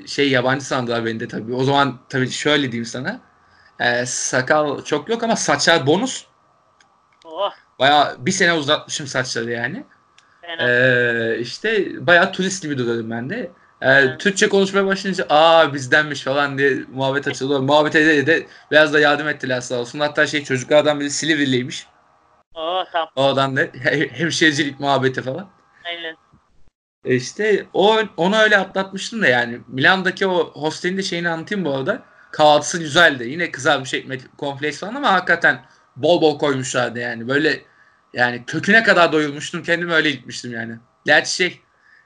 şey 0.05 0.29
yabancı 0.29 0.65
sandılar 0.65 1.05
beni 1.05 1.19
de 1.19 1.27
tabii. 1.27 1.53
O 1.53 1.63
zaman 1.63 1.99
tabii 2.09 2.29
şöyle 2.29 2.71
diyeyim 2.71 2.85
sana. 2.85 3.21
Ee, 3.79 4.05
sakal 4.05 4.83
çok 4.83 5.09
yok 5.09 5.23
ama 5.23 5.35
saçlar 5.35 5.87
bonus. 5.87 6.25
oh, 7.25 7.51
Bayağı 7.79 8.25
bir 8.25 8.31
sene 8.31 8.53
uzatmışım 8.53 9.07
saçları 9.07 9.51
yani. 9.51 9.85
Ee, 10.60 11.38
işte 11.39 11.88
bayağı 12.08 12.31
turist 12.31 12.63
gibi 12.63 12.77
duruyordum 12.77 13.12
ben 13.12 13.29
de. 13.29 13.51
Ee. 13.81 14.17
Türkçe 14.17 14.49
konuşmaya 14.49 14.86
başlayınca 14.86 15.25
aa 15.29 15.73
bizdenmiş 15.73 16.21
falan 16.21 16.58
diye 16.58 16.77
muhabbet 16.93 17.27
açıldı. 17.27 17.62
Muhabbet 17.62 17.95
ede 17.95 18.27
de 18.27 18.45
biraz 18.71 18.93
da 18.93 18.99
yardım 18.99 19.27
ettiler 19.27 19.62
sağ 19.62 19.75
olsun. 19.75 19.99
Hatta 19.99 20.27
şey 20.27 20.43
çocuklardan 20.43 20.99
biri 20.99 21.10
Silivriliymiş. 21.10 21.88
oh 22.55 22.84
tamam. 22.91 23.10
Oradan 23.15 23.55
da 23.58 23.62
he- 23.62 24.10
hemşericilik 24.12 24.79
muhabbeti 24.79 25.21
falan. 25.21 25.49
Aynen. 25.86 26.15
E 27.05 27.15
İşte 27.15 27.65
o 27.73 27.97
onu 28.17 28.38
öyle 28.38 28.58
atlatmıştım 28.58 29.21
da 29.21 29.27
yani 29.27 29.60
Milan'daki 29.67 30.27
o 30.27 30.51
hostelin 30.53 30.97
de 30.97 31.03
şeyini 31.03 31.29
anlatayım 31.29 31.65
bu 31.65 31.75
arada. 31.75 32.01
Kahvaltısı 32.31 32.79
güzeldi. 32.79 33.23
Yine 33.29 33.51
kızarmış 33.51 33.93
ekmek, 33.93 34.21
kompleks 34.38 34.79
falan 34.79 34.95
ama 34.95 35.12
hakikaten 35.13 35.62
bol 35.95 36.21
bol 36.21 36.39
koymuşlardı 36.39 36.99
yani. 36.99 37.27
Böyle 37.27 37.62
yani 38.15 38.43
köküne 38.47 38.84
kadar 38.84 39.12
doyurmuştum. 39.12 39.63
Kendim 39.63 39.89
öyle 39.89 40.12
gitmiştim 40.12 40.51
yani. 40.54 40.75
Gerçi 41.06 41.32
şey 41.36 41.62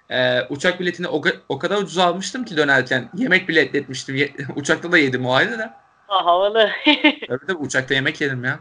e, 0.10 0.42
uçak 0.50 0.80
biletini 0.80 1.08
o, 1.08 1.22
o 1.50 1.60
kadar 1.60 1.78
ucuz 1.78 1.98
almıştım 1.98 2.46
ki 2.46 2.58
dönerken. 2.58 3.10
Yemek 3.16 3.50
bile 3.50 3.62
etmiştim. 3.62 4.16
Ye- 4.16 4.34
uçakta 4.56 4.92
da 4.92 4.98
yedim 4.98 5.26
o 5.26 5.34
ayrı 5.34 5.60
da. 5.60 5.74
Aa, 6.08 6.26
havalı. 6.26 6.70
Tabii 7.28 7.46
tabii 7.48 7.58
uçakta 7.58 7.94
yemek 7.94 8.22
yedim 8.22 8.44
ya. 8.44 8.60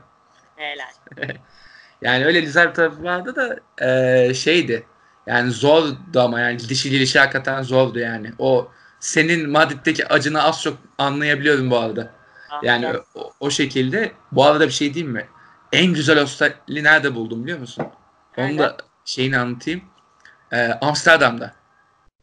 Helal. 0.57 0.87
Yani 2.03 2.25
öyle 2.27 2.41
güzel 2.41 2.69
bir 2.69 2.75
tarafı 2.75 3.03
vardı 3.03 3.37
da 3.37 3.57
eee, 3.81 4.35
şeydi. 4.35 4.87
Yani 5.27 5.51
zordu 5.51 6.21
ama 6.21 6.41
yani 6.41 6.57
gidişi 6.57 6.91
gelişi 6.91 7.19
hakikaten 7.19 7.63
zordu 7.63 7.99
yani. 7.99 8.33
O 8.39 8.69
senin 9.01 9.51
Madrid'deki 9.51 10.09
acını 10.09 10.43
az 10.43 10.63
çok 10.63 10.79
anlayabiliyorum 10.99 11.71
bu 11.71 11.79
arada. 11.79 12.13
Ah, 12.51 12.63
Yani 12.63 12.85
ya. 12.85 13.01
o, 13.15 13.33
o 13.41 13.51
şekilde. 13.51 14.13
Bu 14.33 14.45
arada 14.45 14.67
bir 14.67 14.73
şey 14.73 14.95
diyeyim 14.95 15.13
mi? 15.15 15.27
En 15.72 15.94
güzel 15.94 16.20
hosteli 16.22 16.85
nerede 16.85 17.14
buldum 17.14 17.42
biliyor 17.42 17.59
musun? 17.59 17.87
Onu 18.37 18.59
da 18.59 18.76
şeyini 19.04 19.38
anlatayım. 19.38 19.85
Eee, 20.52 20.78
Amsterdam'da. 20.81 21.54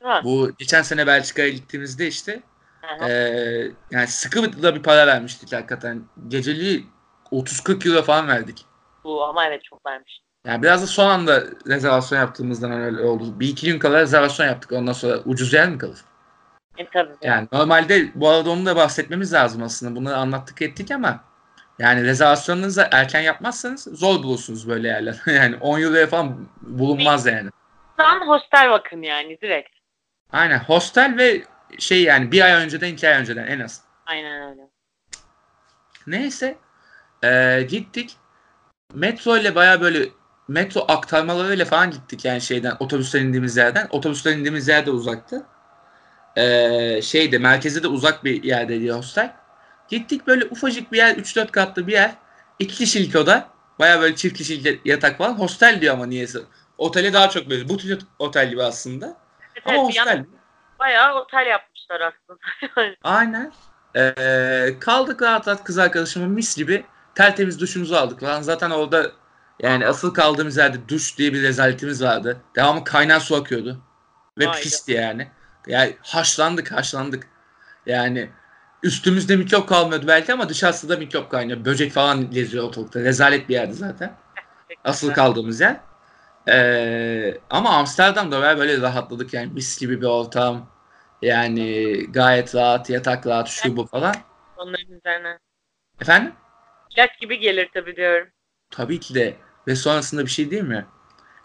Ha, 0.03 0.21
Bu 0.23 0.51
geçen 0.58 0.81
sene 0.81 1.08
Belçika'ya 1.08 1.49
gittiğimizde 1.49 2.08
işte 2.08 2.43
aha. 2.84 3.10
eee, 3.10 3.71
yani 3.91 4.08
sıkı 4.08 4.63
da 4.63 4.75
bir 4.75 4.84
para 4.84 5.08
vermiştik 5.08 5.53
hakikaten. 5.53 6.03
Geceliği 6.27 6.88
30-40 7.31 7.86
euro 7.86 8.01
falan 8.03 8.27
verdik. 8.27 8.65
Bu 9.03 9.23
ama 9.25 9.45
evet 9.47 9.63
çok 9.63 9.86
vermiş. 9.86 10.21
Yani 10.45 10.63
biraz 10.63 10.81
da 10.81 10.88
son 10.88 11.10
anda 11.10 11.43
rezervasyon 11.67 12.19
yaptığımızdan 12.19 12.71
öyle 12.71 13.01
oldu. 13.01 13.39
Bir 13.39 13.47
iki 13.47 13.65
gün 13.71 13.79
kala 13.79 14.01
rezervasyon 14.01 14.45
yaptık. 14.45 14.71
Ondan 14.71 14.93
sonra 14.93 15.19
ucuz 15.25 15.53
yer 15.53 15.69
mi 15.69 15.77
kalır? 15.77 15.99
E 16.77 16.89
tabii. 16.89 17.13
Yani 17.21 17.47
normalde 17.51 18.12
bu 18.15 18.29
arada 18.29 18.50
onu 18.50 18.65
da 18.65 18.75
bahsetmemiz 18.75 19.33
lazım 19.33 19.63
aslında. 19.63 19.96
Bunları 19.96 20.15
anlattık 20.17 20.62
ettik 20.62 20.91
ama 20.91 21.23
yani 21.80 22.04
rezervasyonunuzu 22.04 22.82
erken 22.92 23.21
yapmazsanız 23.21 23.84
zor 23.84 24.23
bulursunuz 24.23 24.69
böyle 24.69 24.88
yerler. 24.88 25.21
yani 25.26 25.56
10 25.56 25.82
euroya 25.82 26.08
falan 26.08 26.50
bulunmaz 26.62 27.26
yani. 27.26 27.50
Sen 28.00 28.28
hostel 28.28 28.69
bakın 28.69 29.02
yani 29.02 29.38
direkt. 29.42 29.69
Aynen 30.32 30.60
hostel 30.60 31.17
ve 31.17 31.44
şey 31.80 32.04
yani 32.04 32.32
bir 32.32 32.42
ay 32.42 32.52
önceden 32.52 32.94
iki 32.94 33.10
ay 33.10 33.21
önceden 33.21 33.48
en 33.48 33.60
az. 33.60 33.82
Aynen 34.06 34.50
öyle. 34.52 34.62
Neyse 36.08 36.58
eee, 37.23 37.63
gittik. 37.63 38.17
Metro 38.94 39.38
ile 39.38 39.56
baya 39.56 39.82
böyle 39.82 40.10
metro 40.48 40.86
aktarmalarıyla 40.88 41.65
falan 41.65 41.92
gittik 41.92 42.26
yani 42.26 42.42
şeyden 42.42 42.73
otobüsten 42.80 43.21
indiğimiz 43.21 43.58
yerden. 43.58 43.88
Otobüsten 43.90 44.38
indiğimiz 44.38 44.67
yer 44.67 44.86
de 44.86 44.92
uzaktı. 44.92 45.46
Eee 46.38 47.00
şeyde 47.04 47.38
merkeze 47.38 47.84
de 47.84 47.88
uzak 47.88 48.23
bir 48.23 48.44
yerdeydi 48.44 48.92
hostel. 48.92 49.36
Gittik 49.90 50.27
böyle 50.27 50.46
ufacık 50.46 50.92
bir 50.92 50.98
yer 50.98 51.15
3-4 51.15 51.52
katlı 51.52 51.88
bir 51.88 51.92
yer. 51.94 52.12
2 52.60 52.75
kişilik 52.75 53.15
oda. 53.15 53.48
Baya 53.79 54.02
böyle 54.02 54.15
çift 54.15 54.38
kişilik 54.38 54.86
yatak 54.86 55.17
falan. 55.17 55.33
Hostel 55.33 55.81
diyor 55.81 55.94
ama 55.94 56.06
niyeyse. 56.06 56.40
Otele 56.77 57.13
daha 57.13 57.29
çok 57.29 57.50
böyle 57.50 57.69
butik 57.69 58.02
otel 58.19 58.50
gibi 58.50 58.63
aslında. 58.63 59.06
Evet, 59.54 59.63
Ama 59.65 59.75
evet, 59.75 59.86
hostel. 59.88 60.25
bayağı 60.79 61.15
otel 61.15 61.46
yapmışlar 61.48 62.02
aslında. 62.02 62.40
Aynen. 63.04 63.52
Ee, 63.96 64.75
kaldık 64.79 65.21
rahat 65.21 65.48
rahat 65.48 65.63
kız 65.63 65.77
arkadaşımın 65.77 66.29
mis 66.29 66.58
gibi 66.58 66.86
tertemiz 67.15 67.60
duşumuzu 67.60 67.96
aldık 67.96 68.19
falan. 68.19 68.42
Zaten 68.42 68.69
orada 68.69 69.12
Yani 69.60 69.88
asıl 69.88 70.13
kaldığımız 70.13 70.58
yerde 70.58 70.90
duş 70.90 71.17
diye 71.17 71.33
bir 71.33 71.42
rezaletimiz 71.42 72.04
vardı. 72.04 72.38
Devamlı 72.56 72.83
kaynar 72.83 73.19
su 73.19 73.36
akıyordu. 73.36 73.81
Ve 74.38 74.46
Hayda. 74.46 74.60
pisti 74.62 74.92
yani. 74.92 75.31
Yani 75.67 75.98
haşlandık 76.02 76.71
haşlandık. 76.71 77.27
Yani 77.86 78.29
üstümüzde 78.86 79.36
mikrop 79.36 79.69
kalmıyordu 79.69 80.08
belki 80.08 80.33
ama 80.33 80.50
dışarısı 80.50 80.90
da 80.90 80.98
mikrop 80.98 81.31
kaynıyor. 81.31 81.65
Böcek 81.65 81.92
falan 81.92 82.31
geziyor 82.31 82.67
ortalıkta. 82.67 83.00
Rezalet 83.00 83.50
bir 83.50 83.54
yerdi 83.54 83.73
zaten. 83.73 84.17
Asıl 84.83 85.13
kaldığımız 85.13 85.62
yer. 85.62 85.79
Ee, 86.48 87.38
ama 87.50 87.69
Amsterdam'da 87.69 88.58
böyle, 88.58 88.81
rahatladık 88.81 89.33
yani 89.33 89.54
mis 89.54 89.79
gibi 89.79 90.02
bir 90.02 90.06
ortam. 90.06 90.69
Yani 91.21 91.98
gayet 92.12 92.56
rahat, 92.56 92.90
yatak 92.90 93.27
rahat, 93.27 93.48
şu 93.48 93.77
bu 93.77 93.86
falan. 93.86 94.15
Onların 94.58 94.92
üzerine. 94.92 95.40
Efendim? 96.02 96.33
İlaç 96.96 97.19
gibi 97.19 97.40
gelir 97.40 97.69
tabii 97.73 97.96
diyorum. 97.96 98.27
Tabii 98.71 99.00
ki 99.00 99.15
de. 99.15 99.36
Ve 99.67 99.75
sonrasında 99.75 100.21
bir 100.21 100.31
şey 100.31 100.52
değil 100.52 100.63
mi? 100.63 100.86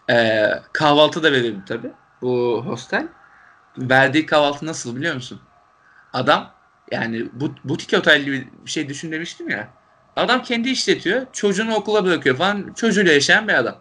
Ee, 0.09 0.49
kahvaltı 0.73 1.23
da 1.23 1.31
verildi 1.31 1.61
tabii. 1.67 1.91
Bu 2.21 2.63
hostel. 2.65 3.07
Verdiği 3.77 4.25
kahvaltı 4.25 4.65
nasıl 4.65 4.95
biliyor 4.95 5.15
musun? 5.15 5.41
Adam 6.13 6.60
yani 6.91 7.25
bu 7.33 7.51
butik 7.63 7.99
otel 7.99 8.21
gibi 8.21 8.47
bir 8.65 8.71
şey 8.71 8.89
düşün 8.89 9.11
demiştim 9.11 9.49
ya. 9.49 9.67
Adam 10.15 10.43
kendi 10.43 10.69
işletiyor. 10.69 11.25
Çocuğunu 11.33 11.75
okula 11.75 12.05
bırakıyor 12.05 12.37
falan. 12.37 12.73
Çocuğuyla 12.73 13.13
yaşayan 13.13 13.47
bir 13.47 13.53
adam. 13.53 13.75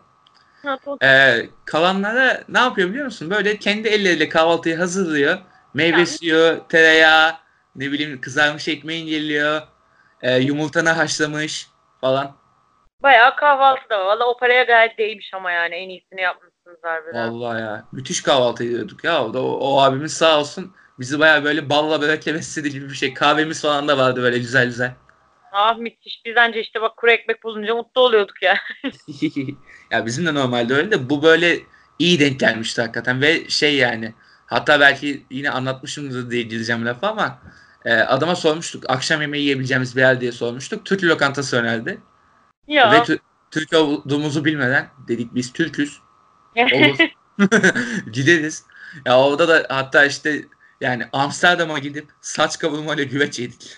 Ee, 1.03 1.47
kalanlara 1.65 2.45
ne 2.49 2.59
yapıyor 2.59 2.89
biliyor 2.89 3.05
musun? 3.05 3.31
Böyle 3.31 3.57
kendi 3.57 3.89
elleriyle 3.89 4.29
kahvaltıyı 4.29 4.77
hazırlıyor. 4.77 5.39
Meyve 5.75 6.07
suyu, 6.07 6.65
tereyağı, 6.69 7.33
ne 7.77 7.93
bileyim 7.93 8.21
kızarmış 8.21 8.69
ekmeğin 8.69 9.07
geliyor. 9.07 9.63
Ee, 10.23 10.37
yumurtanı 10.37 10.91
haşlamış 10.91 11.69
falan. 12.01 12.37
Bayağı 13.03 13.37
kahvaltı 13.37 13.91
da 13.91 13.99
var. 13.99 14.07
Valla 14.07 14.27
o 14.27 14.37
paraya 14.37 14.63
gayet 14.63 14.99
değmiş 14.99 15.31
ama 15.35 15.51
yani 15.51 15.75
en 15.75 15.89
iyisini 15.89 16.21
yapmışsınız 16.21 16.79
harbiden. 16.83 17.31
Vallahi 17.31 17.61
ya. 17.61 17.85
Müthiş 17.93 18.23
kahvaltı 18.23 18.65
ediyorduk 18.65 19.05
ya. 19.05 19.25
O, 19.25 19.35
da, 19.35 19.43
o, 19.43 19.59
o 19.59 19.81
abimiz 19.81 20.13
sağ 20.13 20.39
olsun. 20.39 20.75
Bizi 21.01 21.19
baya 21.19 21.45
böyle 21.45 21.71
balla 21.71 22.01
börekle 22.01 22.35
besledi 22.35 22.71
gibi 22.71 22.89
bir 22.89 22.95
şey. 22.95 23.15
Kahvemiz 23.15 23.63
falan 23.63 23.89
da 23.89 23.99
vardı 23.99 24.23
böyle 24.23 24.39
güzel 24.39 24.67
güzel. 24.67 24.95
Ah 25.53 25.77
müthiş. 25.79 26.23
Biz 26.25 26.37
anca 26.37 26.61
işte 26.61 26.81
bak 26.81 26.97
kuru 26.97 27.11
ekmek 27.11 27.45
bulunca 27.45 27.75
mutlu 27.75 28.01
oluyorduk 28.01 28.43
ya. 28.43 28.59
ya 29.91 30.07
bizim 30.07 30.27
de 30.27 30.35
normalde 30.35 30.75
öyle 30.75 30.91
de 30.91 31.11
bu 31.11 31.23
böyle 31.23 31.61
iyi 31.99 32.21
denk 32.21 32.41
gelmişti 32.41 32.81
hakikaten 32.81 33.23
ve 33.23 33.49
şey 33.49 33.77
yani 33.77 34.15
hatta 34.47 34.81
belki 34.81 35.27
yine 35.31 35.51
anlatmışımdır 35.51 36.31
diye 36.31 36.43
gireceğim 36.43 36.87
lafa 36.87 37.09
ama 37.09 37.39
e, 37.85 37.95
adama 37.95 38.37
sormuştuk 38.37 38.85
akşam 38.89 39.21
yemeği 39.21 39.43
yiyebileceğimiz 39.45 39.97
bir 39.97 40.01
yer 40.01 40.21
diye 40.21 40.33
sormuştuk. 40.33 40.87
Türk 40.87 41.05
lokantası 41.05 41.57
önerdi. 41.57 42.01
ya. 42.67 42.93
Ve 42.93 42.97
tü- 42.97 43.21
Türk 43.51 43.73
olduğumuzu 43.73 44.45
bilmeden 44.45 44.89
dedik 45.09 45.35
biz 45.35 45.53
Türküz. 45.53 46.01
Olur. 46.75 46.99
Gideriz. 48.13 48.65
Ya 49.07 49.21
orada 49.21 49.49
da 49.49 49.67
hatta 49.75 50.05
işte 50.05 50.45
yani 50.81 51.05
Amsterdam'a 51.13 51.79
gidip 51.79 52.09
saç 52.21 52.59
kavurmayla 52.59 53.05
güveç 53.05 53.39
yedik. 53.39 53.77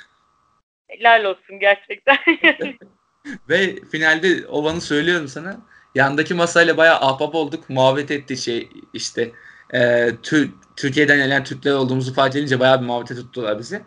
Helal 0.88 1.24
olsun 1.24 1.58
gerçekten. 1.60 2.16
Ve 3.48 3.76
finalde 3.92 4.46
olanı 4.48 4.80
söylüyorum 4.80 5.28
sana. 5.28 5.56
Yandaki 5.94 6.34
masayla 6.34 6.76
bayağı 6.76 6.96
ahbap 7.00 7.34
olduk. 7.34 7.70
Muhabbet 7.70 8.10
etti 8.10 8.36
şey 8.36 8.68
işte. 8.92 9.32
E, 9.74 10.10
Tür- 10.22 10.50
Türkiye'den 10.76 11.16
gelen 11.16 11.44
Türkler 11.44 11.72
olduğumuzu 11.72 12.14
fark 12.14 12.36
edince 12.36 12.60
bayağı 12.60 12.80
bir 12.80 12.86
muhabbete 12.86 13.14
tuttular 13.14 13.58
bizi. 13.58 13.82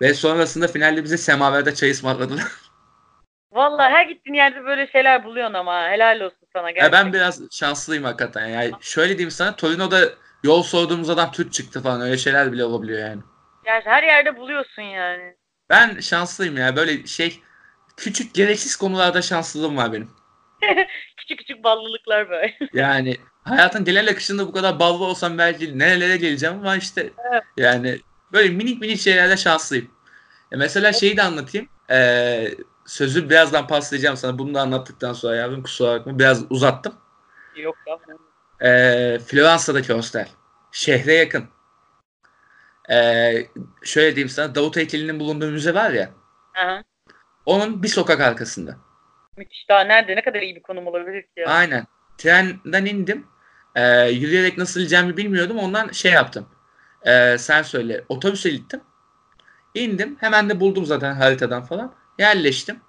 Ve 0.00 0.14
sonrasında 0.14 0.68
finalde 0.68 1.04
bize 1.04 1.18
semaverde 1.18 1.74
çay 1.74 1.90
ısmarladılar. 1.90 2.44
Vallahi 3.52 3.92
her 3.92 4.06
gittiğin 4.06 4.34
yerde 4.36 4.64
böyle 4.64 4.86
şeyler 4.86 5.24
buluyorsun 5.24 5.54
ama 5.54 5.88
helal 5.88 6.20
olsun 6.20 6.48
sana 6.52 6.68
Ya 6.68 6.72
gerçekten. 6.74 7.04
ben 7.06 7.12
biraz 7.12 7.42
şanslıyım 7.50 8.04
hakikaten. 8.04 8.46
Yani 8.46 8.72
şöyle 8.80 9.08
diyeyim 9.08 9.30
sana 9.30 9.56
Torino'da 9.56 10.08
yol 10.44 10.62
sorduğumuz 10.62 11.10
adam 11.10 11.32
Türk 11.32 11.52
çıktı 11.52 11.82
falan. 11.82 12.00
Öyle 12.00 12.18
şeyler 12.18 12.52
bile 12.52 12.64
olabiliyor 12.64 12.98
yani. 12.98 13.22
Gerçi 13.64 13.88
her 13.88 14.02
yerde 14.02 14.36
buluyorsun 14.36 14.82
yani. 14.82 15.36
Ben 15.70 16.00
şanslıyım 16.00 16.56
ya. 16.56 16.76
Böyle 16.76 17.06
şey 17.06 17.40
küçük 17.96 18.34
gereksiz 18.34 18.76
konularda 18.76 19.22
şanslılığım 19.22 19.76
var 19.76 19.92
benim. 19.92 20.10
Küçük 21.16 21.38
küçük 21.38 21.64
ballılıklar 21.64 22.30
böyle. 22.30 22.58
Yani 22.72 23.16
hayatın 23.44 23.84
genel 23.84 24.10
akışında 24.10 24.46
bu 24.46 24.52
kadar 24.52 24.78
ballı 24.78 25.04
olsam 25.04 25.38
belki 25.38 25.78
nerelere 25.78 26.16
geleceğim 26.16 26.54
ama 26.54 26.76
işte 26.76 27.10
Evet. 27.32 27.42
yani 27.56 28.00
böyle 28.32 28.48
minik 28.48 28.80
minik 28.80 29.00
şeylerde 29.00 29.36
şanslıyım. 29.36 29.90
E 30.52 30.56
mesela 30.56 30.92
şeyi 30.92 31.16
de 31.16 31.22
anlatayım. 31.22 31.68
Ee, 31.90 32.48
sözü 32.86 33.30
birazdan 33.30 33.66
paslayacağım 33.66 34.16
sana. 34.16 34.38
Bunu 34.38 34.54
da 34.54 34.60
anlattıktan 34.60 35.12
sonra 35.12 35.36
yavrum 35.36 35.62
kusura 35.62 36.00
bakma. 36.00 36.18
Biraz 36.18 36.44
uzattım. 36.50 36.94
Yok 37.56 37.76
ya. 37.86 37.98
Ee, 38.64 39.18
Floransa'daki 39.26 39.92
hostel. 39.92 40.28
Şehre 40.72 41.14
yakın. 41.14 41.48
Ee, 42.90 43.46
şöyle 43.84 44.16
diyeyim 44.16 44.28
sana. 44.28 44.54
Davut 44.54 44.76
heykelinin 44.76 45.20
bulunduğu 45.20 45.50
müze 45.50 45.74
var 45.74 45.90
ya. 45.90 46.10
Aha. 46.56 46.82
Onun 47.46 47.82
bir 47.82 47.88
sokak 47.88 48.20
arkasında. 48.20 48.76
Müthiş. 49.36 49.68
Daha 49.68 49.80
nerede? 49.80 50.16
Ne 50.16 50.22
kadar 50.22 50.42
iyi 50.42 50.56
bir 50.56 50.62
konum 50.62 50.86
olabilir 50.86 51.22
ki. 51.22 51.46
Aynen. 51.46 51.86
Trenden 52.18 52.84
indim. 52.84 53.26
Ee, 53.74 54.08
yürüyerek 54.08 54.58
nasıl 54.58 54.80
gideceğimi 54.80 55.16
bilmiyordum. 55.16 55.58
Ondan 55.58 55.88
şey 55.88 56.12
yaptım. 56.12 56.48
Ee, 57.06 57.36
sen 57.38 57.62
söyle. 57.62 58.04
Otobüse 58.08 58.50
gittim. 58.50 58.80
İndim. 59.74 60.16
Hemen 60.20 60.50
de 60.50 60.60
buldum 60.60 60.86
zaten 60.86 61.14
haritadan 61.14 61.64
falan. 61.64 61.94
Yerleştim. 62.18 62.80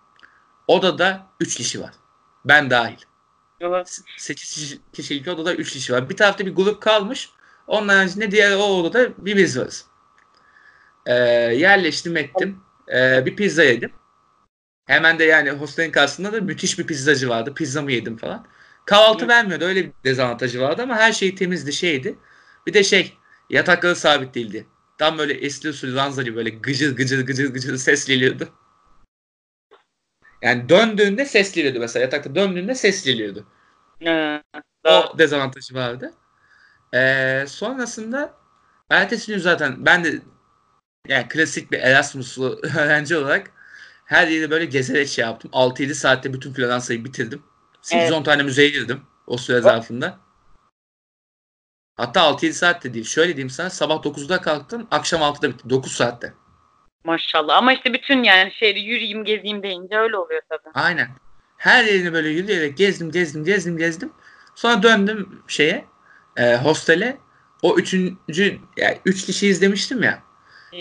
Odada 0.68 1.28
3 1.40 1.56
kişi 1.56 1.82
var. 1.82 1.92
Ben 2.46 2.70
dahil. 2.70 2.98
Yok. 3.62 3.88
8 4.18 4.80
kişilik 4.94 5.28
odada 5.28 5.56
3 5.56 5.72
kişi 5.74 5.94
var. 5.94 6.10
Bir 6.10 6.18
tarafta 6.18 6.46
bir 6.46 6.56
grup 6.56 6.82
kalmış. 6.82 7.30
Onun 7.68 7.88
haricinde 7.88 8.32
diğer 8.32 8.56
o 8.56 8.64
odada 8.64 9.26
bir 9.26 9.38
biz 9.38 9.60
varız. 9.60 9.86
Ee, 11.06 11.14
yerleştim 11.56 12.18
ettim. 12.18 12.60
Ee, 12.94 13.26
bir 13.26 13.36
pizza 13.36 13.64
yedim. 13.64 13.92
Hemen 14.86 15.20
de 15.20 15.24
yani 15.24 15.52
hostelin 15.52 15.92
karşısında 15.92 16.34
da 16.34 16.42
müthiş 16.42 16.80
bir 16.80 16.88
pizzacı 16.88 17.30
vardı. 17.30 17.54
Pizzamı 17.54 17.92
yedim 17.92 18.18
falan. 18.18 18.48
Kahvaltı 18.86 19.28
vermiyordu. 19.28 19.66
Öyle 19.66 19.86
bir 19.86 19.92
dezavantajı 20.04 20.62
vardı 20.62 20.82
ama 20.82 20.96
her 20.96 21.12
şey 21.12 21.36
temizdi 21.36 21.74
şeydi. 21.74 22.16
Bir 22.68 22.74
de 22.74 22.84
şey 22.84 23.18
yatakları 23.50 23.96
sabit 23.96 24.36
değildi. 24.36 24.68
Tam 24.98 25.18
böyle 25.18 25.34
eski 25.34 25.70
usul 25.70 25.96
ranza 25.96 26.24
gibi 26.24 26.36
böyle 26.36 26.50
gıcır 26.50 26.96
gıcır 26.96 27.26
gıcır 27.26 27.54
gıcır 27.54 27.78
ses 27.78 28.06
geliyordu. 28.08 28.50
Yani 30.42 30.70
döndüğünde 30.70 31.26
ses 31.26 31.52
geliyordu 31.52 31.80
mesela. 31.80 32.04
Yatakta 32.04 32.36
döndüğünde 32.36 32.76
ses 32.76 33.06
geliyordu. 33.06 33.46
Daha- 34.86 35.10
O 35.10 35.18
dezavantajı 35.18 35.76
vardı. 35.76 36.14
Ee, 36.94 37.46
sonrasında 37.48 38.34
ertesi 38.90 39.32
gün 39.32 39.40
zaten 39.40 39.86
ben 39.86 40.04
de 40.04 40.22
yani 41.08 41.28
klasik 41.28 41.72
bir 41.72 41.80
Erasmus'lu 41.80 42.60
öğrenci 42.78 43.18
olarak 43.18 43.52
her 44.06 44.28
yeri 44.28 44.52
böyle 44.52 44.66
gezerek 44.66 45.08
şey 45.08 45.26
yaptım. 45.26 45.52
6-7 45.54 45.94
saatte 45.96 46.34
bütün 46.34 46.54
Floransa'yı 46.54 47.06
bitirdim. 47.06 47.44
8-10 47.82 48.24
tane 48.24 48.44
müzeye 48.44 48.70
girdim 48.70 49.02
o 49.28 49.38
süre 49.38 49.62
zarfında. 49.62 50.20
Hatta 51.96 52.20
6-7 52.22 52.54
saatte 52.54 52.94
değil. 52.94 53.06
Şöyle 53.06 53.28
diyeyim 53.36 53.50
sana 53.50 53.70
sabah 53.70 53.96
9'da 54.04 54.42
kalktım 54.42 54.88
akşam 54.92 55.22
6'da 55.22 55.50
bitti. 55.50 55.70
9 55.70 55.92
saatte. 55.92 56.34
Maşallah. 57.06 57.58
Ama 57.58 57.74
işte 57.74 57.94
bütün 57.94 58.24
yani 58.24 58.52
şeyde 58.60 58.80
yürüyeyim 58.80 59.24
gezeyim 59.24 59.64
deyince 59.64 59.98
öyle 59.98 60.18
oluyor 60.18 60.42
tabii. 60.50 60.70
Aynen. 60.74 61.08
Her 61.58 61.84
yerini 61.84 62.14
böyle 62.14 62.30
yürüyerek 62.30 62.78
gezdim, 62.78 63.12
gezdim, 63.12 63.46
gezdim, 63.46 63.78
gezdim. 63.78 64.12
Sonra 64.56 64.84
döndüm 64.84 65.42
şeye, 65.48 65.86
e, 66.38 66.56
hostele. 66.56 67.18
O 67.62 67.78
üçüncü, 67.78 68.58
yani 68.78 69.00
üç 69.06 69.26
kişi 69.26 69.48
izlemiştim 69.48 70.04
ya. 70.04 70.24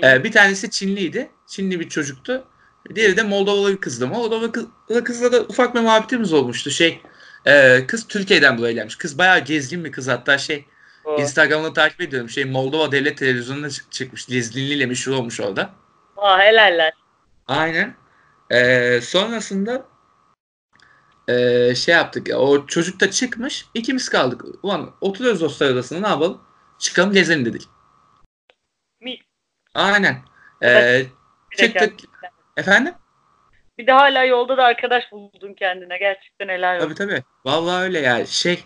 E, 0.02 0.24
bir 0.24 0.32
tanesi 0.32 0.70
Çinliydi. 0.70 1.30
Çinli 1.46 1.80
bir 1.80 1.88
çocuktu. 1.88 2.44
Diğeri 2.94 3.16
de 3.16 3.22
Moldovalı 3.22 3.72
bir 3.72 3.80
kızdı. 3.80 4.06
Moldovalı 4.06 4.52
kız, 4.52 4.66
kızla 5.04 5.32
da 5.32 5.40
ufak 5.40 5.74
bir 5.74 5.80
muhabbetimiz 5.80 6.32
olmuştu. 6.32 6.70
Şey, 6.70 7.00
e, 7.46 7.84
kız 7.86 8.08
Türkiye'den 8.08 8.58
buraya 8.58 8.72
gelmiş. 8.72 8.96
Kız 8.96 9.18
bayağı 9.18 9.38
gezgin 9.40 9.84
bir 9.84 9.92
kız. 9.92 10.08
Hatta 10.08 10.38
şey, 10.38 10.64
O- 11.04 11.20
Instagram'da 11.20 11.72
takip 11.72 12.00
ediyorum. 12.00 12.28
Şey, 12.28 12.44
Moldova 12.44 12.92
Devlet 12.92 13.18
Televizyonu'na 13.18 13.70
çık- 13.70 13.92
çıkmış. 13.92 14.26
Gezginliğiyle 14.26 14.86
meşhur 14.86 15.12
olmuş 15.12 15.40
orada. 15.40 15.70
Aa, 16.24 16.38
helaller. 16.38 16.92
Aynen. 17.46 17.94
Ee, 18.50 19.00
sonrasında 19.02 19.86
ee, 21.28 21.74
şey 21.74 21.94
yaptık. 21.94 22.28
ya, 22.28 22.38
O 22.38 22.66
çocuk 22.66 23.00
da 23.00 23.10
çıkmış. 23.10 23.66
ikimiz 23.74 24.08
kaldık. 24.08 24.44
Ulan 24.62 24.94
oturuyoruz 25.00 25.42
hostel 25.42 25.72
odasında 25.72 26.00
ne 26.00 26.08
yapalım? 26.08 26.40
Çıkalım 26.78 27.12
gezelim 27.12 27.44
dedik. 27.44 27.62
Mis. 29.00 29.20
Aynen. 29.74 30.16
Ee. 30.62 31.06
Bir 31.52 31.56
çıktık. 31.56 31.94
Efendim? 32.56 32.94
bir 33.78 33.86
de 33.86 33.92
hala 33.92 34.24
yolda 34.24 34.56
da 34.56 34.64
arkadaş 34.64 35.04
buldun 35.12 35.54
kendine. 35.54 35.98
Gerçekten 35.98 36.48
helal 36.48 36.76
olsun. 36.76 36.94
Tabii 36.94 36.94
tabii. 36.94 37.22
Vallahi 37.44 37.82
öyle 37.82 38.00
ya. 38.00 38.26
Şey 38.26 38.64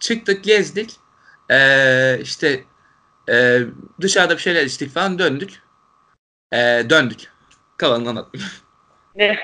çıktık 0.00 0.44
gezdik. 0.44 0.96
Ee, 1.50 2.18
işte 2.22 2.64
ee, 3.28 3.60
dışarıda 4.00 4.34
bir 4.34 4.42
şeyler 4.42 4.64
içtik 4.64 4.90
falan 4.90 5.18
döndük. 5.18 5.63
Ee, 6.54 6.90
döndük. 6.90 7.18
Kalanını 7.76 8.08
anlatmayayım. 8.08 8.52
Ne? 9.16 9.38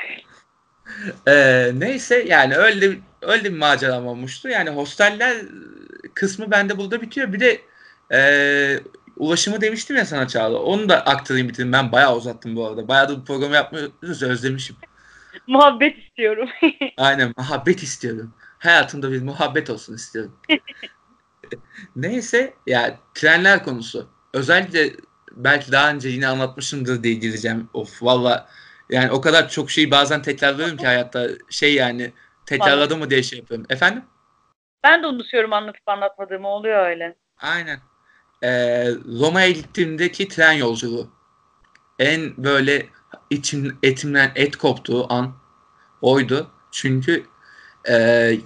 Ee, 1.29 1.71
neyse 1.75 2.25
yani 2.29 2.57
öyle 2.57 2.99
öyle 3.23 3.45
bir 3.45 3.59
maceram 3.59 4.07
olmuştu. 4.07 4.49
Yani 4.49 4.71
hosteller 4.71 5.37
kısmı 6.15 6.51
bende 6.51 6.79
burada 6.79 7.03
bitiyor. 7.03 7.33
Bir 7.33 7.41
de 7.41 7.61
e, 8.13 8.81
ulaşımı 9.17 9.61
demiştim 9.61 9.97
ya 9.97 10.05
sana 10.05 10.29
Çağla. 10.29 10.59
Onu 10.59 10.89
da 10.89 11.07
aktarayım 11.07 11.49
bitireyim. 11.49 11.73
Ben 11.73 11.93
bayağı 11.93 12.17
uzattım 12.17 12.57
bu 12.57 12.67
arada. 12.67 12.89
Bayağı 12.89 13.09
da 13.09 13.17
bu 13.17 13.25
programı 13.25 13.55
yapmıyoruz 13.55 14.23
özlemişim. 14.23 14.77
Muhabbet 15.47 15.99
istiyorum. 15.99 16.49
Aynen 16.97 17.35
muhabbet 17.37 17.83
istiyorum. 17.83 18.35
Hayatımda 18.59 19.13
bir 19.13 19.23
muhabbet 19.23 19.71
olsun 19.71 19.95
istiyorum. 19.95 20.37
Neyse 21.97 22.55
ya 22.67 22.99
trenler 23.15 23.65
konusu. 23.65 24.09
Özellikle 24.35 24.93
belki 25.37 25.73
daha 25.73 25.91
önce 25.91 26.09
yine 26.09 26.29
anlatmışımdır 26.29 27.03
diye 27.03 27.15
gireceğim. 27.15 27.69
Of 27.75 28.03
valla 28.03 28.49
yani 28.91 29.11
o 29.11 29.21
kadar 29.21 29.49
çok 29.49 29.71
şeyi 29.71 29.91
bazen 29.91 30.23
tekrarlıyorum 30.23 30.77
ki 30.77 30.87
hayatta 30.87 31.29
şey 31.51 31.75
yani 31.75 32.13
tekrarladım 32.47 32.99
mı 32.99 33.11
diye 33.11 33.23
şey 33.23 33.39
yapıyorum. 33.39 33.67
Efendim? 33.71 34.05
Ben 34.85 35.03
de 35.03 35.07
unutuyorum 35.07 35.53
anlatıp 35.53 35.89
anlatmadığımı 35.89 36.49
oluyor 36.49 36.87
öyle. 36.87 37.17
Aynen. 37.39 37.81
Ee, 38.43 38.89
Roma'ya 39.21 39.51
gittiğimdeki 39.51 40.29
tren 40.29 40.53
yolculuğu. 40.53 41.11
En 41.99 42.45
böyle 42.45 42.87
içim, 43.31 43.79
etimden 43.83 44.33
et 44.35 44.57
koptuğu 44.57 45.13
an 45.13 45.33
oydu. 46.03 46.51
Çünkü 46.71 47.27
e, 47.85 47.95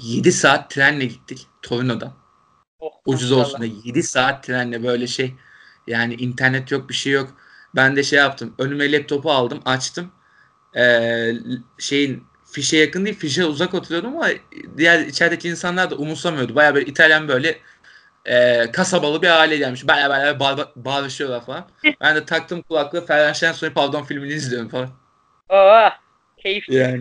7 0.00 0.32
saat 0.32 0.70
trenle 0.70 1.04
gittik 1.04 1.46
Torino'dan. 1.62 2.12
Oh, 2.78 2.92
Ucuz 3.06 3.32
olsun 3.32 3.62
diye 3.62 3.72
7 3.84 4.02
saat 4.02 4.44
trenle 4.44 4.84
böyle 4.84 5.06
şey 5.06 5.34
yani 5.86 6.14
internet 6.14 6.70
yok 6.70 6.88
bir 6.88 6.94
şey 6.94 7.12
yok. 7.12 7.34
Ben 7.76 7.96
de 7.96 8.02
şey 8.02 8.18
yaptım. 8.18 8.54
Önüme 8.58 8.92
laptopu 8.92 9.32
aldım 9.32 9.60
açtım. 9.64 10.12
Ee, 10.76 11.32
şeyin 11.78 12.24
fişe 12.52 12.76
yakın 12.76 13.04
değil 13.04 13.18
fişe 13.18 13.44
uzak 13.44 13.74
oturuyordum 13.74 14.16
ama 14.16 14.28
diğer 14.76 15.00
içerideki 15.00 15.48
insanlar 15.48 15.90
da 15.90 15.96
umursamıyordu. 15.96 16.54
Baya 16.54 16.74
böyle 16.74 16.86
İtalyan 16.86 17.28
böyle 17.28 17.58
e, 18.24 18.70
kasabalı 18.72 19.22
bir 19.22 19.40
aile 19.40 19.56
gelmiş. 19.56 19.88
Baya 19.88 20.10
baya 20.10 20.40
bağ- 20.40 20.72
bağırışıyorlar 20.76 21.46
falan. 21.46 21.68
ben 22.00 22.16
de 22.16 22.24
taktım 22.24 22.62
kulaklığı 22.62 23.06
Ferhan 23.06 23.32
Şensoy 23.32 23.70
Pardon 23.70 24.04
filmini 24.04 24.32
izliyorum 24.32 24.68
falan. 24.68 24.90
Oh, 25.48 25.90
keyifli. 26.42 26.74
Yani 26.74 26.98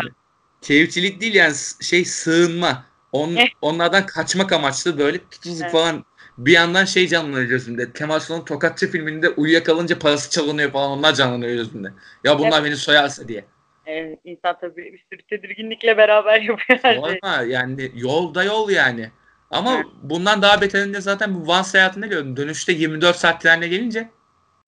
keyifçilik 0.62 1.22
değil 1.22 1.34
yani 1.36 1.56
şey 1.82 2.06
sığınma. 2.06 2.86
On, 3.12 3.38
onlardan 3.62 4.06
kaçmak 4.06 4.52
amaçlı 4.52 4.98
böyle 4.98 5.18
tutukluk 5.18 5.62
Evet. 5.62 5.72
falan. 5.72 6.06
Bir 6.38 6.52
yandan 6.52 6.86
şey 6.86 7.08
canlanıyor 7.08 7.44
gözümde. 7.44 7.94
Kemal 7.94 8.20
Sunal'ın 8.20 8.46
Tokatçı 8.46 8.92
filminde 8.92 9.30
uyuyakalınca 9.30 10.00
parası 10.00 10.30
çalınıyor 10.30 10.72
falan 10.72 10.92
onlar 10.92 11.14
canlanıyor 11.14 11.54
gözümde. 11.54 11.94
Ya 12.24 12.40
bunlar 12.40 12.64
beni 12.64 12.76
soyarsa 12.76 13.28
diye. 13.28 13.46
Evet, 13.86 14.20
insan 14.24 14.58
tabii 14.62 14.94
bir 14.94 15.06
sürü 15.12 15.22
tedirginlikle 15.30 15.98
beraber 15.98 16.42
yapıyor 16.42 16.80
her 16.82 16.94
şeyi. 16.94 17.20
Sorma 17.24 17.42
yani 17.42 17.92
yolda 17.96 18.44
yol 18.44 18.70
yani. 18.70 19.12
Ama 19.52 19.74
Evet. 19.76 19.86
bundan 20.04 20.42
daha 20.42 20.62
beterinde 20.62 21.02
zaten 21.02 21.36
bu 21.36 21.48
Van 21.48 21.62
seyahatinde 21.62 22.08
gördüm. 22.08 22.38
Dönüşte 22.38 22.72
24 22.74 23.16
saat 23.16 23.42
trenle 23.42 23.68
gelince 23.68 24.10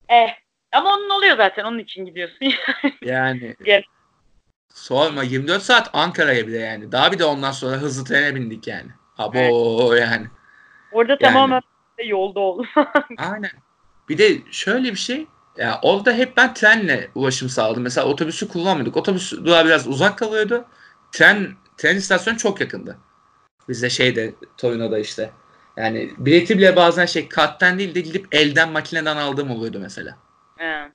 Eh, 0.08 0.28
ama 0.72 0.94
onun 0.94 1.10
oluyor 1.10 1.36
zaten 1.36 1.64
onun 1.64 1.78
için 1.78 2.04
gidiyorsun. 2.06 2.52
yani 3.02 3.56
Gel. 3.64 3.82
sorma 4.74 5.22
24 5.22 5.62
saat 5.62 5.90
Ankara'ya 5.92 6.46
bile 6.46 6.58
yani. 6.58 6.92
Daha 6.92 7.12
bir 7.12 7.18
de 7.18 7.24
ondan 7.24 7.52
sonra 7.52 7.76
hızlı 7.76 8.04
trene 8.04 8.34
bindik 8.34 8.66
yani. 8.66 8.90
Abo 9.18 9.94
yani. 9.94 10.26
Orada 10.96 11.18
tamamen 11.18 11.62
yolda 12.04 12.40
ol. 12.40 12.64
Aynen. 13.18 13.50
Bir 14.08 14.18
de 14.18 14.38
şöyle 14.50 14.90
bir 14.90 14.98
şey. 14.98 15.26
Ya 15.56 15.78
orada 15.82 16.12
hep 16.12 16.36
ben 16.36 16.54
trenle 16.54 17.10
ulaşım 17.14 17.48
sağladım. 17.48 17.82
Mesela 17.82 18.06
otobüsü 18.06 18.48
kullanmıyorduk. 18.48 18.96
Otobüs 18.96 19.32
durağı 19.32 19.64
biraz 19.64 19.88
uzak 19.88 20.18
kalıyordu. 20.18 20.64
Tren 21.12 21.48
tren 21.76 21.96
istasyonu 21.96 22.38
çok 22.38 22.60
yakındı. 22.60 22.98
Bizde 23.68 23.90
şeyde 23.90 24.34
Torino'da 24.56 24.98
işte. 24.98 25.30
Yani 25.76 26.10
bileti 26.18 26.58
bile 26.58 26.76
bazen 26.76 27.06
şey 27.06 27.28
karttan 27.28 27.78
değil 27.78 27.94
de 27.94 28.00
gidip 28.00 28.34
elden 28.34 28.72
makineden 28.72 29.16
aldığım 29.16 29.50
oluyordu 29.50 29.78
mesela. 29.80 30.18
He. 30.56 30.92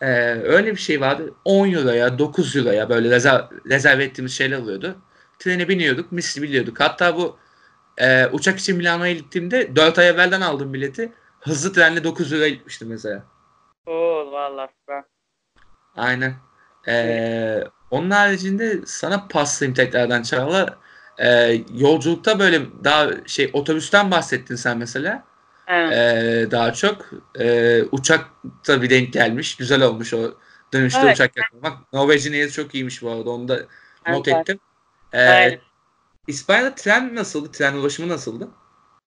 Ee, 0.00 0.06
öyle 0.44 0.70
bir 0.70 0.80
şey 0.80 1.00
vardı. 1.00 1.34
10 1.44 1.72
euroya 1.72 2.18
9 2.18 2.56
euroya 2.56 2.88
böyle 2.88 3.10
rezerv, 3.10 3.40
rezerv 3.66 4.00
ettiğimiz 4.00 4.32
şeyler 4.32 4.58
oluyordu. 4.58 4.96
Trene 5.38 5.68
biniyorduk 5.68 6.12
misli 6.12 6.42
biliyorduk. 6.42 6.80
Hatta 6.80 7.16
bu 7.16 7.41
e, 7.98 8.26
uçak 8.26 8.58
için 8.58 8.76
Milano'ya 8.76 9.12
gittiğimde 9.12 9.76
4 9.76 9.98
ay 9.98 10.08
evvelden 10.08 10.40
aldım 10.40 10.74
bileti. 10.74 11.12
Hızlı 11.40 11.72
trenle 11.72 12.04
9 12.04 12.32
liraya 12.32 12.48
gitmiştim 12.48 12.88
mesela. 12.88 13.22
Oo, 13.86 14.32
vallahi 14.32 14.70
süper. 14.80 15.04
Aynen. 15.96 16.34
Ee, 16.88 17.64
onun 17.90 18.10
haricinde 18.10 18.80
sana 18.86 19.28
paslayayım 19.28 19.74
tekrardan 19.74 20.22
Çağla. 20.22 20.78
Ee, 21.18 21.60
yolculukta 21.74 22.38
böyle 22.38 22.60
daha 22.84 23.10
şey 23.26 23.50
otobüsten 23.52 24.10
bahsettin 24.10 24.56
sen 24.56 24.78
mesela. 24.78 25.24
He. 25.66 25.74
Ee, 25.74 26.50
daha 26.50 26.72
çok. 26.72 27.10
Ee, 27.38 27.82
uçakta 27.92 28.82
bir 28.82 28.90
denk 28.90 29.12
gelmiş. 29.12 29.56
Güzel 29.56 29.82
olmuş 29.82 30.14
o 30.14 30.34
dönüşte 30.72 31.00
Evet. 31.04 31.14
uçak 31.14 31.36
yakalamak. 31.36 31.92
Norveç'in 31.92 32.48
çok 32.48 32.74
iyiymiş 32.74 33.02
bu 33.02 33.10
arada. 33.10 33.30
Onu 33.30 33.48
da 33.48 33.58
not 34.08 34.28
Evet. 34.28 34.38
ettim. 34.40 34.60
Ee, 35.12 35.20
Evet. 35.20 35.60
İspanya'da 36.26 36.74
tren 36.74 37.14
nasıldı? 37.14 37.52
Tren 37.52 37.74
ulaşımı 37.74 38.08
nasıldı? 38.08 38.48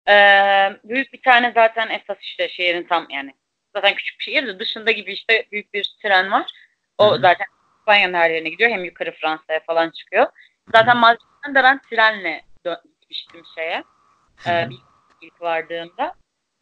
Ee, 0.08 0.78
büyük 0.84 1.14
bir 1.14 1.22
tane 1.22 1.52
zaten 1.56 1.90
esas 1.90 2.18
işte 2.22 2.50
şehrin 2.50 2.84
tam 2.84 3.08
yani 3.10 3.34
zaten 3.76 3.96
küçük 3.96 4.20
bir 4.20 4.24
şehir 4.24 4.48
de 4.48 4.60
dışında 4.60 4.92
gibi 4.92 5.14
işte 5.14 5.46
büyük 5.52 5.74
bir 5.74 5.96
tren 6.02 6.32
var. 6.32 6.52
O 6.98 7.12
Hı 7.12 7.16
hı. 7.16 7.22
zaten 7.22 7.46
İspanya'nın 7.80 8.14
her 8.14 8.30
yerine 8.30 8.50
gidiyor. 8.50 8.70
Hem 8.70 8.84
yukarı 8.84 9.12
Fransa'ya 9.12 9.60
falan 9.60 9.90
çıkıyor. 9.90 10.26
Zaten 10.72 10.98
Madrid'den 10.98 11.56
de 11.56 11.64
ben 11.64 11.82
trenle 11.90 12.42
gitmiştim 13.02 13.42
şeye. 13.56 13.84
Ee, 14.48 14.70
bir 14.70 14.80
ilk 15.22 15.42
vardığımda. 15.42 16.16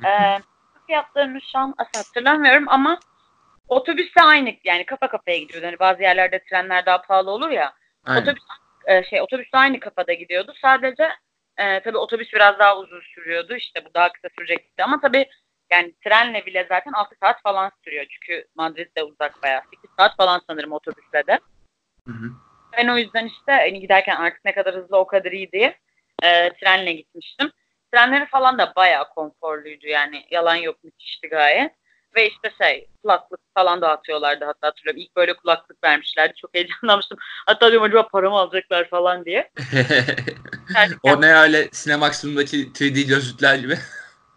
Ee, 0.05 0.39
fiyatlarını 0.87 1.41
şu 1.41 1.59
an 1.59 1.75
hatırlamıyorum 1.93 2.65
ama 2.67 2.99
otobüsle 3.67 4.21
aynı 4.21 4.53
yani 4.63 4.85
kafa 4.85 5.07
kafaya 5.07 5.37
gidiyordu. 5.37 5.67
Hani 5.67 5.79
bazı 5.79 6.01
yerlerde 6.01 6.43
trenler 6.43 6.85
daha 6.85 7.01
pahalı 7.01 7.31
olur 7.31 7.49
ya. 7.49 7.73
Aynen. 8.05 8.21
Otobüs 8.21 8.43
e, 8.87 9.03
şey 9.03 9.21
otobüsle 9.21 9.57
aynı 9.57 9.79
kafada 9.79 10.13
gidiyordu. 10.13 10.53
Sadece 10.61 11.09
e, 11.57 11.79
tabii 11.83 11.97
otobüs 11.97 12.33
biraz 12.33 12.59
daha 12.59 12.77
uzun 12.77 13.01
sürüyordu. 13.01 13.55
İşte 13.55 13.85
bu 13.85 13.93
daha 13.93 14.11
kısa 14.11 14.27
sürecekti 14.37 14.83
ama 14.83 15.01
tabii 15.01 15.25
yani 15.71 15.93
trenle 16.03 16.45
bile 16.45 16.65
zaten 16.69 16.91
6 16.91 17.15
saat 17.23 17.41
falan 17.41 17.71
sürüyor. 17.83 18.05
Çünkü 18.09 18.47
Madrid 18.55 18.97
de 18.97 19.03
uzak 19.03 19.43
bayağı. 19.43 19.61
8 19.61 19.89
saat 19.97 20.17
falan 20.17 20.41
sanırım 20.47 20.71
otobüsle 20.71 21.27
de. 21.27 21.39
Hı 22.07 22.13
hı. 22.13 22.31
Ben 22.77 22.87
o 22.87 22.97
yüzden 22.97 23.25
işte 23.25 23.51
hani 23.51 23.79
giderken 23.79 24.15
artık 24.15 24.45
ne 24.45 24.53
kadar 24.53 24.75
hızlı 24.75 24.97
o 24.97 25.07
kadar 25.07 25.31
iyi 25.31 25.51
diye 25.51 25.77
e, 26.23 26.53
trenle 26.53 26.93
gitmiştim. 26.93 27.51
Trenleri 27.91 28.25
falan 28.25 28.57
da 28.57 28.73
bayağı 28.75 29.09
konforluydu 29.09 29.87
yani 29.87 30.25
yalan 30.31 30.55
yok 30.55 30.83
müthişti 30.83 31.29
gayet. 31.29 31.71
Ve 32.15 32.29
işte 32.29 32.53
şey 32.61 32.87
kulaklık 33.01 33.39
falan 33.53 33.81
dağıtıyorlardı 33.81 34.45
hatta 34.45 34.67
hatırlıyorum. 34.67 35.01
İlk 35.01 35.15
böyle 35.15 35.33
kulaklık 35.33 35.83
vermişlerdi. 35.83 36.33
Çok 36.41 36.53
heyecanlanmıştım. 36.53 37.17
Hatta 37.45 37.71
diyorum 37.71 37.87
acaba 37.87 38.07
paramı 38.07 38.37
alacaklar 38.37 38.89
falan 38.89 39.25
diye. 39.25 39.51
O 41.03 41.21
ne 41.21 41.35
öyle 41.35 41.69
Cinemaxim'daki 41.71 42.71
3D 42.71 43.07
gözlükler 43.07 43.55
gibi. 43.55 43.75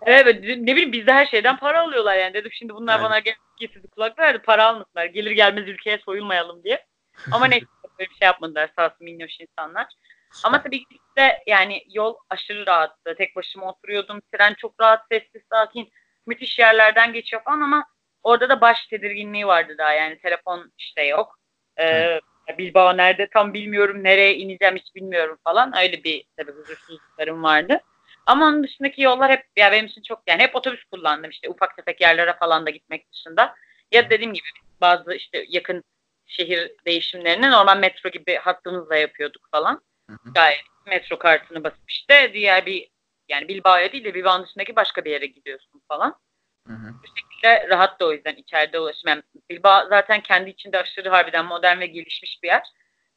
Evet 0.06 0.42
ne 0.42 0.72
bileyim 0.72 0.92
bizde 0.92 1.12
her 1.12 1.26
şeyden 1.26 1.56
para 1.56 1.80
alıyorlar 1.80 2.16
yani 2.16 2.34
dedim 2.34 2.50
şimdi 2.52 2.74
bunlar 2.74 2.94
Evet. 2.94 3.04
bana 3.04 3.18
getirdi 3.56 3.88
kulak 3.88 4.18
verdi 4.18 4.38
para 4.38 4.66
almasınlar 4.66 5.04
gelir 5.04 5.30
gelmez 5.30 5.68
ülkeye 5.68 5.98
soyulmayalım 5.98 6.64
diye. 6.64 6.86
Ama 7.32 7.46
neyse 7.46 7.66
böyle 7.98 8.10
bir 8.10 8.14
şey 8.14 8.26
yapmadılar 8.26 8.70
sağ 8.76 8.86
olsun 8.86 9.04
minnoş 9.04 9.40
insanlar. 9.40 9.86
Ama 10.44 10.62
tabii 10.62 10.78
ki 10.78 10.98
de 11.18 11.42
yani 11.46 11.82
yol 11.94 12.14
aşırı 12.30 12.66
rahattı. 12.66 13.14
Tek 13.18 13.36
başıma 13.36 13.70
oturuyordum. 13.70 14.20
Tren 14.32 14.54
çok 14.54 14.80
rahat, 14.80 15.00
sessiz, 15.12 15.42
sakin. 15.52 15.90
Müthiş 16.26 16.58
yerlerden 16.58 17.12
geçiyor 17.12 17.42
falan 17.42 17.60
ama 17.60 17.86
orada 18.22 18.48
da 18.48 18.60
baş 18.60 18.86
tedirginliği 18.86 19.46
vardı 19.46 19.74
daha. 19.78 19.92
Yani 19.92 20.18
telefon 20.18 20.72
işte 20.78 21.02
yok. 21.02 21.38
Ee, 21.80 22.20
Bilbao 22.58 22.96
nerede 22.96 23.28
tam 23.30 23.54
bilmiyorum. 23.54 24.04
Nereye 24.04 24.34
ineceğim 24.34 24.76
hiç 24.76 24.94
bilmiyorum 24.94 25.38
falan. 25.44 25.76
Öyle 25.76 26.04
bir 26.04 26.24
tabii 26.36 26.52
huzursuzluklarım 26.52 27.42
vardı. 27.42 27.80
Ama 28.26 28.46
onun 28.46 28.64
dışındaki 28.64 29.02
yollar 29.02 29.30
hep 29.30 29.44
ya 29.56 29.72
benim 29.72 29.86
için 29.86 30.02
çok 30.02 30.22
yani 30.26 30.42
hep 30.42 30.56
otobüs 30.56 30.84
kullandım 30.84 31.30
işte 31.30 31.48
ufak 31.48 31.76
tefek 31.76 32.00
yerlere 32.00 32.32
falan 32.32 32.66
da 32.66 32.70
gitmek 32.70 33.12
dışında. 33.12 33.54
Ya 33.92 34.10
dediğim 34.10 34.32
gibi 34.32 34.48
bazı 34.80 35.14
işte 35.14 35.44
yakın 35.48 35.84
şehir 36.26 36.72
değişimlerini 36.86 37.50
normal 37.50 37.78
metro 37.78 38.10
gibi 38.10 38.36
hattımızla 38.36 38.96
yapıyorduk 38.96 39.48
falan. 39.50 39.82
Hı 40.10 40.12
hı. 40.12 40.32
Gayet 40.34 40.64
metro 40.86 41.18
kartını 41.18 41.64
basıp 41.64 41.90
işte 41.90 42.30
diğer 42.32 42.66
bir 42.66 42.88
yani 43.28 43.48
Bilbao'ya 43.48 43.92
değil 43.92 44.04
de 44.04 44.14
Bilbao'nun 44.14 44.46
dışındaki 44.46 44.76
başka 44.76 45.04
bir 45.04 45.10
yere 45.10 45.26
gidiyorsun 45.26 45.82
falan. 45.88 46.14
Hı 46.66 46.72
hı. 46.72 46.94
Bu 47.02 47.06
şekilde 47.06 47.68
rahat 47.68 48.00
da 48.00 48.06
o 48.06 48.12
yüzden 48.12 48.34
içeride 48.34 48.80
ulaşım. 48.80 49.08
Yani 49.08 49.22
Bilbao 49.50 49.88
zaten 49.88 50.20
kendi 50.20 50.50
içinde 50.50 50.78
aşırı 50.78 51.08
harbiden 51.08 51.44
modern 51.44 51.80
ve 51.80 51.86
gelişmiş 51.86 52.38
bir 52.42 52.48
yer. 52.48 52.62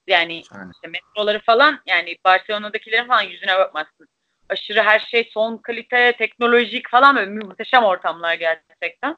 Yani 0.08 0.44
Aynen. 0.52 0.72
işte 0.72 0.88
metroları 0.88 1.40
falan 1.40 1.82
yani 1.86 2.18
Barcelona'dakilerin 2.26 3.08
falan 3.08 3.22
yüzüne 3.22 3.58
bakmazsın. 3.58 4.08
Aşırı 4.50 4.82
her 4.82 5.00
şey 5.00 5.30
son 5.34 5.58
kalite, 5.58 6.16
teknolojik 6.18 6.90
falan 6.90 7.16
böyle 7.16 7.32
muhteşem 7.32 7.84
ortamlar 7.84 8.34
gerçekten. 8.34 9.16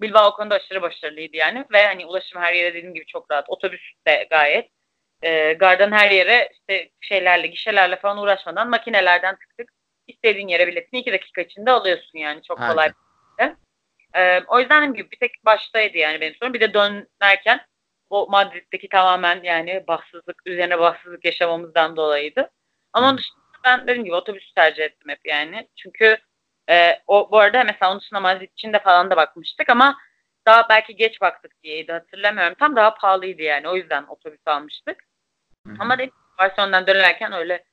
Bilbao 0.00 0.28
o 0.28 0.34
konuda 0.34 0.54
aşırı 0.54 0.82
başarılıydı 0.82 1.36
yani 1.36 1.64
ve 1.72 1.86
hani 1.86 2.06
ulaşım 2.06 2.42
her 2.42 2.52
yere 2.52 2.74
dediğim 2.74 2.94
gibi 2.94 3.06
çok 3.06 3.30
rahat. 3.30 3.44
Otobüs 3.48 3.80
de 4.06 4.26
gayet 4.30 4.70
e, 5.22 5.52
gardan 5.52 5.92
her 5.92 6.10
yere 6.10 6.48
işte 6.52 6.90
şeylerle, 7.00 7.46
gişelerle 7.46 7.96
falan 7.96 8.18
uğraşmadan 8.18 8.70
makinelerden 8.70 9.36
tık 9.36 9.58
tık 9.58 9.68
istediğin 10.06 10.48
yere 10.48 10.66
biletini 10.66 11.00
iki 11.00 11.12
dakika 11.12 11.42
içinde 11.42 11.70
alıyorsun 11.70 12.18
yani 12.18 12.42
çok 12.42 12.60
Aynen. 12.60 12.72
kolay 12.72 12.88
bir 12.88 12.94
şekilde. 12.94 13.56
E, 14.14 14.44
o 14.48 14.60
yüzden 14.60 14.76
dediğim 14.76 14.94
gibi 14.94 15.10
bir 15.10 15.18
tek 15.18 15.44
baştaydı 15.44 15.98
yani 15.98 16.20
benim 16.20 16.34
sorun. 16.34 16.54
Bir 16.54 16.60
de 16.60 16.74
dönerken 16.74 17.60
o 18.10 18.26
Madrid'deki 18.30 18.88
tamamen 18.88 19.42
yani 19.42 19.84
bahtsızlık, 19.88 20.42
üzerine 20.46 20.78
bahtsızlık 20.78 21.24
yaşamamızdan 21.24 21.96
dolayıydı. 21.96 22.50
Ama 22.92 23.08
onun 23.08 23.18
dışında 23.18 23.38
ben 23.64 23.82
dediğim 23.82 24.04
gibi 24.04 24.14
otobüsü 24.14 24.54
tercih 24.54 24.84
ettim 24.84 25.08
hep 25.08 25.20
yani. 25.24 25.68
Çünkü 25.76 26.18
e, 26.70 27.02
o 27.06 27.30
bu 27.30 27.38
arada 27.38 27.64
mesela 27.64 27.90
onun 27.90 28.00
dışında 28.00 28.20
Madrid 28.20 28.50
için 28.52 28.72
de 28.72 28.78
falan 28.78 29.10
da 29.10 29.16
bakmıştık 29.16 29.70
ama 29.70 29.98
daha 30.46 30.68
belki 30.68 30.96
geç 30.96 31.20
baktık 31.20 31.62
diyeydi 31.62 31.92
hatırlamıyorum. 31.92 32.54
Tam 32.54 32.76
daha 32.76 32.94
pahalıydı 32.94 33.42
yani. 33.42 33.68
O 33.68 33.76
yüzden 33.76 34.04
otobüs 34.04 34.46
almıştık. 34.46 35.04
Hı 35.66 35.72
hı. 35.72 35.76
Ama 35.78 35.98
dedim 35.98 36.12
Barcelona'dan 36.38 36.86
dönerken 36.86 37.32
öyle 37.32 37.64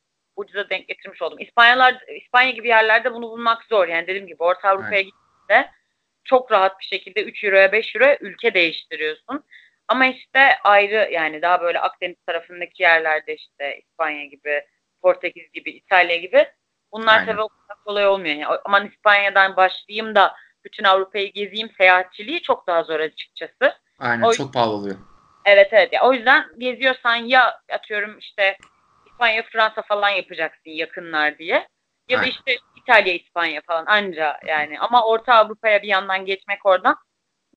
ucuza 0.41 0.69
denk 0.69 0.87
getirmiş 0.87 1.21
oldum. 1.21 1.39
İspanyalar, 1.39 1.97
İspanya 2.23 2.51
gibi 2.51 2.67
yerlerde 2.67 3.13
bunu 3.13 3.23
bulmak 3.29 3.63
zor. 3.63 3.87
Yani 3.87 4.07
dediğim 4.07 4.27
gibi 4.27 4.43
Orta 4.43 4.69
Avrupa'ya 4.69 5.01
gittiğinde 5.01 5.69
çok 6.23 6.51
rahat 6.51 6.79
bir 6.79 6.85
şekilde 6.85 7.23
3 7.23 7.43
euroya 7.43 7.71
5 7.71 7.95
euroya 7.95 8.17
ülke 8.21 8.53
değiştiriyorsun. 8.53 9.43
Ama 9.87 10.05
işte 10.05 10.57
ayrı 10.63 11.09
yani 11.11 11.41
daha 11.41 11.61
böyle 11.61 11.79
Akdeniz 11.79 12.17
tarafındaki 12.27 12.83
yerlerde 12.83 13.35
işte 13.35 13.79
İspanya 13.79 14.25
gibi, 14.25 14.61
Portekiz 15.01 15.51
gibi, 15.51 15.71
İtalya 15.71 16.15
gibi 16.15 16.47
bunlar 16.91 17.13
Aynen. 17.19 17.25
tabii 17.25 17.41
o 17.41 17.47
kadar 17.47 17.83
kolay 17.83 18.07
olmuyor. 18.07 18.35
Yani 18.35 18.59
aman 18.65 18.87
İspanya'dan 18.87 19.55
başlayayım 19.55 20.15
da 20.15 20.35
bütün 20.65 20.83
Avrupa'yı 20.83 21.33
gezeyim 21.33 21.69
seyahatçiliği 21.77 22.41
çok 22.41 22.67
daha 22.67 22.83
zor 22.83 22.99
açıkçası. 22.99 23.73
Aynen 23.99 24.23
O- 24.23 24.33
çok 24.33 24.53
pahalı 24.53 24.71
oluyor. 24.73 24.95
Evet 25.45 25.69
evet. 25.71 25.93
Ya, 25.93 26.03
o 26.03 26.13
yüzden 26.13 26.45
geziyorsan 26.57 27.15
ya 27.15 27.61
atıyorum 27.71 28.17
işte 28.19 28.57
İspanya, 29.22 29.43
Fransa 29.43 29.82
falan 29.82 30.09
yapacaksın 30.09 30.72
yakınlar 30.72 31.38
diye. 31.38 31.67
Ya 32.09 32.22
da 32.22 32.26
işte 32.26 32.57
İtalya, 32.76 33.13
İspanya 33.13 33.61
falan 33.67 33.86
anca 33.86 34.39
yani. 34.47 34.80
Ama 34.80 35.05
Orta 35.05 35.34
Avrupa'ya 35.34 35.82
bir 35.82 35.88
yandan 35.88 36.26
geçmek 36.26 36.65
oradan 36.65 36.95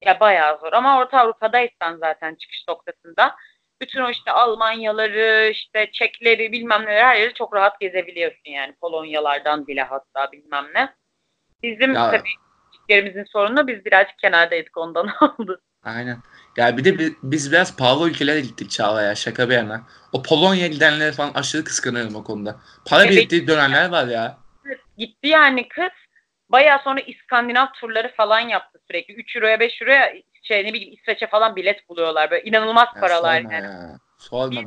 ya 0.02 0.20
bayağı 0.20 0.58
zor. 0.58 0.72
Ama 0.72 0.98
Orta 0.98 1.18
Avrupa'daysan 1.20 1.96
zaten 1.96 2.34
çıkış 2.34 2.64
noktasında 2.68 3.36
bütün 3.80 4.00
o 4.00 4.10
işte 4.10 4.30
Almanyaları, 4.30 5.48
işte 5.50 5.90
Çekleri 5.92 6.52
bilmem 6.52 6.82
neler 6.82 7.04
her 7.04 7.16
yeri 7.16 7.34
çok 7.34 7.54
rahat 7.54 7.80
gezebiliyorsun 7.80 8.50
yani. 8.50 8.74
Polonyalardan 8.80 9.66
bile 9.66 9.82
hatta 9.82 10.32
bilmem 10.32 10.66
ne. 10.74 10.94
Bizim 11.62 11.94
Ya- 11.94 12.10
tabii 12.10 12.30
gittiklerimizin 12.72 13.24
sorunu 13.24 13.66
biz 13.66 13.84
birazcık 13.84 14.18
kenardaydık 14.18 14.76
ondan 14.76 15.06
oldu. 15.38 15.60
Aynen. 15.84 16.16
Ya 16.56 16.76
bir 16.76 16.84
de 16.84 16.98
bi- 16.98 17.16
biz 17.22 17.52
biraz 17.52 17.76
pahalı 17.76 18.10
ülkelere 18.10 18.40
gittik 18.40 18.70
Çağla 18.70 19.02
ya 19.02 19.14
şaka 19.14 19.48
bir 19.50 19.54
yana. 19.54 19.82
O 20.12 20.22
Polonya 20.22 20.66
gidenleri 20.66 21.12
falan 21.12 21.32
aşırı 21.34 21.64
kıskanıyorum 21.64 22.14
o 22.14 22.24
konuda. 22.24 22.56
Para 22.86 23.02
Evet. 23.04 23.12
biriktirip 23.12 23.48
dönenler 23.48 23.88
var 23.90 24.06
ya. 24.06 24.38
Gitti 24.98 25.28
yani 25.28 25.68
kız. 25.68 25.90
Bayağı 26.48 26.78
sonra 26.84 27.00
İskandinav 27.00 27.66
turları 27.80 28.14
falan 28.16 28.40
yaptı 28.40 28.78
sürekli. 28.86 29.14
3 29.14 29.36
euroya 29.36 29.60
5 29.60 29.82
euroya 29.82 30.12
şey 30.42 30.64
ne 30.64 30.72
bileyim 30.72 30.94
İsveç'e 30.94 31.26
falan 31.26 31.56
bilet 31.56 31.88
buluyorlar. 31.88 32.30
Böyle 32.30 32.44
inanılmaz 32.44 32.88
Ya 32.94 33.00
paralar 33.00 33.40
sorma 33.40 33.54
yani. 33.54 33.64
ya. 33.64 33.98
Sorma. 34.18 34.60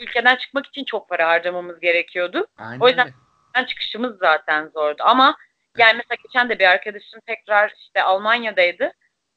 Ülkeden 0.00 0.36
çıkmak 0.36 0.66
için 0.66 0.84
çok 0.84 1.08
para 1.08 1.28
harcamamız 1.28 1.80
gerekiyordu. 1.80 2.46
Aynen 2.58 2.80
O 2.80 2.88
yüzden-. 2.88 3.12
Yani 3.56 3.66
çıkışımız 3.66 4.18
zaten 4.18 4.68
zordu. 4.74 5.02
Ama 5.06 5.36
yani 5.78 5.96
mesela 5.96 6.16
geçen 6.22 6.48
de 6.48 6.58
bir 6.58 6.64
arkadaşım 6.64 7.20
tekrar 7.26 7.74
işte 7.80 8.02
Almanya'daydı. 8.02 8.92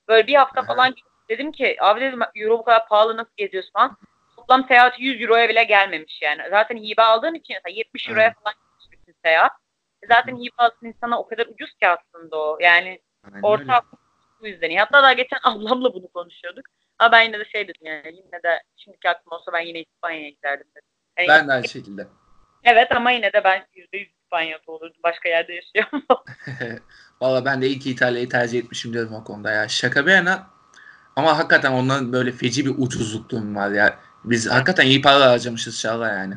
Böyle 0.08 0.28
bir 0.28 0.36
hafta 0.36 0.62
Aha. 0.62 0.68
falan 0.68 0.96
dedim 1.30 1.52
ki 1.52 1.78
abi 1.80 2.02
dedim 2.02 2.20
euro 2.36 2.60
bu 2.60 2.64
kadar 2.64 2.88
pahalı 2.88 3.18
nasıl 3.18 3.32
geziyorsun 3.38 3.72
falan. 3.74 3.98
Toplam 4.36 4.68
seyahati 4.68 5.04
100 5.04 5.22
euroya 5.22 5.50
bile 5.50 5.64
gelmemiş 5.64 6.22
yani. 6.22 6.42
Zaten 6.50 6.78
hibe 6.78 7.02
aldığın 7.02 7.34
için 7.34 7.56
mesela 7.56 7.78
70 7.78 8.10
euroya 8.10 8.34
falan 8.44 8.54
gitmiş 8.54 8.92
bütün 8.92 9.16
seyahat. 9.24 9.52
E 10.04 10.08
Zaten 10.08 10.38
hibe 10.38 10.56
aldığın 10.58 10.88
insana 10.88 11.20
o 11.20 11.28
kadar 11.28 11.46
ucuz 11.46 11.74
ki 11.74 11.88
aslında 11.88 12.38
o. 12.38 12.58
Yani 12.62 13.02
Aynen 13.24 13.42
Orta 13.42 13.82
bu 14.42 14.48
yüzden. 14.48 14.76
Hatta 14.76 15.04
daha 15.04 15.14
geçen 15.14 15.40
ablamla 15.44 15.94
bunu 15.94 16.08
konuşuyorduk. 16.08 16.66
Ama 17.00 17.12
ben 17.12 17.22
yine 17.22 17.40
de 17.40 17.46
şey 17.46 17.68
dedim 17.68 17.82
yani 17.86 18.16
yine 18.16 18.44
de 18.44 18.62
şimdiki 18.76 19.10
aklım 19.10 19.34
olsa 19.34 19.54
ben 19.54 19.62
yine 19.62 19.82
İspanya'ya 19.82 20.30
giderdim 20.30 20.68
dedim. 20.76 20.90
Yani 21.18 21.28
Ben 21.28 21.48
de 21.48 21.54
aynı 21.54 21.68
şekilde. 21.68 22.08
Evet 22.64 22.92
ama 22.92 23.12
yine 23.12 23.34
de 23.34 23.44
ben 23.44 23.66
%100 23.76 24.10
İspanya'da 24.24 24.72
olurdum. 24.72 25.02
Başka 25.04 25.30
yerde 25.30 25.54
yaşıyorum. 25.54 26.04
Valla 27.22 27.46
ben 27.46 27.62
de 27.62 27.68
iyi 27.68 27.80
ki 27.80 27.92
İtalya'yı 27.92 28.30
tercih 28.30 28.60
etmişim 28.60 28.94
diyorum 28.94 29.14
o 29.14 29.24
konuda 29.24 29.52
ya. 29.52 29.68
Şaka 29.68 30.06
bir 30.06 30.12
yana. 30.12 30.57
Ama 31.18 31.38
hakikaten 31.38 31.72
onların 31.72 32.14
böyle 32.14 32.32
feci 32.32 32.66
bir 32.66 32.74
ucuzluk 32.78 33.30
durumu 33.30 33.60
var 33.60 33.72
ya. 33.72 34.00
Biz 34.24 34.52
hakikaten 34.52 34.86
iyi 34.86 35.02
para 35.02 35.30
harcamışız 35.32 35.82
Çağla 35.82 36.08
yani. 36.10 36.34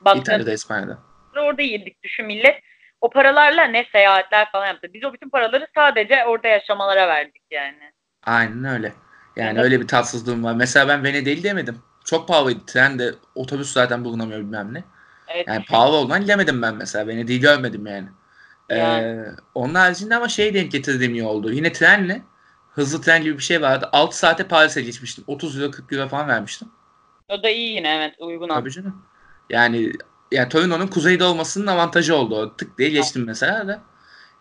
Bak 0.00 0.16
İtalya'da, 0.16 0.52
İspanya'da. 0.52 0.98
orada 1.36 1.62
yedik 1.62 2.02
düşün 2.02 2.26
millet. 2.26 2.54
O 3.00 3.10
paralarla 3.10 3.64
ne 3.64 3.84
seyahatler 3.92 4.52
falan 4.52 4.66
yaptı. 4.66 4.88
Biz 4.94 5.04
o 5.04 5.12
bütün 5.12 5.30
paraları 5.30 5.66
sadece 5.74 6.24
orada 6.24 6.48
yaşamalara 6.48 7.08
verdik 7.08 7.42
yani. 7.50 7.92
Aynen 8.24 8.64
öyle. 8.64 8.92
Yani 9.36 9.52
Evet. 9.54 9.64
öyle 9.64 9.80
bir 9.80 9.88
tatsız 9.88 10.26
durum 10.26 10.44
var. 10.44 10.54
Mesela 10.54 10.88
ben 10.88 11.04
Venedik'i 11.04 11.42
demedim. 11.44 11.78
Çok 12.04 12.28
pahalıydı. 12.28 12.66
Tren 12.66 12.98
de 12.98 13.14
otobüs 13.34 13.72
zaten 13.72 14.04
bulunamıyor 14.04 14.40
bilmem 14.40 14.74
ne. 14.74 14.84
Evet. 15.28 15.48
Yani 15.48 15.64
pahalı 15.64 15.96
olduğundan 15.96 16.20
gidemedim 16.20 16.62
ben 16.62 16.74
mesela. 16.74 17.06
Venedik'i 17.06 17.40
görmedim 17.40 17.86
yani. 17.86 18.08
Ee, 18.70 18.76
Yani. 18.78 19.26
onun 19.54 19.74
haricinde 19.74 20.16
ama 20.16 20.28
şey 20.28 20.54
denk 20.54 20.72
getirdiğim 20.72 21.14
iyi 21.14 21.24
oldu. 21.24 21.52
Yine 21.52 21.72
trenle 21.72 22.22
hızlı 22.76 23.00
tren 23.00 23.22
gibi 23.22 23.38
bir 23.38 23.42
şey 23.42 23.62
vardı. 23.62 23.88
6 23.92 24.18
saate 24.18 24.48
Paris'e 24.48 24.82
geçmiştim. 24.82 25.24
30 25.26 25.60
euro 25.60 25.70
40 25.70 25.92
euro 25.92 26.08
falan 26.08 26.28
vermiştim. 26.28 26.68
O 27.28 27.42
da 27.42 27.50
iyi 27.50 27.74
yine 27.74 27.96
evet 27.96 28.14
uygun 28.18 28.48
Tabii 28.48 28.70
canım. 28.70 29.02
Yani 29.50 29.92
yani 30.32 30.48
Torino'nun 30.48 30.86
kuzeyde 30.86 31.24
olmasının 31.24 31.66
avantajı 31.66 32.16
oldu. 32.16 32.36
O 32.36 32.56
tık 32.56 32.78
diye 32.78 32.90
geçtim 32.90 33.24
mesela 33.26 33.68
da. 33.68 33.82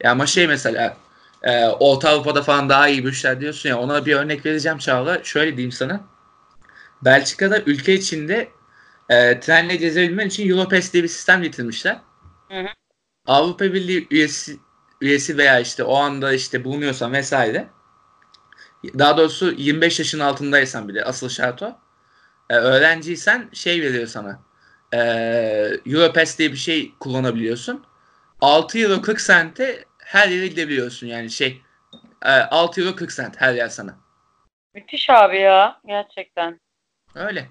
Ya 0.04 0.12
ama 0.12 0.26
şey 0.26 0.48
mesela 0.48 0.98
e, 1.44 1.66
Orta 1.68 2.10
Avrupa'da 2.10 2.44
falan 2.44 2.70
daha 2.70 2.88
iyi 2.88 3.02
güçler 3.02 3.42
diyorsun 3.42 3.70
ya 3.70 3.80
ona 3.80 4.06
bir 4.06 4.16
örnek 4.16 4.46
vereceğim 4.46 4.78
Çağla. 4.78 5.24
Şöyle 5.24 5.58
diyeyim 5.58 5.72
sana. 5.72 6.02
Belçika'da 7.02 7.62
ülke 7.66 7.94
içinde 7.94 8.50
e, 9.10 9.40
trenle 9.40 9.76
gezebilmen 9.76 10.28
için 10.28 10.50
Europass 10.50 10.94
diye 10.94 11.04
bir 11.04 11.08
sistem 11.08 11.42
getirmişler. 11.42 12.00
Hı 12.50 12.60
hı. 12.60 12.68
Avrupa 13.28 13.66
Birliği 13.66 14.08
üyesi 14.12 14.60
üyesi 15.02 15.38
veya 15.38 15.60
işte 15.60 15.84
o 15.84 15.96
anda 15.96 16.34
işte 16.34 16.64
bulunuyorsan 16.64 17.14
vesaire. 17.14 17.68
Daha 18.84 19.17
doğrusu 19.17 19.51
25 19.51 19.99
yaşın 19.99 20.19
altındaysan 20.19 20.88
bile 20.88 21.03
asıl 21.03 21.30
şart 21.30 21.63
o. 21.63 21.78
E, 22.49 22.55
öğrenciysen 22.55 23.49
şey 23.53 23.82
veriyor 23.82 24.07
sana. 24.07 24.39
E, 24.93 24.99
Europass 25.86 26.39
diye 26.39 26.51
bir 26.51 26.57
şey 26.57 26.93
kullanabiliyorsun. 26.99 27.86
6 28.41 28.80
euro 28.80 29.01
40 29.01 29.21
sente 29.21 29.86
her 29.97 30.28
yere 30.28 30.47
gidebiliyorsun 30.47 31.07
yani 31.07 31.30
şey. 31.30 31.61
E, 32.26 32.32
6 32.32 32.82
euro 32.82 32.95
40 32.95 33.11
sent 33.11 33.41
her 33.41 33.53
yer 33.53 33.67
sana. 33.67 33.95
Müthiş 34.73 35.09
abi 35.09 35.39
ya 35.39 35.80
gerçekten. 35.86 36.59
Öyle. 37.15 37.49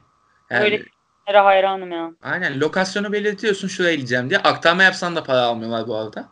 Yani, 0.50 0.64
Öyle 0.64 0.84
Her 1.24 1.34
hayranım 1.34 1.92
ya. 1.92 2.10
Aynen 2.22 2.60
lokasyonu 2.60 3.12
belirtiyorsun 3.12 3.68
şuraya 3.68 3.94
gideceğim 3.94 4.30
diye. 4.30 4.40
Aktarma 4.40 4.82
yapsan 4.82 5.16
da 5.16 5.22
para 5.22 5.40
almıyorlar 5.42 5.88
bu 5.88 5.96
arada. 5.96 6.28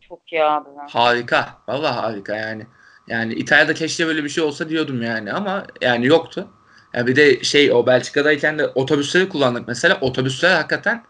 Çok 0.00 0.32
iyi 0.32 0.44
abi. 0.44 0.68
Harika. 0.90 1.48
Vallahi 1.68 1.94
harika 1.94 2.36
yani. 2.36 2.66
Yani 3.08 3.34
İtalya'da 3.34 3.74
keşke 3.74 4.06
böyle 4.06 4.24
bir 4.24 4.28
şey 4.28 4.44
olsa 4.44 4.68
diyordum 4.68 5.02
yani 5.02 5.32
ama 5.32 5.66
yani 5.80 6.06
yoktu. 6.06 6.48
Ya 6.94 7.06
bir 7.06 7.16
de 7.16 7.44
şey 7.44 7.72
o 7.72 7.86
Belçika'dayken 7.86 8.58
de 8.58 8.66
otobüsleri 8.66 9.28
kullandık 9.28 9.68
mesela. 9.68 9.98
Otobüsler 10.00 10.54
hakikaten 10.54 11.04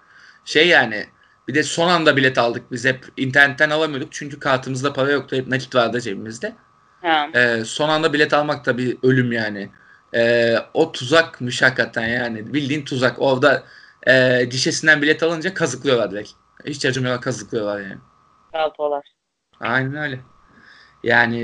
şey 0.45 0.69
yani 0.69 1.07
bir 1.49 1.55
de 1.55 1.63
son 1.63 1.89
anda 1.89 2.17
bilet 2.17 2.39
aldık. 2.39 2.73
Biz 2.73 2.85
hep 2.85 3.05
internetten 3.17 3.71
alamıyorduk 3.71 4.13
çünkü 4.13 4.41
kartımızda 4.41 4.93
para 4.93 5.11
yoktu. 5.11 5.37
Hep 5.37 5.49
nakit 5.49 5.75
vardı 5.75 6.01
cebimizde. 6.01 6.55
Ha. 7.03 7.29
Ee, 7.35 7.65
son 7.65 7.89
anda 7.89 8.13
bilet 8.13 8.35
almak 8.35 8.67
da 8.67 8.79
bir 8.79 8.97
ölüm 9.03 9.33
yani. 9.33 9.71
Ee, 10.15 10.57
o 10.75 10.93
tuzakmış 10.93 11.63
hakikaten 11.63 12.07
yani. 12.07 12.55
Bildiğin 12.55 12.85
tuzak. 12.85 13.17
Orada 13.19 13.63
e, 14.07 14.45
gişesinden 14.45 15.03
bilet 15.03 15.23
alınca 15.23 15.55
kazıklıyorlar 15.55 16.11
direkt. 16.11 16.31
Hiç 16.65 16.87
acımıyorlar 16.87 17.23
kazıklıyorlar 17.23 17.81
yani. 17.81 17.99
Saltolar. 18.53 19.05
Aynen 19.61 19.95
öyle. 19.95 20.21
Yani 21.03 21.39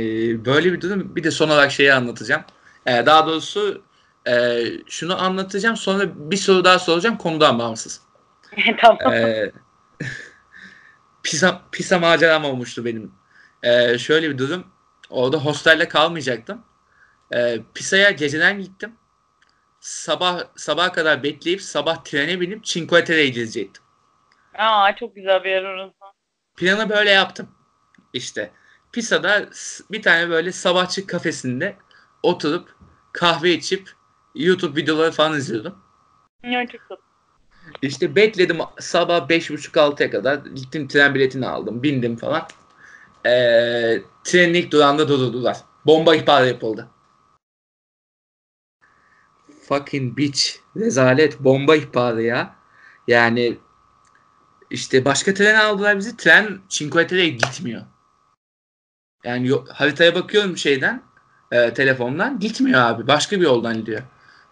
böyle 0.45 0.73
bir 0.73 0.81
durum. 0.81 1.17
Bir 1.17 1.25
de 1.25 1.31
son 1.31 1.49
olarak 1.49 1.73
şeyi 1.73 1.95
anlatacağım. 1.95 2.43
Ee, 2.87 3.07
daha 3.07 3.27
doğrusu 3.27 3.83
e, 4.29 4.65
şunu 4.89 5.23
anlatacağım. 5.23 5.77
Sonra 5.77 6.31
bir 6.31 6.37
soru 6.37 6.65
daha 6.65 6.79
soracağım 6.79 7.19
konudan 7.19 7.59
bağımsız. 7.59 8.03
tamam. 8.81 9.13
Ee, 9.13 9.53
Pisa, 11.23 11.63
Pisa 11.73 11.99
maceram 11.99 12.45
olmuştu 12.45 12.85
benim. 12.85 13.13
Ee, 13.63 13.99
şöyle 13.99 14.31
bir 14.31 14.39
durum. 14.39 14.67
Orada 15.11 15.37
hostelde 15.37 15.89
kalmayacaktım. 15.89 16.63
Ee, 17.35 17.59
Pisa'ya 17.75 18.11
geceden 18.11 18.61
gittim. 18.61 18.95
Sabah 19.81 20.41
sabaha 20.57 20.93
kadar 20.93 21.23
bekleyip 21.23 21.63
sabah 21.63 22.05
trene 22.05 22.41
binip 22.41 22.65
Cinque 22.65 23.05
Terre'ye 23.05 23.29
gidecektim. 23.29 23.83
Aa 24.55 24.97
çok 24.97 25.17
güzel 25.17 25.45
bir 25.45 25.51
yer 25.51 25.63
orası. 25.63 25.95
Planı 26.57 26.89
böyle 26.89 27.11
yaptım. 27.11 27.49
İşte 28.13 28.51
Pisa'da 28.95 29.49
bir 29.91 30.03
tane 30.03 30.31
böyle 30.31 30.53
sabahçı 30.53 31.07
kafesinde 31.07 31.77
oturup 32.23 32.75
kahve 33.13 33.53
içip 33.53 33.91
YouTube 34.35 34.81
videoları 34.81 35.13
falan 35.13 35.39
izliyordum. 35.39 35.79
Tatlı. 36.89 37.05
İşte 37.83 38.17
bekledim 38.17 38.59
sabah 38.81 39.29
5.30-6'ya 39.29 40.11
kadar. 40.11 40.37
Gittim 40.37 40.89
tren 40.89 41.15
biletini 41.15 41.47
aldım. 41.47 41.83
Bindim 41.83 42.17
falan. 42.17 42.47
Ee, 43.27 44.03
trenin 44.25 44.55
ilk 44.55 44.73
durağında 44.73 45.09
durdurdular. 45.09 45.57
Bomba 45.87 46.15
ihbarı 46.15 46.47
yapıldı. 46.47 46.89
Fucking 49.69 50.17
bitch. 50.17 50.43
Rezalet. 50.77 51.41
Bomba 51.41 51.77
ihbarı 51.77 52.23
ya. 52.23 52.57
Yani 53.09 53.59
işte 54.71 55.05
başka 55.05 55.35
tren 55.35 55.55
aldılar 55.55 55.99
bizi. 55.99 56.17
Tren 56.17 56.61
Cinque 56.69 57.07
Terre'ye 57.07 57.29
gitmiyor. 57.29 57.83
Yani 59.25 59.49
yo- 59.49 59.65
haritaya 59.69 60.15
bakıyorum 60.15 60.57
şeyden 60.57 61.03
e, 61.53 61.75
telefondan. 61.75 62.41
Gitmiyor 62.41 62.81
abi. 62.81 63.07
Başka 63.07 63.37
bir 63.37 63.45
yoldan 63.45 63.77
gidiyor. 63.77 64.03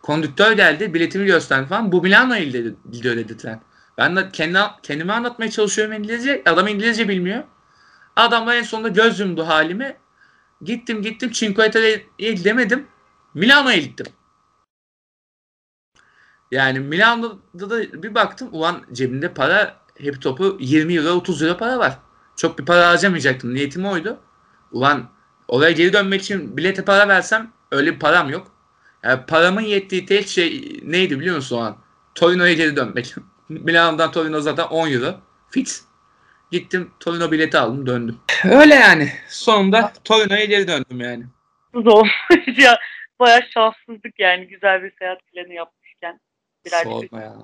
Kondüktör 0.03 0.53
geldi. 0.53 0.95
Biletimi 0.95 1.27
gösterdi 1.27 1.69
falan. 1.69 1.93
Bu 1.93 2.03
Milano'ya 2.03 2.45
gidiyor 2.93 3.17
dedi 3.17 3.37
tren. 3.37 3.61
Ben 3.99 4.17
de 4.17 4.29
kendi, 4.33 4.59
kendime 4.83 5.13
anlatmaya 5.13 5.51
çalışıyorum 5.51 5.95
İngilizce. 5.95 6.43
Adam 6.47 6.69
İngilizce 6.69 7.09
bilmiyor. 7.09 7.45
Adamlar 8.17 8.57
en 8.57 8.63
sonunda 8.63 8.89
göz 8.89 9.21
yumdu 9.21 9.47
halimi. 9.47 9.97
Gittim 10.63 11.03
gittim 11.03 11.31
Cinque 11.33 11.71
Terre'ye 11.71 12.33
gidemedim. 12.33 12.87
Milano'ya 13.35 13.79
gittim. 13.79 14.07
Yani 16.51 16.81
Milano'da 16.81 17.71
da 17.71 18.03
bir 18.03 18.15
baktım 18.15 18.49
ulan 18.53 18.83
cebimde 18.93 19.35
para 19.35 19.77
hep 19.99 20.23
topu 20.23 20.57
20 20.61 20.95
euro 20.95 21.09
30 21.09 21.43
euro 21.43 21.57
para 21.57 21.79
var. 21.79 21.99
Çok 22.37 22.59
bir 22.59 22.65
para 22.65 22.89
harcamayacaktım. 22.89 23.55
Niyetim 23.55 23.87
oydu. 23.87 24.19
Ulan 24.73 25.11
oraya 25.49 25.73
geri 25.73 25.93
dönmek 25.93 26.23
için 26.23 26.57
bilete 26.57 26.85
para 26.85 27.09
versem 27.09 27.53
öyle 27.71 27.95
bir 27.95 27.99
param 27.99 28.31
yok. 28.31 28.53
Yani 29.03 29.27
paramın 29.27 29.61
yettiği 29.61 30.07
tek 30.07 30.29
şey 30.29 30.81
neydi 30.83 31.21
biliyor 31.21 31.37
musun 31.37 31.57
o 31.57 31.61
an? 31.61 31.77
Torino'ya 32.15 32.53
geri 32.53 32.77
dönmek. 32.77 33.15
Milano'dan 33.49 34.13
Torino 34.13 34.41
zaten 34.41 34.65
10 34.65 34.91
euro. 34.91 35.15
Fix. 35.51 35.85
Gittim 36.51 36.91
Torino 37.01 37.33
bileti 37.33 37.59
aldım 37.59 37.87
döndüm. 37.87 38.19
Öyle 38.45 38.75
yani. 38.75 39.13
Sonunda 39.29 39.93
Torino'ya 40.05 40.45
geri 40.45 40.69
döndüm 40.69 41.01
yani. 41.01 41.25
Zor. 41.75 42.07
ya 42.57 42.79
bayağı 43.21 43.43
şanssızlık 43.55 44.19
yani 44.19 44.47
güzel 44.49 44.83
bir 44.83 44.93
seyahat 44.99 45.19
planı 45.27 45.55
yapmışken. 45.55 46.21
Birer 46.67 46.85
bir 46.85 46.91
Sorma 46.91 47.21
ya. 47.21 47.35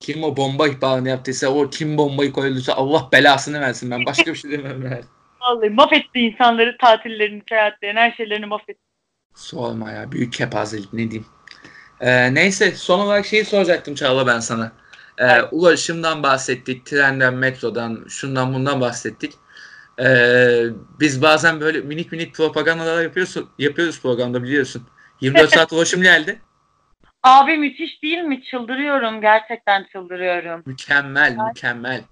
Kim 0.00 0.24
o 0.24 0.36
bomba 0.36 0.68
ihbarını 0.68 1.08
yaptıysa 1.08 1.48
o 1.48 1.70
kim 1.70 1.98
bombayı 1.98 2.32
koyduysa 2.32 2.72
Allah 2.72 3.08
belasını 3.12 3.60
versin 3.60 3.90
ben. 3.90 4.06
Başka 4.06 4.32
bir 4.32 4.38
şey 4.38 4.50
demem 4.50 4.82
yani. 4.82 5.04
Vallahi 5.48 5.70
mahvetti 5.70 6.20
insanları, 6.20 6.76
tatillerini, 6.78 7.42
seyahatlerini, 7.48 7.98
her 7.98 8.12
şeylerini 8.12 8.46
mahvetti. 8.46 8.80
Sorma 9.34 9.90
ya. 9.90 10.12
Büyük 10.12 10.32
kepazelik 10.32 10.92
ne 10.92 11.10
diyeyim. 11.10 11.26
Ee, 12.00 12.34
neyse 12.34 12.72
son 12.74 12.98
olarak 13.00 13.26
şeyi 13.26 13.44
soracaktım 13.44 13.94
Çağla 13.94 14.26
ben 14.26 14.40
sana. 14.40 14.72
Ee, 15.18 15.24
Evet. 15.24 15.44
Ulaşımdan 15.50 16.22
bahsettik. 16.22 16.86
Trenden, 16.86 17.34
metrodan, 17.34 18.04
şundan 18.08 18.54
bundan 18.54 18.80
bahsettik. 18.80 19.32
Ee, 20.00 20.62
biz 21.00 21.22
bazen 21.22 21.60
böyle 21.60 21.80
minik 21.80 22.12
minik 22.12 22.34
propagandalar 22.34 23.02
yapıyoruz, 23.02 23.36
yapıyoruz 23.58 24.02
programda 24.02 24.42
biliyorsun. 24.42 24.82
24 25.20 25.50
saat 25.50 25.72
ulaşım 25.72 26.02
geldi. 26.02 26.40
Abi 27.22 27.56
müthiş 27.56 28.02
değil 28.02 28.18
mi? 28.18 28.42
Çıldırıyorum. 28.50 29.20
Gerçekten 29.20 29.86
çıldırıyorum. 29.92 30.62
Mükemmel, 30.66 31.36
mükemmel. 31.36 32.02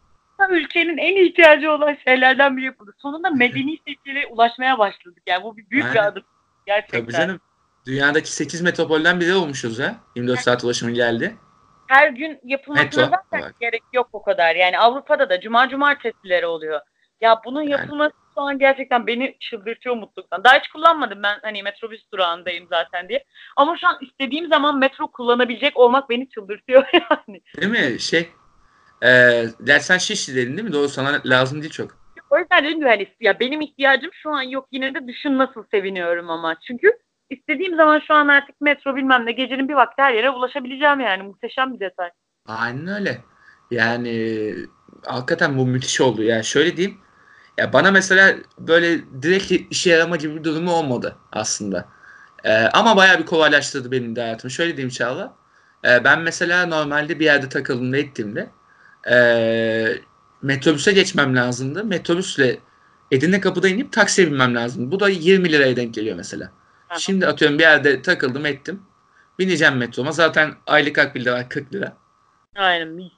Ülkenin 0.51 0.99
en 0.99 1.17
ihtiyacı 1.27 1.73
olan 1.73 1.97
şeylerden 2.05 2.57
biri 2.57 2.65
yapıldı. 2.65 2.95
Sonunda 3.03 3.31
medeni 3.31 3.79
seviyelere 3.87 4.27
ulaşmaya 4.27 4.79
başladık. 4.79 5.23
Yani 5.27 5.45
bu 5.45 5.57
bir 5.57 5.71
büyük 5.71 5.95
bir 5.95 6.07
adım. 6.07 6.23
Gerçekten. 6.67 7.01
Tabii 7.01 7.13
canım. 7.13 7.41
Dünyadaki 7.87 8.33
8 8.33 8.63
metropolden 8.63 9.21
biri 9.21 9.35
olmuşuz 9.35 9.79
ya. 9.79 9.97
24 10.17 10.41
saat 10.41 10.65
ulaşımı 10.65 10.91
geldi. 10.93 11.37
Her 11.87 12.09
gün 12.09 12.41
yapılmasına 12.45 12.85
Metro 12.85 13.01
zaten 13.01 13.39
olarak. 13.39 13.61
gerek 13.61 13.83
yok 13.93 14.09
o 14.13 14.23
kadar. 14.23 14.57
Yani 14.57 14.79
Avrupa'da 14.79 15.31
da 15.31 15.41
cuma 15.41 15.69
cumartesileri 15.69 16.47
oluyor. 16.47 16.81
Ya 17.21 17.41
bunun 17.45 17.63
Yani. 17.63 17.71
yapılması 17.71 18.13
şu 18.35 18.41
an 18.41 18.59
gerçekten 18.59 19.07
beni 19.07 19.37
çıldırtıyor 19.41 19.97
mutluluktan. 19.97 20.45
Daha 20.45 20.59
hiç 20.59 20.69
kullanmadım 20.69 21.23
ben 21.23 21.39
hani 21.43 21.63
metrobüs 21.63 22.01
durağındayım 22.13 22.67
zaten 22.71 23.09
diye. 23.09 23.25
Ama 23.57 23.77
şu 23.77 23.87
an 23.89 23.99
istediğim 24.01 24.49
zaman 24.49 24.79
metro 24.79 25.07
kullanabilecek 25.11 25.77
olmak 25.77 26.11
beni 26.11 26.29
çıldırtıyor 26.29 26.85
yani. 26.93 27.41
Değil 27.57 27.93
mi? 27.93 28.01
Şey, 28.01 28.29
e, 29.03 29.09
dersen 29.61 29.99
Şişli'deydin 29.99 30.57
değil 30.57 30.69
mi? 30.69 30.73
Doğru 30.73 30.89
sana 30.89 31.21
lazım 31.25 31.61
değil 31.63 31.73
çok. 31.73 31.99
O 32.31 32.39
yüzden 32.39 32.65
dedim 32.65 32.83
hani 32.83 33.09
ya 33.21 33.41
benim 33.41 33.61
ihtiyacım 33.61 34.11
şu 34.23 34.31
an 34.31 34.43
yok 34.43 34.69
yine 34.73 34.95
de 34.95 35.09
düşün 35.09 35.39
nasıl 35.39 35.65
seviniyorum 35.71 36.31
ama. 36.31 36.57
Çünkü 36.67 36.93
istediğim 37.31 37.77
zaman 37.77 38.03
şu 38.07 38.15
an 38.15 38.29
artık 38.29 38.61
metro 38.61 38.97
bilmem 38.97 39.27
ne 39.27 39.33
gecenin 39.33 39.69
bir 39.69 39.75
vakti 39.75 40.03
her 40.03 40.15
yere 40.15 40.31
ulaşabileceğim 40.31 41.01
yani. 41.01 41.23
Muhteşem 41.23 41.75
bir 41.75 41.81
detay. 41.81 42.11
Aynen 42.47 42.87
öyle. 42.87 43.19
Yani 43.71 44.55
hakikaten 45.07 45.59
bu 45.59 45.67
müthiş 45.67 46.01
oldu. 46.01 46.23
Yani 46.23 46.45
şöyle 46.45 46.77
diyeyim. 46.77 46.99
Ya 47.59 47.73
bana 47.73 47.91
mesela 47.91 48.35
böyle 48.59 48.99
direkt 49.23 49.73
işe 49.73 49.91
yarama 49.91 50.17
gibi 50.17 50.37
bir 50.37 50.45
durumu 50.45 50.73
olmadı 50.73 51.17
aslında. 51.33 51.89
Ee, 52.45 52.53
ama 52.53 52.97
bayağı 52.97 53.19
bir 53.19 53.27
kolaylaştırdı 53.27 53.93
benim 53.93 54.17
de 54.17 54.21
hayatımı. 54.21 54.51
Şöyle 54.51 54.77
diyeyim 54.77 54.91
Çağla. 54.91 55.35
Ee, 55.85 56.05
ben 56.05 56.21
mesela 56.21 56.67
normalde 56.67 57.21
bir 57.21 57.25
yerde 57.25 57.49
takıldığımda 57.49 57.97
ettiğimde 57.97 58.51
ee, 59.11 59.99
metrobüse 60.43 60.93
geçmem 60.93 61.37
lazımdı. 61.37 61.85
Metrobüsle 61.85 62.61
Edirne 63.11 63.41
kapıda 63.41 63.69
inip 63.69 63.93
taksiye 63.93 64.27
binmem 64.27 64.55
lazım. 64.55 64.91
Bu 64.91 65.01
da 65.01 65.09
20 65.09 65.53
liraya 65.53 65.77
denk 65.77 65.95
geliyor 65.95 66.17
mesela. 66.17 66.53
Aha. 66.91 66.99
Şimdi 66.99 67.27
atıyorum 67.27 67.59
bir 67.59 67.63
yerde 67.63 68.03
takıldım 68.03 68.47
ettim. 68.47 68.83
Bineceğim 69.39 69.77
metroma. 69.77 70.13
Zaten 70.13 70.55
aylık 70.67 70.99
akbil 70.99 71.25
de 71.25 71.33
var 71.33 71.49
40 71.49 71.75
lira. 71.75 71.97
Aynen. 72.57 73.11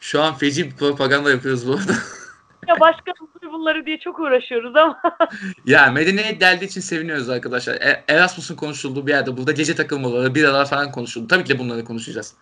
Şu 0.00 0.22
an 0.22 0.34
feci 0.34 0.70
bir 0.70 0.76
propaganda 0.76 1.30
yapıyoruz 1.30 1.68
bu 1.68 1.72
arada. 1.72 1.92
Ya 2.68 2.80
başka 2.80 3.12
bunları 3.52 3.86
diye 3.86 3.98
çok 3.98 4.18
uğraşıyoruz 4.18 4.76
ama 4.76 5.02
ya 5.66 5.90
medeniyet 5.90 6.40
deldiği 6.40 6.68
için 6.70 6.80
seviniyoruz 6.80 7.28
arkadaşlar. 7.28 7.74
E- 7.74 8.04
Erasmus'un 8.08 8.56
konuşulduğu 8.56 9.06
bir 9.06 9.12
yerde 9.12 9.36
burada 9.36 9.52
gece 9.52 9.74
takılmaları, 9.74 10.34
biralar 10.34 10.68
falan 10.68 10.92
konuşuldu. 10.92 11.28
Tabii 11.28 11.44
ki 11.44 11.54
de 11.54 11.58
bunları 11.58 11.84
konuşacağız. 11.84 12.34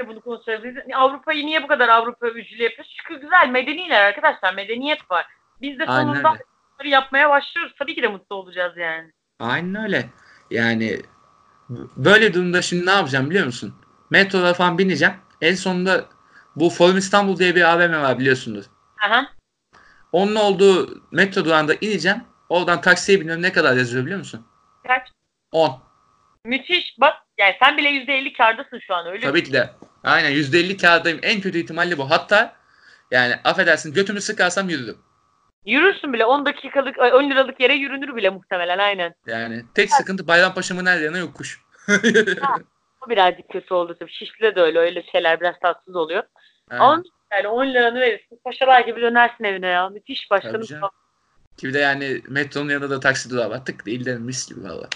de 0.00 0.08
bunu 0.08 0.20
konuşuyoruz. 0.20 0.64
Biz 0.64 0.74
Avrupa'yı 0.94 1.46
niye 1.46 1.62
bu 1.62 1.66
kadar 1.66 1.88
Avrupa 1.88 2.26
öcülü 2.26 2.62
yapıyoruz? 2.62 2.96
Çünkü 2.96 3.20
güzel 3.20 3.48
medeniler 3.48 4.02
arkadaşlar. 4.04 4.54
Medeniyet 4.54 5.10
var. 5.10 5.26
Biz 5.62 5.78
de 5.78 5.86
sonunda 5.86 6.22
bunları 6.22 6.88
yapmaya 6.88 7.30
başlıyoruz. 7.30 7.74
Tabii 7.78 7.94
ki 7.94 8.02
de 8.02 8.08
mutlu 8.08 8.36
olacağız 8.36 8.76
yani. 8.76 9.12
Aynen 9.40 9.84
öyle. 9.84 10.10
Yani 10.50 11.00
böyle 11.96 12.34
durumda 12.34 12.62
şimdi 12.62 12.86
ne 12.86 12.90
yapacağım 12.90 13.30
biliyor 13.30 13.46
musun? 13.46 13.74
Metrolara 14.10 14.54
falan 14.54 14.78
bineceğim. 14.78 15.14
En 15.40 15.54
sonunda 15.54 16.04
bu 16.56 16.70
Forum 16.70 16.96
İstanbul 16.96 17.38
diye 17.38 17.54
bir 17.54 17.62
AVM 17.72 18.02
var 18.02 18.18
biliyorsundur. 18.18 18.64
Aha. 19.06 19.35
Onun 20.12 20.34
olduğu 20.34 21.02
metro 21.10 21.44
durağında 21.44 21.74
ineceğim. 21.74 22.22
Oradan 22.48 22.80
taksiye 22.80 23.20
biniyorum. 23.20 23.42
Ne 23.42 23.52
kadar 23.52 23.76
yazıyor 23.76 24.04
biliyor 24.04 24.18
musun? 24.18 24.46
Kaç? 24.86 25.08
10. 25.52 25.82
Müthiş. 26.44 26.96
Bak 27.00 27.14
yani 27.38 27.56
sen 27.62 27.76
bile 27.76 27.88
%50 27.88 28.32
kardasın 28.32 28.80
şu 28.86 28.94
an 28.94 29.06
öyle 29.06 29.18
mi? 29.18 29.22
Tabii 29.22 29.44
ki 29.44 29.52
de. 29.52 29.70
Aynen 30.04 30.30
%50 30.30 30.76
kârdayım. 30.76 31.18
En 31.22 31.40
kötü 31.40 31.58
ihtimalle 31.58 31.98
bu. 31.98 32.10
Hatta 32.10 32.56
yani 33.10 33.34
affedersin 33.44 33.94
götümü 33.94 34.20
sıkarsam 34.20 34.68
yürürüm. 34.68 34.98
Yürürsün 35.66 36.12
bile 36.12 36.24
10 36.24 36.46
dakikalık 36.46 36.98
ay, 36.98 37.12
10 37.12 37.30
liralık 37.30 37.60
yere 37.60 37.74
yürünür 37.74 38.16
bile 38.16 38.30
muhtemelen 38.30 38.78
aynen. 38.78 39.14
Yani 39.26 39.64
tek 39.74 39.92
sıkıntı 39.92 40.28
Bayrampaşa'mın 40.28 40.86
her 40.86 41.00
yerine 41.00 41.18
yokuş. 41.18 41.60
O 43.06 43.10
birazcık 43.10 43.48
kötü 43.48 43.74
oldu 43.74 43.96
tabii. 43.98 44.12
Şişli'de 44.12 44.54
de 44.54 44.60
öyle. 44.60 44.78
Öyle 44.78 45.02
şeyler 45.12 45.40
biraz 45.40 45.54
tatsız 45.62 45.96
oluyor. 45.96 46.22
Aynen. 46.70 46.84
Ama 46.84 47.02
yani 47.32 47.48
10 47.48 47.66
liranı 47.66 48.00
verirsin. 48.00 48.40
Paşalar 48.44 48.80
gibi 48.80 49.00
dönersin 49.00 49.44
evine 49.44 49.66
ya. 49.66 49.88
Müthiş 49.88 50.30
başkanım. 50.30 50.62
Ki 51.56 51.68
bir 51.68 51.74
de 51.74 51.78
yani 51.78 52.22
metronun 52.28 52.68
yanında 52.68 52.90
da 52.90 53.00
taksi 53.00 53.30
durağı 53.30 53.50
var. 53.50 53.64
Tık 53.64 53.86
değil 53.86 54.04
de 54.04 54.18
mis 54.18 54.48
gibi 54.48 54.64
valla. 54.64 54.88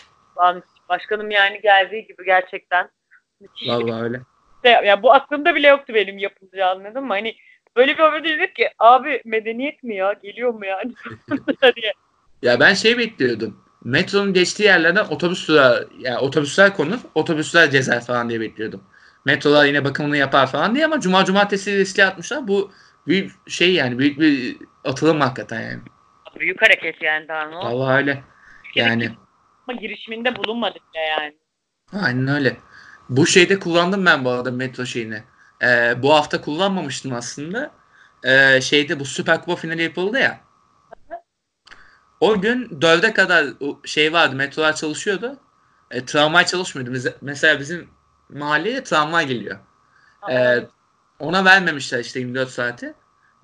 Başkanım 0.88 1.30
yani 1.30 1.60
geldiği 1.60 2.06
gibi 2.06 2.24
gerçekten. 2.24 2.90
Müthiş 3.40 3.68
Valla 3.68 4.02
öyle. 4.02 4.20
şey. 4.64 4.72
Ya 4.72 5.02
bu 5.02 5.12
aklımda 5.12 5.54
bile 5.54 5.68
yoktu 5.68 5.94
benim 5.94 6.18
yapılacağı 6.18 6.70
anladın 6.70 7.04
mı? 7.04 7.12
Hani 7.12 7.36
böyle 7.76 7.92
bir 7.92 8.02
haber 8.02 8.24
dedik 8.24 8.56
ki 8.56 8.70
abi 8.78 9.22
medeniyet 9.24 9.82
mi 9.82 9.96
ya? 9.96 10.12
Geliyor 10.22 10.54
mu 10.54 10.66
yani? 10.66 10.92
diye. 11.76 11.92
Ya 12.42 12.60
ben 12.60 12.74
şey 12.74 12.98
bekliyordum. 12.98 13.64
Metronun 13.84 14.32
geçtiği 14.32 14.62
yerlerden 14.62 15.04
otobüs 15.04 15.48
durağı, 15.48 15.88
yani 15.98 16.18
otobüsler 16.18 16.76
konur, 16.76 16.98
otobüsler 17.14 17.70
cezer 17.70 18.04
falan 18.04 18.28
diye 18.28 18.40
bekliyordum. 18.40 18.82
Metrolar 19.24 19.64
yine 19.64 19.84
bakımını 19.84 20.16
yapar 20.16 20.46
falan 20.46 20.74
diye 20.74 20.84
ama 20.84 21.00
cuma 21.00 21.24
cumartesi 21.24 21.78
riske 21.78 22.04
atmışlar. 22.04 22.48
Bu 22.48 22.72
büyük 23.06 23.50
şey 23.50 23.74
yani 23.74 23.98
büyük 23.98 24.20
bir 24.20 24.56
atılım 24.84 25.20
hakikaten 25.20 25.60
yani. 25.60 25.80
Büyük 26.40 26.62
hareket 26.62 27.02
yani 27.02 27.28
daha 27.28 27.44
ne 27.48 27.56
oldu? 27.56 27.66
Vallahi 27.66 27.96
öyle. 27.96 28.22
Yani 28.74 29.16
Ama 29.68 29.80
girişiminde 29.80 30.36
bulunmadık 30.36 30.82
bile 30.94 31.00
yani. 31.02 31.36
aynen 31.92 32.28
öyle. 32.28 32.56
Bu 33.08 33.26
şeyde 33.26 33.58
kullandım 33.58 34.06
ben 34.06 34.24
bu 34.24 34.30
arada 34.30 34.50
metro 34.50 34.86
şeyini. 34.86 35.22
Ee, 35.62 35.94
bu 36.02 36.14
hafta 36.14 36.40
kullanmamıştım 36.40 37.12
aslında. 37.12 37.70
Ee, 38.24 38.60
şeyde 38.60 39.00
bu 39.00 39.04
Süper 39.04 39.40
Kupa 39.40 39.56
finali 39.56 39.82
yapıldı 39.82 40.18
ya. 40.18 40.40
O 42.20 42.40
gün 42.40 42.78
dörde 42.82 43.12
kadar 43.12 43.46
o 43.60 43.80
şey 43.84 44.12
vardı. 44.12 44.34
Metrolar 44.36 44.76
çalışıyordu. 44.76 45.38
E, 45.90 46.04
tramvay 46.04 46.46
çalışmıyordu. 46.46 47.12
Mesela 47.20 47.60
bizim 47.60 47.88
mahalleye 48.32 48.84
tramvay 48.84 49.26
geliyor. 49.26 49.58
Ee, 50.30 50.58
ona 51.18 51.44
vermemişler 51.44 51.98
işte 51.98 52.20
24 52.20 52.48
saati. 52.50 52.94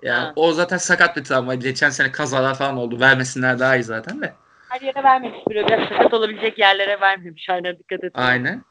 Yani 0.02 0.24
Ha. 0.24 0.32
o 0.36 0.52
zaten 0.52 0.76
sakat 0.76 1.16
bir 1.16 1.24
travma. 1.24 1.54
Geçen 1.54 1.90
sene 1.90 2.12
kazalar 2.12 2.54
falan 2.54 2.76
oldu. 2.76 3.00
Vermesinler 3.00 3.58
daha 3.58 3.76
iyi 3.76 3.82
zaten 3.84 4.22
de. 4.22 4.34
Her 4.68 4.80
yere 4.80 5.02
vermemiş. 5.02 5.38
Böyle 5.48 5.66
biraz 5.66 5.88
sakat 5.88 6.14
olabilecek 6.14 6.58
yerlere 6.58 7.00
vermemiş. 7.00 7.48
Aynen 7.50 7.78
dikkat 7.78 8.04
et. 8.04 8.12
Aynen. 8.14 8.64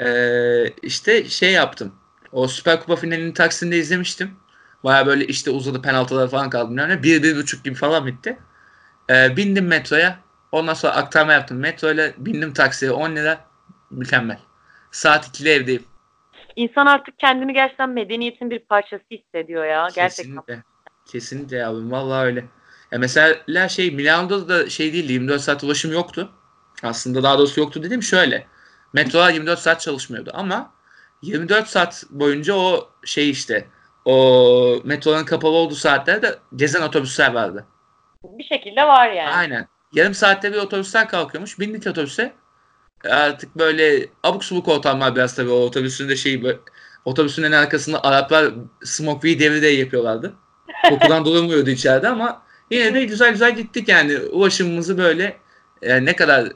Ee, 0.00 0.68
işte 0.82 1.24
şey 1.24 1.52
yaptım. 1.52 1.94
O 2.32 2.48
Süper 2.48 2.80
Kupa 2.80 2.96
finalini 2.96 3.34
Taksim'de 3.34 3.76
izlemiştim. 3.76 4.36
Baya 4.84 5.06
böyle 5.06 5.26
işte 5.26 5.50
uzadı 5.50 5.82
penaltılar 5.82 6.30
falan 6.30 6.50
kaldı. 6.50 6.74
Yani 6.76 7.02
bir, 7.02 7.22
bir 7.22 7.36
buçuk 7.36 7.64
gibi 7.64 7.74
falan 7.74 8.06
bitti. 8.06 8.38
Ee, 9.10 9.36
bindim 9.36 9.66
metroya. 9.66 10.18
Ondan 10.52 10.74
sonra 10.74 10.92
aktarma 10.92 11.32
yaptım. 11.32 11.58
Metro 11.58 11.90
ile 11.90 12.14
bindim 12.18 12.52
taksiye 12.52 12.90
10 12.90 13.16
lira. 13.16 13.40
Mükemmel. 13.90 14.38
Saat 14.90 15.26
2'de 15.26 15.52
evdeyim. 15.52 15.84
İnsan 16.56 16.86
artık 16.86 17.18
kendini 17.18 17.52
gerçekten 17.52 17.90
medeniyetin 17.90 18.50
bir 18.50 18.58
parçası 18.58 19.04
hissediyor 19.10 19.64
ya. 19.64 19.88
Gerçekten. 19.94 20.24
Kesinlikle. 20.24 20.62
Kesinlikle 21.06 21.66
abi. 21.66 21.90
Vallahi 21.90 22.24
öyle. 22.24 22.44
Ya 22.92 22.98
mesela 22.98 23.68
şey 23.68 23.90
Milano'da 23.90 24.48
da 24.48 24.70
şey 24.70 24.92
değildi. 24.92 25.12
24 25.12 25.40
saat 25.40 25.64
ulaşım 25.64 25.92
yoktu. 25.92 26.30
Aslında 26.82 27.22
daha 27.22 27.38
doğrusu 27.38 27.60
yoktu 27.60 27.82
dedim 27.82 28.02
şöyle. 28.02 28.46
Metrolar 28.92 29.30
24 29.30 29.58
saat 29.58 29.80
çalışmıyordu 29.80 30.30
ama 30.34 30.70
24 31.22 31.68
saat 31.68 32.04
boyunca 32.10 32.54
o 32.54 32.90
şey 33.04 33.30
işte 33.30 33.68
o 34.04 34.80
metroların 34.84 35.24
kapalı 35.24 35.52
olduğu 35.52 35.74
saatlerde 35.74 36.38
gezen 36.56 36.82
otobüsler 36.82 37.32
vardı. 37.32 37.66
Bir 38.24 38.44
şekilde 38.44 38.82
var 38.82 39.10
yani. 39.10 39.30
Aynen. 39.30 39.68
Yarım 39.92 40.14
saatte 40.14 40.52
bir 40.52 40.58
otobüsten 40.58 41.08
kalkıyormuş. 41.08 41.58
Bindik 41.58 41.86
otobüse. 41.86 42.32
Artık 43.04 43.56
böyle 43.56 44.06
abuk 44.22 44.44
subuk 44.44 44.68
ortamlar 44.68 45.16
biraz 45.16 45.34
tabii 45.34 45.50
o 45.50 45.54
otobüsün 45.54 46.08
de 46.08 46.16
şeyi 46.16 46.42
böyle, 46.42 46.58
otobüsün 47.04 47.42
en 47.42 47.52
arkasında 47.52 48.04
Araplar 48.04 48.54
smoke 48.84 49.28
weed 49.28 49.62
de 49.62 49.68
yapıyorlardı. 49.68 50.34
Kokudan 50.88 51.24
durulmuyordu 51.24 51.70
içeride 51.70 52.08
ama 52.08 52.42
yine 52.70 52.94
de 52.94 53.04
güzel 53.04 53.30
güzel 53.30 53.56
gittik 53.56 53.88
yani. 53.88 54.18
Ulaşımımızı 54.18 54.98
böyle 54.98 55.36
e, 55.82 56.04
ne 56.04 56.16
kadar 56.16 56.52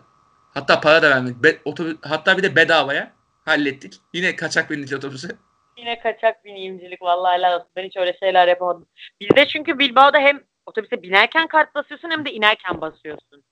hatta 0.55 0.81
para 0.81 1.03
da 1.03 1.11
vermedik. 1.11 1.43
Be, 1.43 1.59
otobüs, 1.65 1.97
hatta 2.03 2.39
bir 2.39 2.43
de 2.43 2.57
bedavaya 2.57 3.13
hallettik. 3.45 3.95
Yine 4.13 4.37
kaçak 4.37 4.71
bindik 4.71 4.93
otobüse. 4.99 5.29
Yine 5.77 6.01
kaçak 6.01 6.45
bineyimcilik 6.45 7.03
vallahi 7.03 7.39
helal. 7.39 7.65
Ben 7.77 7.85
hiç 7.85 7.97
öyle 7.97 8.17
şeyler 8.21 8.49
yapamadım. 8.49 8.87
Bizde 9.21 9.49
çünkü 9.49 9.79
Bilbao'da 9.79 10.19
hem 10.19 10.43
otobüse 10.67 11.03
binerken 11.03 11.47
kart 11.47 11.75
basıyorsun 11.75 12.11
hem 12.11 12.25
de 12.25 12.33
inerken 12.33 12.81
basıyorsun. 12.81 13.45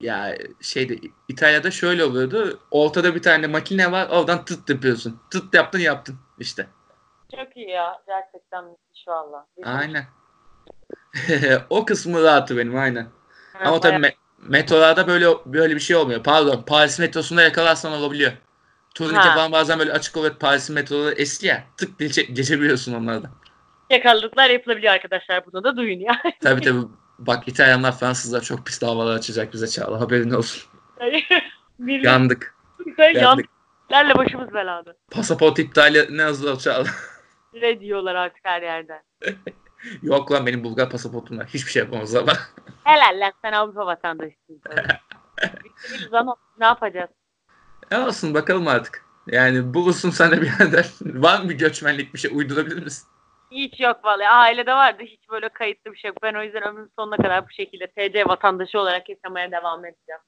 Ya 0.00 0.36
şeyde 0.60 0.98
İtalya'da 1.28 1.70
şöyle 1.70 2.04
oluyordu. 2.04 2.60
Ortada 2.70 3.14
bir 3.14 3.22
tane 3.22 3.46
makine 3.46 3.92
var. 3.92 4.08
Oradan 4.10 4.44
tıt 4.44 4.70
yapıyorsun. 4.70 5.20
Tıt 5.30 5.54
yaptın 5.54 5.78
yaptın 5.78 6.16
işte. 6.38 6.66
Çok 7.36 7.56
iyi 7.56 7.70
ya. 7.70 8.02
Gerçekten 8.06 8.64
müthiş 8.64 9.08
valla. 9.08 9.46
Aynen. 9.64 10.04
o 11.70 11.84
kısmı 11.84 12.22
rahatı 12.22 12.56
benim 12.56 12.76
aynen. 12.76 13.04
Ha, 13.52 13.58
Ama 13.64 13.80
tabii 13.80 14.06
me- 14.06 14.14
metrolarda 14.38 15.06
böyle 15.06 15.26
böyle 15.46 15.74
bir 15.74 15.80
şey 15.80 15.96
olmuyor. 15.96 16.22
Pardon. 16.22 16.62
Paris 16.66 16.98
metrosunda 16.98 17.42
yakalarsan 17.42 17.92
olabiliyor. 17.92 18.32
Turnike 18.94 19.18
Ha. 19.20 19.34
falan 19.34 19.52
bazen 19.52 19.78
böyle 19.78 19.92
açık 19.92 20.16
oluyor. 20.16 20.34
Paris'in 20.34 20.74
metroları 20.74 21.14
eski 21.14 21.46
ya. 21.46 21.64
Tık 21.76 21.98
geçe- 21.98 22.22
geçebiliyorsun 22.32 22.94
onlardan. 22.94 23.30
Yakaladıklar 23.90 24.50
yapılabiliyor 24.50 24.92
arkadaşlar. 24.92 25.46
Bunu 25.46 25.64
da 25.64 25.76
duyun 25.76 26.00
ya. 26.00 26.22
Tabii 26.42 26.60
tabii. 26.60 26.80
Bak 27.18 27.48
İtalyanlar, 27.48 27.98
Fransızlar 27.98 28.40
çok 28.40 28.66
pis 28.66 28.80
davalar 28.80 29.16
açacak 29.16 29.52
bize 29.52 29.68
Çağla. 29.68 30.00
Haberin 30.00 30.30
olsun. 30.30 30.62
Yandık. 31.88 32.54
yandık. 32.98 33.48
Yandıklarla 33.88 34.18
başımız 34.18 34.54
belada. 34.54 34.96
Pasaport 35.10 35.58
iptali 35.58 36.16
ne 36.16 36.22
yazılı 36.22 36.58
Çağla? 36.58 36.86
Ne 37.52 37.80
diyorlar 37.80 38.14
artık 38.14 38.40
her 38.42 38.62
yerden. 38.62 39.02
Yok 40.02 40.32
lan 40.32 40.46
benim 40.46 40.64
Bulgar 40.64 40.90
pasaportum 40.90 41.38
var. 41.38 41.46
Hiçbir 41.46 41.70
şey 41.70 41.82
yapamazlar 41.82 42.26
bana. 42.26 42.38
Helal 42.84 43.20
lan 43.20 43.32
sen 43.42 43.52
Avrupa 43.52 43.86
vatandaşısın. 43.86 44.62
Ama 46.12 46.36
ne 46.58 46.64
yapacağız? 46.66 47.10
Ne 47.90 47.98
olsun 47.98 48.34
bakalım 48.34 48.68
artık. 48.68 49.04
Yani 49.26 49.74
bulursun 49.74 50.10
sen 50.10 50.30
de 50.30 50.42
bir 50.42 50.46
yerden. 50.46 50.84
Var 51.02 51.42
mı 51.42 51.52
göçmenlik 51.52 52.14
bir 52.14 52.18
şey 52.18 52.30
uydurabilir 52.34 52.82
misin? 52.82 53.08
Hiç 53.50 53.80
yok 53.80 54.04
vallahi. 54.04 54.28
Ailede 54.28 54.72
vardı. 54.72 55.02
Hiç 55.06 55.20
böyle 55.30 55.48
kayıtlı 55.48 55.92
bir 55.92 55.98
şey 55.98 56.08
yok. 56.08 56.18
Ben 56.22 56.34
o 56.34 56.42
yüzden 56.42 56.62
ömrümün 56.62 56.90
sonuna 56.98 57.16
kadar 57.16 57.46
bu 57.46 57.50
şekilde 57.50 57.86
TC 57.86 58.24
vatandaşı 58.28 58.80
olarak 58.80 59.08
yaşamaya 59.08 59.50
devam 59.50 59.84
edeceğim. 59.84 60.20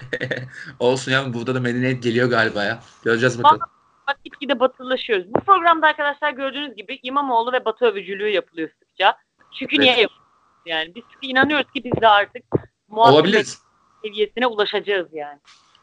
Olsun 0.78 1.12
ya 1.12 1.34
burada 1.34 1.54
da 1.54 1.60
medeniyet 1.60 2.02
geliyor 2.02 2.30
galiba 2.30 2.64
ya. 2.64 2.78
Göreceğiz 3.04 3.42
bakalım. 3.42 3.60
Bak 4.08 4.24
gitgide 4.24 4.60
batılılaşıyoruz. 4.60 5.34
Bu 5.34 5.40
programda 5.40 5.86
arkadaşlar 5.86 6.30
gördüğünüz 6.30 6.76
gibi 6.76 6.98
İmamoğlu 7.02 7.52
ve 7.52 7.64
Batı 7.64 7.84
övücülüğü 7.84 8.28
yapılıyor 8.28 8.68
sıkça. 8.78 9.16
Çünkü 9.58 9.76
Evet. 9.76 9.82
niye 9.84 10.00
yapılıyor? 10.00 10.26
Yani 10.66 10.94
biz 10.94 11.02
çünkü 11.12 11.26
inanıyoruz 11.26 11.72
ki 11.72 11.84
biz 11.84 12.00
de 12.02 12.08
artık 12.08 12.42
Olabiliriz. 12.90 13.62
seviyesine 14.04 14.46
ulaşacağız 14.46 15.08
yani. 15.12 15.40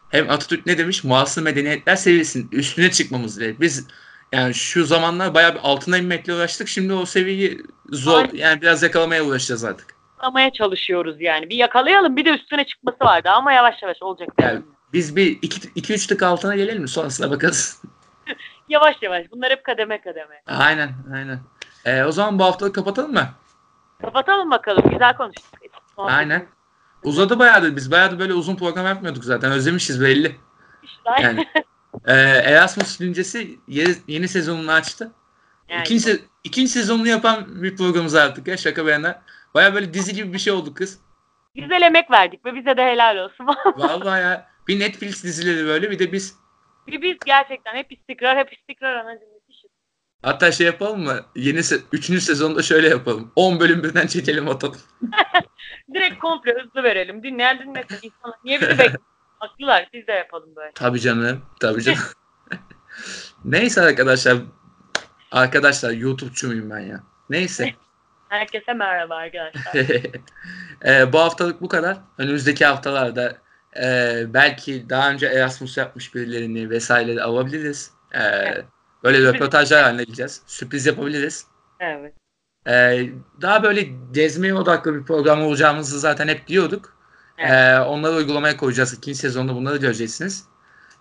Hem 0.10 0.30
Atatürk 0.30 0.66
ne 0.66 0.78
demiş? 0.78 1.04
Muasır 1.04 1.42
medeniyetler 1.42 1.96
seviyesinin 1.96 2.50
üstüne 2.52 2.92
çıkmamız 2.92 3.40
diye. 3.40 3.60
Biz 3.60 3.88
yani 4.34 4.54
şu 4.54 4.86
zamanlar 4.86 5.34
bayağı 5.34 5.54
bir 5.54 5.60
altına 5.64 5.98
inmekle 5.98 6.34
uğraştık. 6.34 6.68
Şimdi 6.68 6.94
o 6.94 7.06
seviyeyi 7.06 7.62
zor 7.90 8.18
Aynen. 8.18 8.34
yani 8.34 8.62
biraz 8.62 8.84
yakalamaya 8.84 9.24
uğraşacağız 9.24 9.64
artık. 9.64 9.96
Yakalamaya 10.16 10.54
çalışıyoruz 10.54 11.16
yani. 11.20 11.50
Bir 11.50 11.56
yakalayalım 11.56 12.16
bir 12.16 12.26
de 12.26 12.30
üstüne 12.30 12.66
çıkması 12.66 12.98
vardı 13.02 13.30
ama 13.30 13.54
yavaş 13.54 13.84
yavaş 13.84 14.02
olacak. 14.02 14.30
Yani 14.42 14.62
biz 14.94 15.16
bir 15.16 15.42
2-3 15.42 16.08
tık 16.08 16.24
altına 16.24 16.56
gelelim 16.56 16.82
mi? 16.82 16.88
Sonrasına 16.88 17.32
bakarız. 17.32 17.82
Yavaş 18.70 18.96
yavaş. 19.02 19.26
Bunlar 19.32 19.52
hep 19.52 19.64
kademe 19.64 20.02
kademe. 20.02 20.42
aynen 20.48 20.92
aynen. 21.14 21.40
Ee, 21.86 22.04
o 22.04 22.12
zaman 22.12 22.40
bu 22.40 22.44
haftalık 22.44 22.76
kapatalım 22.76 23.14
mı? 23.14 23.30
Kapatalım 24.02 24.52
bakalım. 24.52 24.90
Güzel 24.92 25.18
konuştuk. 25.18 25.46
Aynen. 25.98 26.46
Uzadı 27.04 27.40
bayağıdır. 27.40 27.76
Biz 27.76 27.92
bayağıdır 27.92 28.20
böyle 28.20 28.34
uzun 28.34 28.56
program 28.56 28.86
yapmıyorduk 28.86 29.24
zaten. 29.24 29.52
Özlemişiz 29.52 30.02
belli. 30.02 30.36
İşte, 30.84 31.22
Yani 31.22 31.48
e, 32.08 32.14
Erasmus 32.52 33.02
Lincesi 33.02 33.60
yeni, 33.68 33.96
yeni 34.08 34.28
sezonunu 34.28 34.72
açtı. 34.72 35.12
yani 35.70 35.82
İkinci, 35.82 36.10
se- 36.10 36.20
ikinci 36.44 36.72
sezonunu 36.72 37.08
yapan 37.08 37.64
bir 37.64 37.78
programımız 37.78 38.16
artık 38.16 38.48
ya 38.48 38.58
şaka 38.58 38.82
yana. 38.92 39.22
Baya 39.54 39.74
böyle 39.74 39.94
dizi 39.94 40.14
gibi 40.14 40.34
bir 40.34 40.40
şey 40.40 40.54
oldu 40.54 40.74
kız. 40.74 41.00
güzel 41.56 41.82
emek 41.82 42.12
verdik 42.12 42.46
ve 42.46 42.56
bize 42.56 42.78
de 42.78 42.84
helal 42.86 43.18
olsun. 43.18 43.48
Vallahi 43.78 44.22
ya. 44.22 44.48
Bir 44.68 44.80
Netflix 44.80 45.24
dizileri 45.24 45.66
böyle 45.66 45.92
bir 45.92 46.00
de 46.00 46.12
biz. 46.12 46.36
Bir 46.88 47.02
biz 47.02 47.18
gerçekten 47.26 47.76
hep 47.76 47.92
istikrar, 47.92 48.38
hep 48.38 48.54
istikrar 48.54 48.96
anacım. 48.96 49.28
Hatta 50.24 50.52
şey 50.52 50.66
yapalım 50.68 51.04
mı? 51.04 51.20
Yeni 51.36 51.60
se- 51.60 51.82
üçüncü 51.92 52.22
sezonda 52.22 52.62
şöyle 52.62 52.88
yapalım. 52.90 53.32
10 53.36 53.60
bölüm 53.60 53.84
birden 53.84 54.08
çekelim 54.08 54.50
atalım. 54.50 54.78
Direkt 55.94 56.20
komple 56.20 56.54
hızlı 56.62 56.84
verelim. 56.84 57.24
Dinleyen 57.24 57.60
dinlesin. 57.60 57.96
İnsanlar 58.10 58.38
niye 58.44 58.62
bizi 58.62 58.70
bekliyor? 58.72 59.00
Haklılar. 59.44 59.90
Biz 59.94 60.08
de 60.08 60.12
yapalım 60.12 60.56
böyle. 60.56 60.72
Tabii 60.76 61.00
canım. 61.00 61.42
Tabii 61.60 61.82
canım. 61.82 62.00
Neyse 63.46 63.82
arkadaşlar. 63.82 64.38
Arkadaşlar 65.32 65.92
YouTube'cu 65.92 66.48
muyum 66.48 66.70
ben 66.70 66.80
ya? 66.80 67.04
Neyse. 67.30 67.74
Herkese 68.30 68.74
merhaba 68.74 69.16
arkadaşlar. 69.16 69.74
Ee, 70.86 71.14
bu 71.14 71.20
haftalık 71.20 71.62
bu 71.62 71.68
kadar. 71.68 71.98
Önümüzdeki 72.18 72.66
haftalarda 72.66 73.38
e, 73.84 74.24
belki 74.34 74.90
daha 74.90 75.12
önce 75.12 75.26
Erasmus 75.26 75.78
yapmış 75.78 76.16
birilerini 76.16 76.70
vesaire 76.70 77.22
alabiliriz. 77.22 77.92
Ee, 78.16 78.64
böyle 79.04 79.20
röportajlar 79.20 79.84
haline 79.84 80.04
geleceğiz. 80.04 80.42
Sürpriz 80.46 80.86
yapabiliriz. 80.86 81.48
evet. 81.80 82.14
Ee, 82.68 83.10
daha 83.42 83.64
böyle 83.64 83.88
gezmeye 84.12 84.54
odaklı 84.54 84.96
bir 84.96 85.06
program 85.06 85.42
olacağımızı 85.42 86.00
zaten 86.00 86.28
hep 86.28 86.48
diyorduk. 86.48 86.93
Evet. 87.44 87.52
Ee, 87.52 87.80
onları 87.80 88.14
uygulamaya 88.16 88.58
koyacağız. 88.58 88.94
İkinci 88.94 89.18
sezonda 89.18 89.56
bunları 89.56 89.78
göreceksiniz. 89.78 90.44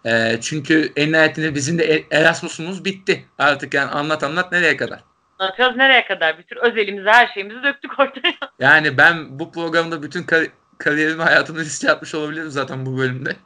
Ee, 0.06 0.38
çünkü 0.40 0.92
en 0.96 1.12
nihayetinde 1.12 1.54
bizim 1.54 1.78
de 1.78 1.84
E- 1.84 2.06
Erasmus'umuz 2.10 2.84
bitti. 2.84 3.24
Artık 3.38 3.74
yani 3.74 3.90
anlat 3.90 4.24
anlat 4.24 4.52
nereye 4.52 4.76
kadar. 4.76 5.04
Anlatıyoruz 5.38 5.76
nereye 5.76 6.04
kadar? 6.06 6.38
Bütün 6.38 6.56
özelimizi, 6.56 7.08
her 7.10 7.26
şeyimizi 7.34 7.62
döktük 7.62 8.00
ortaya. 8.00 8.34
Yani 8.58 8.98
ben 8.98 9.38
bu 9.38 9.52
programda 9.52 10.02
bütün 10.02 10.22
kar- 10.22 10.48
kariyerimi 10.78 11.22
hayatımı 11.22 11.58
riske 11.60 11.90
atmış 11.90 12.14
olabilirim 12.14 12.50
zaten 12.50 12.86
bu 12.86 12.98
bölümde. 12.98 13.36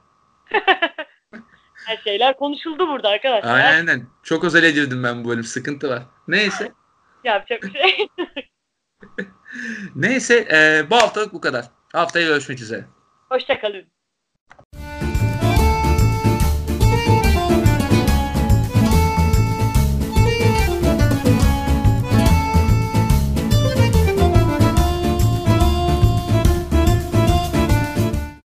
Her 1.86 1.96
şeyler 2.04 2.36
konuşuldu 2.36 2.88
burada 2.88 3.08
arkadaşlar. 3.08 3.54
Aynen 3.54 3.72
aynen. 3.76 4.06
Çok 4.22 4.44
özel 4.44 4.62
edildim 4.62 5.02
ben 5.04 5.24
bu 5.24 5.28
bölüm. 5.28 5.44
Sıkıntı 5.44 5.88
var. 5.88 6.02
Neyse. 6.28 6.72
Yapacak 7.24 7.62
bir 7.62 7.72
şey. 7.72 8.08
Neyse. 9.94 10.48
e, 10.52 10.90
bu 10.90 10.96
haftalık 10.96 11.32
bu 11.32 11.40
kadar. 11.40 11.64
Haftaya 11.96 12.26
görüşmek 12.26 12.60
üzere. 12.60 12.84
Hoşçakalın. 13.28 13.84